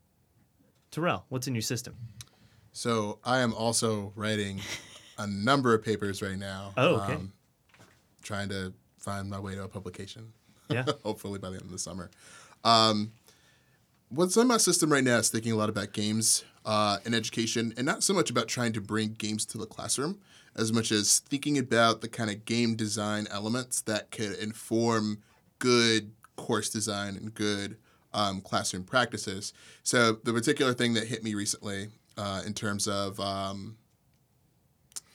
[0.90, 1.94] Terrell, what's in your system?
[2.72, 4.60] So I am also writing
[5.16, 6.72] a number of papers right now.
[6.76, 7.18] Oh, okay.
[8.22, 10.32] trying to find my way to a publication.
[10.68, 10.84] Yeah.
[11.02, 12.10] Hopefully by the end of the summer.
[12.62, 13.12] Um,
[14.08, 17.72] what's in my system right now is thinking a lot about games uh, and education,
[17.76, 20.20] and not so much about trying to bring games to the classroom,
[20.54, 25.22] as much as thinking about the kind of game design elements that could inform
[25.58, 27.76] good course design and good
[28.12, 29.52] um, classroom practices.
[29.82, 33.76] So the particular thing that hit me recently uh, in terms of um,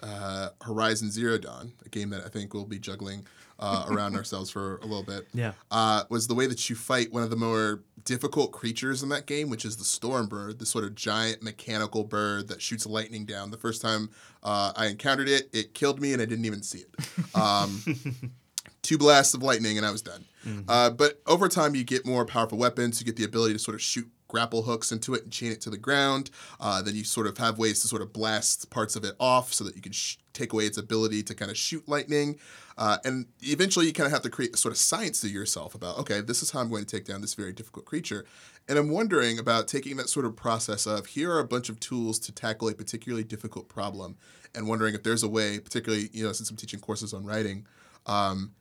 [0.06, 3.26] uh, Horizon Zero Dawn, a game that I think we'll be juggling
[3.60, 5.54] uh, around ourselves for a little bit, Yeah.
[5.72, 9.26] uh, was the way that you fight one of the more difficult creatures in that
[9.26, 13.26] game, which is the storm bird, the sort of giant mechanical bird that shoots lightning
[13.26, 13.50] down.
[13.52, 14.10] The first time
[14.44, 17.36] uh, I encountered it, it killed me and I didn't even see it.
[17.36, 17.82] Um,
[18.84, 20.26] two blasts of lightning and I was done.
[20.68, 23.00] Uh, but over time, you get more powerful weapons.
[23.02, 25.62] You get the ability to sort of shoot grapple hooks into it and chain it
[25.62, 26.30] to the ground.
[26.60, 29.54] Uh, then you sort of have ways to sort of blast parts of it off
[29.54, 32.38] so that you can sh- take away its ability to kind of shoot lightning.
[32.78, 35.76] Uh, and eventually, you kind of have to create a sort of science to yourself
[35.76, 38.26] about, okay, this is how I'm going to take down this very difficult creature.
[38.68, 41.80] And I'm wondering about taking that sort of process of here are a bunch of
[41.80, 44.18] tools to tackle a particularly difficult problem,
[44.54, 47.66] and wondering if there's a way, particularly, you know, since I'm teaching courses on writing,
[48.08, 48.52] um,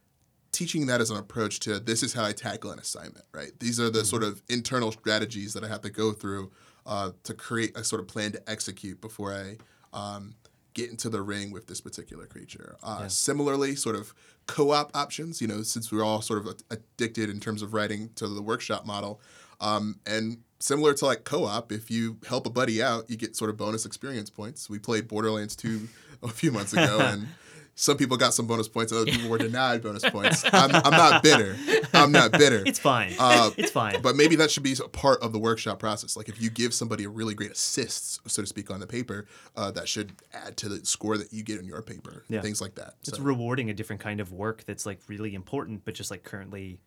[0.54, 3.50] teaching that as an approach to this is how I tackle an assignment, right?
[3.60, 6.50] These are the sort of internal strategies that I have to go through
[6.86, 9.56] uh, to create a sort of plan to execute before I
[9.92, 10.36] um,
[10.74, 12.76] get into the ring with this particular creature.
[12.82, 14.14] Uh, Similarly, sort of
[14.46, 18.28] co-op options, you know, since we're all sort of addicted in terms of writing to
[18.28, 19.20] the workshop model,
[19.60, 23.50] um, and similar to like co-op, if you help a buddy out, you get sort
[23.50, 24.68] of bonus experience points.
[24.68, 25.88] We played Borderlands 2
[26.22, 27.28] a few months ago, and
[27.74, 30.44] some people got some bonus points, other people were denied bonus points.
[30.52, 31.56] I'm, I'm not bitter.
[31.92, 32.62] I'm not bitter.
[32.66, 33.12] It's fine.
[33.18, 34.00] Uh, it's fine.
[34.00, 36.16] But maybe that should be a part of the workshop process.
[36.16, 39.26] Like if you give somebody a really great assist, so to speak, on the paper,
[39.56, 42.24] uh, that should add to the score that you get in your paper.
[42.28, 42.40] Yeah.
[42.40, 42.94] Things like that.
[43.06, 46.22] it's So, rewarding a different kind of work that's like really important, but just like
[46.22, 46.80] currently,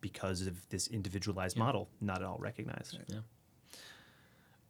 [0.00, 2.98] because of this individualized model, not at all recognized.
[3.08, 3.20] Yeah.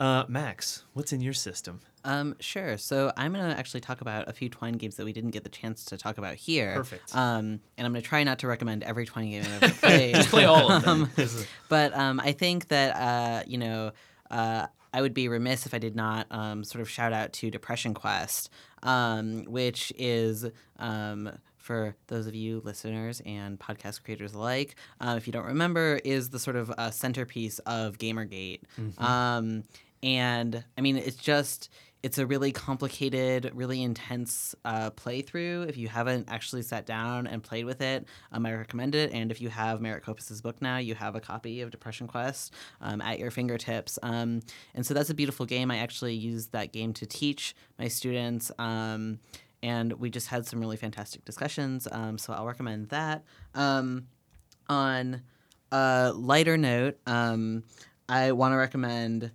[0.00, 1.80] Uh, Max, what's in your system?
[2.04, 2.76] Um, sure.
[2.76, 5.50] So I'm gonna actually talk about a few Twine games that we didn't get the
[5.50, 6.74] chance to talk about here.
[6.74, 7.14] Perfect.
[7.14, 10.14] Um, and I'm gonna try not to recommend every Twine game I've ever played.
[10.16, 11.10] Just play all of them.
[11.18, 13.92] Um, but um, I think that uh, you know,
[14.30, 17.50] uh, I would be remiss if I did not um, sort of shout out to
[17.50, 18.50] Depression Quest,
[18.82, 20.46] um, which is
[20.78, 21.30] um,
[21.64, 26.28] for those of you listeners and podcast creators alike, uh, if you don't remember, is
[26.28, 28.60] the sort of uh, centerpiece of GamerGate.
[28.98, 29.64] Um,
[30.02, 31.70] and I mean, it's just
[32.02, 35.66] it's a really complicated, really intense uh, playthrough.
[35.70, 39.10] If you haven't actually sat down and played with it, um, I recommend it.
[39.14, 42.52] And if you have Merritt Kopas's book now, you have a copy of Depression Quest
[42.82, 43.98] um, at your fingertips.
[44.02, 44.42] Um,
[44.74, 45.70] and so that's a beautiful game.
[45.70, 48.52] I actually used that game to teach my students.
[48.58, 49.18] Um,
[49.64, 51.88] and we just had some really fantastic discussions.
[51.90, 53.24] Um, so I'll recommend that.
[53.54, 54.08] Um,
[54.68, 55.22] on
[55.72, 57.64] a lighter note, um,
[58.06, 59.30] I want to recommend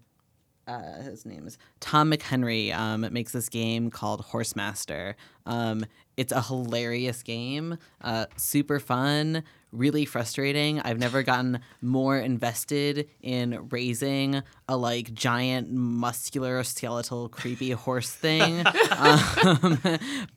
[0.67, 2.71] uh, his name is Tom McHenry.
[2.71, 5.15] Um, makes this game called Horsemaster.
[5.47, 5.83] Um,
[6.15, 10.79] it's a hilarious game, uh, super fun, really frustrating.
[10.81, 18.65] I've never gotten more invested in raising a like giant, muscular, skeletal, creepy horse thing,
[18.97, 19.79] um,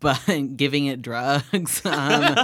[0.00, 0.20] but
[0.56, 2.36] giving it drugs, um,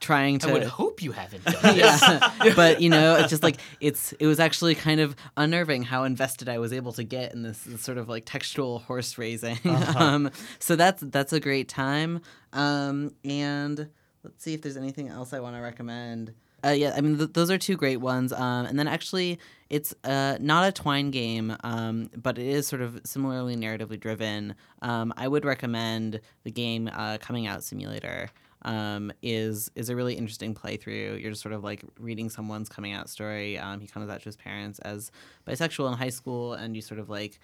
[0.00, 2.02] trying to I would hope you haven't done this.
[2.02, 6.04] yeah but you know it's just like it's it was actually kind of unnerving how
[6.04, 9.58] invested i was able to get in this, this sort of like textual horse raising
[9.96, 12.20] um, so that's that's a great time
[12.52, 13.88] um, and
[14.24, 16.34] let's see if there's anything else i want to recommend
[16.64, 19.38] uh, yeah, I mean th- those are two great ones, um, and then actually
[19.68, 24.54] it's uh, not a Twine game, um, but it is sort of similarly narratively driven.
[24.80, 28.30] Um, I would recommend the game uh, Coming Out Simulator
[28.62, 31.20] um, is is a really interesting playthrough.
[31.20, 33.58] You're just sort of like reading someone's coming out story.
[33.58, 35.10] Um, he comes out to his parents as
[35.46, 37.38] bisexual in high school, and you sort of like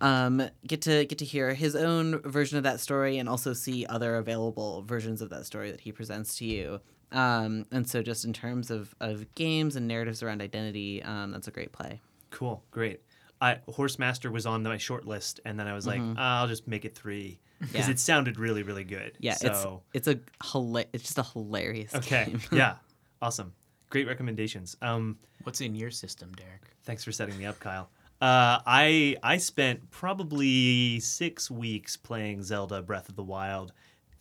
[0.00, 3.86] um, get to get to hear his own version of that story, and also see
[3.86, 6.80] other available versions of that story that he presents to you.
[7.12, 11.48] Um, and so, just in terms of, of games and narratives around identity, um, that's
[11.48, 12.00] a great play.
[12.30, 13.00] Cool, great.
[13.40, 16.66] I Horsemaster was on my short list, and then I was like, "Ah, I'll just
[16.66, 17.80] make it three because Mm-hmm.
[17.88, 17.90] Yeah.
[17.90, 19.12] it sounded really, really good.
[19.20, 22.40] Yeah, So it's it's a hila- it's just a hilarious okay, game.
[22.52, 22.74] yeah,
[23.22, 23.52] awesome,
[23.90, 24.76] great recommendations.
[24.82, 26.62] Um, What's in your system, Derek?
[26.84, 27.88] thanks for setting me up, Kyle.
[28.20, 33.72] Uh, I I spent probably six weeks playing Zelda Breath of the Wild,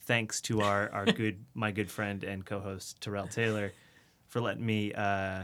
[0.02, 3.72] thanks to our our good my good friend and co-host Terrell Taylor
[4.28, 5.44] for letting me uh,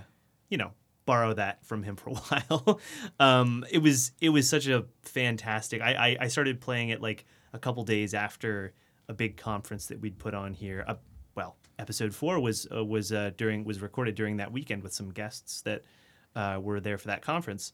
[0.49, 0.71] you know
[1.05, 2.79] borrow that from him for a while.
[3.19, 5.81] um, it was it was such a fantastic.
[5.81, 8.73] I, I I started playing it like a couple days after
[9.07, 10.83] a big conference that we'd put on here.
[10.87, 10.95] Uh,
[11.35, 15.09] well, episode four was uh, was uh, during was recorded during that weekend with some
[15.09, 15.83] guests that
[16.35, 17.73] uh, were there for that conference.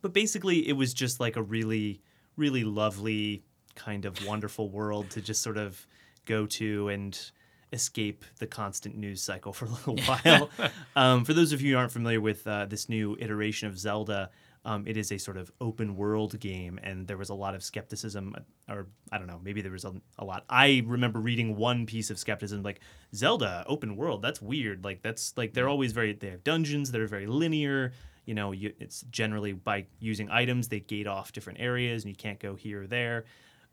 [0.00, 2.02] But basically, it was just like a really
[2.36, 3.42] really lovely
[3.74, 5.86] kind of wonderful world to just sort of
[6.24, 7.30] go to and
[7.72, 10.50] escape the constant news cycle for a little while.
[10.96, 14.30] um, for those of you who aren't familiar with uh, this new iteration of Zelda,
[14.64, 17.62] um, it is a sort of open world game, and there was a lot of
[17.62, 18.34] skepticism,
[18.68, 20.44] or I don't know, maybe there was a, a lot.
[20.48, 22.80] I remember reading one piece of skepticism like
[23.14, 24.20] Zelda open world.
[24.22, 24.84] That's weird.
[24.84, 27.92] Like that's like they're always very they have dungeons that are very linear.
[28.28, 32.14] You know, you, it's generally by using items they gate off different areas, and you
[32.14, 33.24] can't go here or there.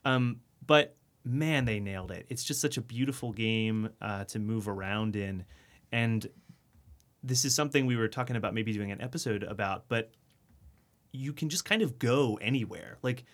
[0.05, 0.95] Um, but
[1.25, 2.25] man, they nailed it.
[2.29, 5.43] It's just such a beautiful game uh, to move around in,
[5.91, 6.25] and
[7.21, 10.11] this is something we were talking about maybe doing an episode about, but
[11.11, 12.97] you can just kind of go anywhere.
[13.01, 13.25] Like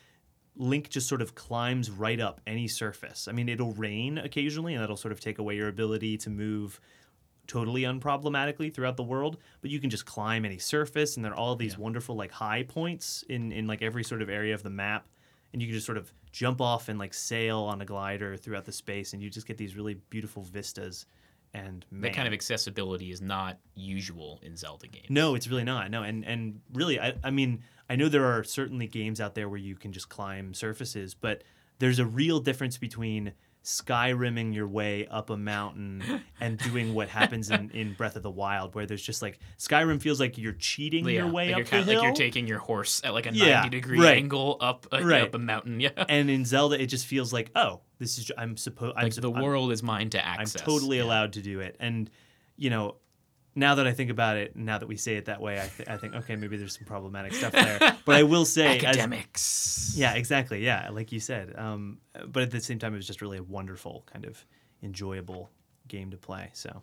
[0.55, 3.27] Link just sort of climbs right up any surface.
[3.27, 6.81] I mean, it'll rain occasionally, and that'll sort of take away your ability to move
[7.51, 9.37] totally unproblematically throughout the world.
[9.61, 12.63] But you can just climb any surface, and there are all these wonderful like high
[12.63, 15.07] points in in like every sort of area of the map,
[15.53, 18.65] and you can just sort of jump off and like sail on a glider throughout
[18.65, 21.05] the space, and you just get these really beautiful vistas.
[21.53, 25.07] And man, That kind of accessibility is not usual in Zelda games.
[25.09, 25.91] no, it's really not.
[25.91, 29.49] No, and and really, I I mean, I know there are certainly games out there
[29.49, 31.43] where you can just climb surfaces, but
[31.79, 37.51] there's a real difference between Skyrimming your way up a mountain and doing what happens
[37.51, 41.05] in, in Breath of the Wild, where there's just like Skyrim feels like you're cheating
[41.05, 41.95] Yeah, your way like up you're the kind hill.
[41.99, 44.17] like you're taking your horse at like a Yeah, 90 degree right.
[44.17, 45.21] angle up a, Right.
[45.23, 45.79] up a mountain.
[45.79, 45.89] Yeah.
[46.09, 48.95] and in Zelda, it just feels like, oh, this is I'm supposed.
[48.97, 50.59] I'm like the I'm- world is mine to access.
[50.61, 51.03] I'm totally Yeah.
[51.03, 51.75] allowed to do it.
[51.79, 52.09] And
[52.57, 52.95] you know,
[53.55, 55.89] now that I think about it, now that we say it that way, I, th-
[55.89, 57.97] I think okay, maybe there's some problematic stuff there.
[58.05, 59.93] But I will say, as, Academics.
[59.95, 61.53] yeah, exactly, yeah, like you said.
[61.57, 64.43] Um, but at the same time, it was just really a wonderful kind of
[64.83, 65.49] enjoyable
[65.87, 66.49] game to play.
[66.53, 66.81] So.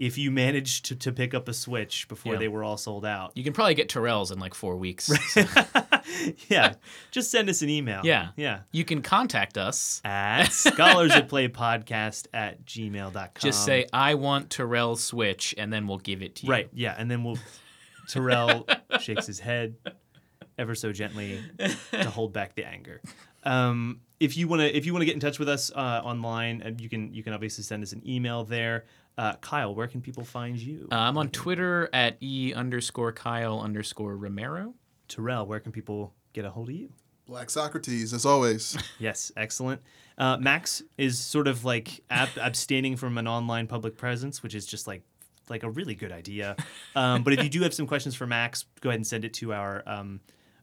[0.00, 2.38] If you managed to, to pick up a Switch before Yeah.
[2.40, 5.10] they were all sold out, You can probably get Terrell's in like four weeks.
[6.48, 6.74] yeah,
[7.10, 8.00] just send us an email.
[8.04, 8.28] Yeah.
[8.36, 8.60] Yeah.
[8.72, 10.00] You can contact us.
[10.04, 13.28] At scholars at play podcast at gmail.com.
[13.38, 16.50] Just say, I want Terrell's Switch, and then we'll give it to you.
[16.52, 16.68] Right.
[16.72, 17.38] Yeah, and then we'll.
[18.08, 18.66] Terrell
[19.00, 19.76] shakes his head
[20.58, 21.40] ever so gently
[21.92, 23.00] to hold back the anger.
[23.44, 26.00] Um, if you want to, if you want to get in touch with us uh,
[26.04, 28.86] online, uh, you can you can obviously send us an email there.
[29.20, 30.88] Uh, Kyle, where can people find you?
[30.90, 34.72] Uh, I'm on Twitter at E underscore Kyle underscore Romero.
[35.08, 36.88] Terrell, where can people get a hold of you?
[37.26, 38.78] Black Socrates, as always.
[38.98, 39.82] Yes, excellent.
[40.16, 44.64] Uh, Max is sort of like ab- abstaining from an online public presence, which is
[44.66, 45.02] just like
[45.50, 46.56] like a really good idea.
[46.96, 49.34] Um, but if you do have some questions for Max, go ahead and send it
[49.34, 50.20] to our um,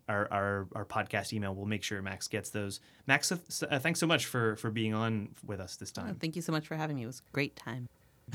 [0.10, 1.54] our, our our podcast email.
[1.54, 2.80] We'll make sure Max gets those.
[3.06, 3.38] Max, uh,
[3.70, 6.16] uh, thanks so much for for being on with us this Oh, time.
[6.16, 7.04] thank you so much for having me.
[7.04, 7.88] It was a great time.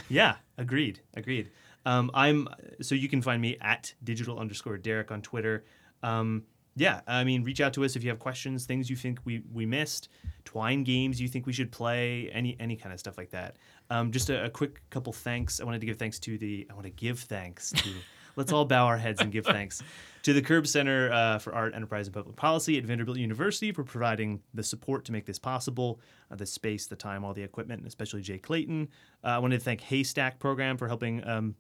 [0.09, 1.51] Yeah, agreed, agreed.
[1.85, 2.49] Um, I'm
[2.81, 5.65] so you can find me at digital underscore Derek on Twitter.
[6.03, 6.45] Um,
[6.75, 9.43] yeah, I mean, reach out to us if you have questions, things you think we
[9.53, 10.09] we missed,
[10.45, 13.57] Twine games you think we should play, any any kind of stuff like that.
[13.91, 15.61] Um, just a, a quick couple thanks.
[15.61, 16.67] I wanted to give thanks to the.
[16.71, 17.91] I want to give thanks to.
[18.37, 19.83] Let's all bow our heads and give thanks
[20.23, 23.85] to the Curb Center uh, for Art, Enterprise, and Public Policy at Vanderbilt University for
[23.85, 26.01] providing the support to make this possible,
[26.31, 28.89] uh, the space, the time, all the equipment, and especially Jay Clayton.
[29.25, 31.55] Uh, I wanted to thank HASTAC Program for helping um,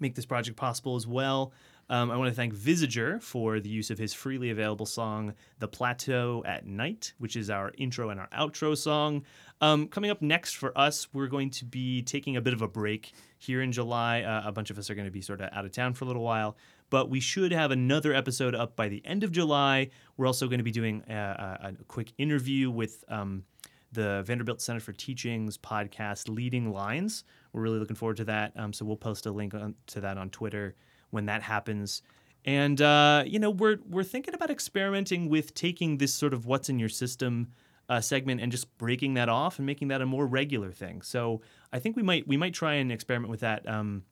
[0.00, 1.52] make this project possible as well.
[1.90, 5.68] Um, I want to thank Visager for the use of his freely available song, The
[5.68, 9.24] Plateau at Night, which is our intro and our outro song.
[9.62, 12.68] Um, coming up next for us, we're going to be taking a bit of a
[12.68, 14.20] break here in July.
[14.20, 16.04] Uh, a bunch of us are going to be sort of out of town for
[16.04, 16.58] a little while,
[16.90, 19.88] but we should have another episode up by the end of July.
[20.18, 23.04] We're also going to be doing a, a, a quick interview with.
[23.08, 23.44] Um,
[23.90, 27.24] the Vanderbilt Center for Teaching's podcast, Leading Lines.
[27.54, 28.52] We're really looking forward to that.
[28.54, 30.74] Um, so we'll post a link on, to that on Twitter
[31.10, 32.02] when that happens.
[32.44, 36.68] And uh, you know, we're we're thinking about experimenting with taking this sort of what's
[36.68, 37.48] in your system
[37.88, 41.02] uh, segment and just breaking that off and making that a more regular thing.
[41.02, 41.40] So
[41.72, 43.68] I think we might we might try and experiment with that.
[43.68, 44.04] Um,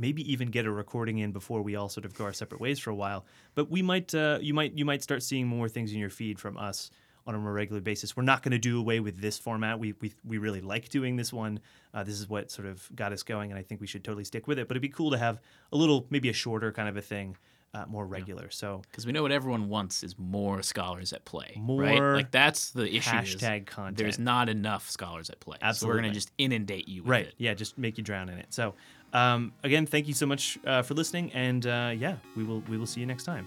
[0.00, 2.78] maybe even get a recording in before we all sort of go our separate ways
[2.78, 3.26] for a while.
[3.54, 6.38] But we might uh, you might you might start seeing more things in your feed
[6.38, 6.90] from us
[7.28, 8.16] on a more regular basis.
[8.16, 9.78] We're not going to do away with this format.
[9.78, 11.60] We, we we really like doing this one.
[11.92, 14.24] Uh, this is what sort of got us going, and I think we should totally
[14.24, 14.66] stick with it.
[14.66, 15.38] But it'd be cool to have
[15.70, 17.36] a little, maybe a shorter kind of a thing,
[17.74, 18.50] uh, more regular.
[18.50, 21.52] So Because we know what everyone wants is more scholars at play.
[21.60, 22.00] More right?
[22.00, 23.14] Like that's the issue.
[23.16, 23.98] is hashtag content.
[23.98, 25.58] There's not enough scholars at play.
[25.74, 27.34] So we're gonna just inundate you with right, it.
[27.36, 28.46] yeah, just make you drown in it.
[28.48, 28.74] So
[29.12, 32.78] um, again, thank you so much uh, for listening, and uh, yeah, we will we
[32.78, 33.46] will see you next time.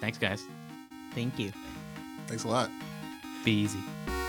[0.00, 0.42] Thanks, guys.
[1.14, 1.52] Thank you.
[2.26, 2.70] Thanks a lot.
[3.42, 4.19] Be easy.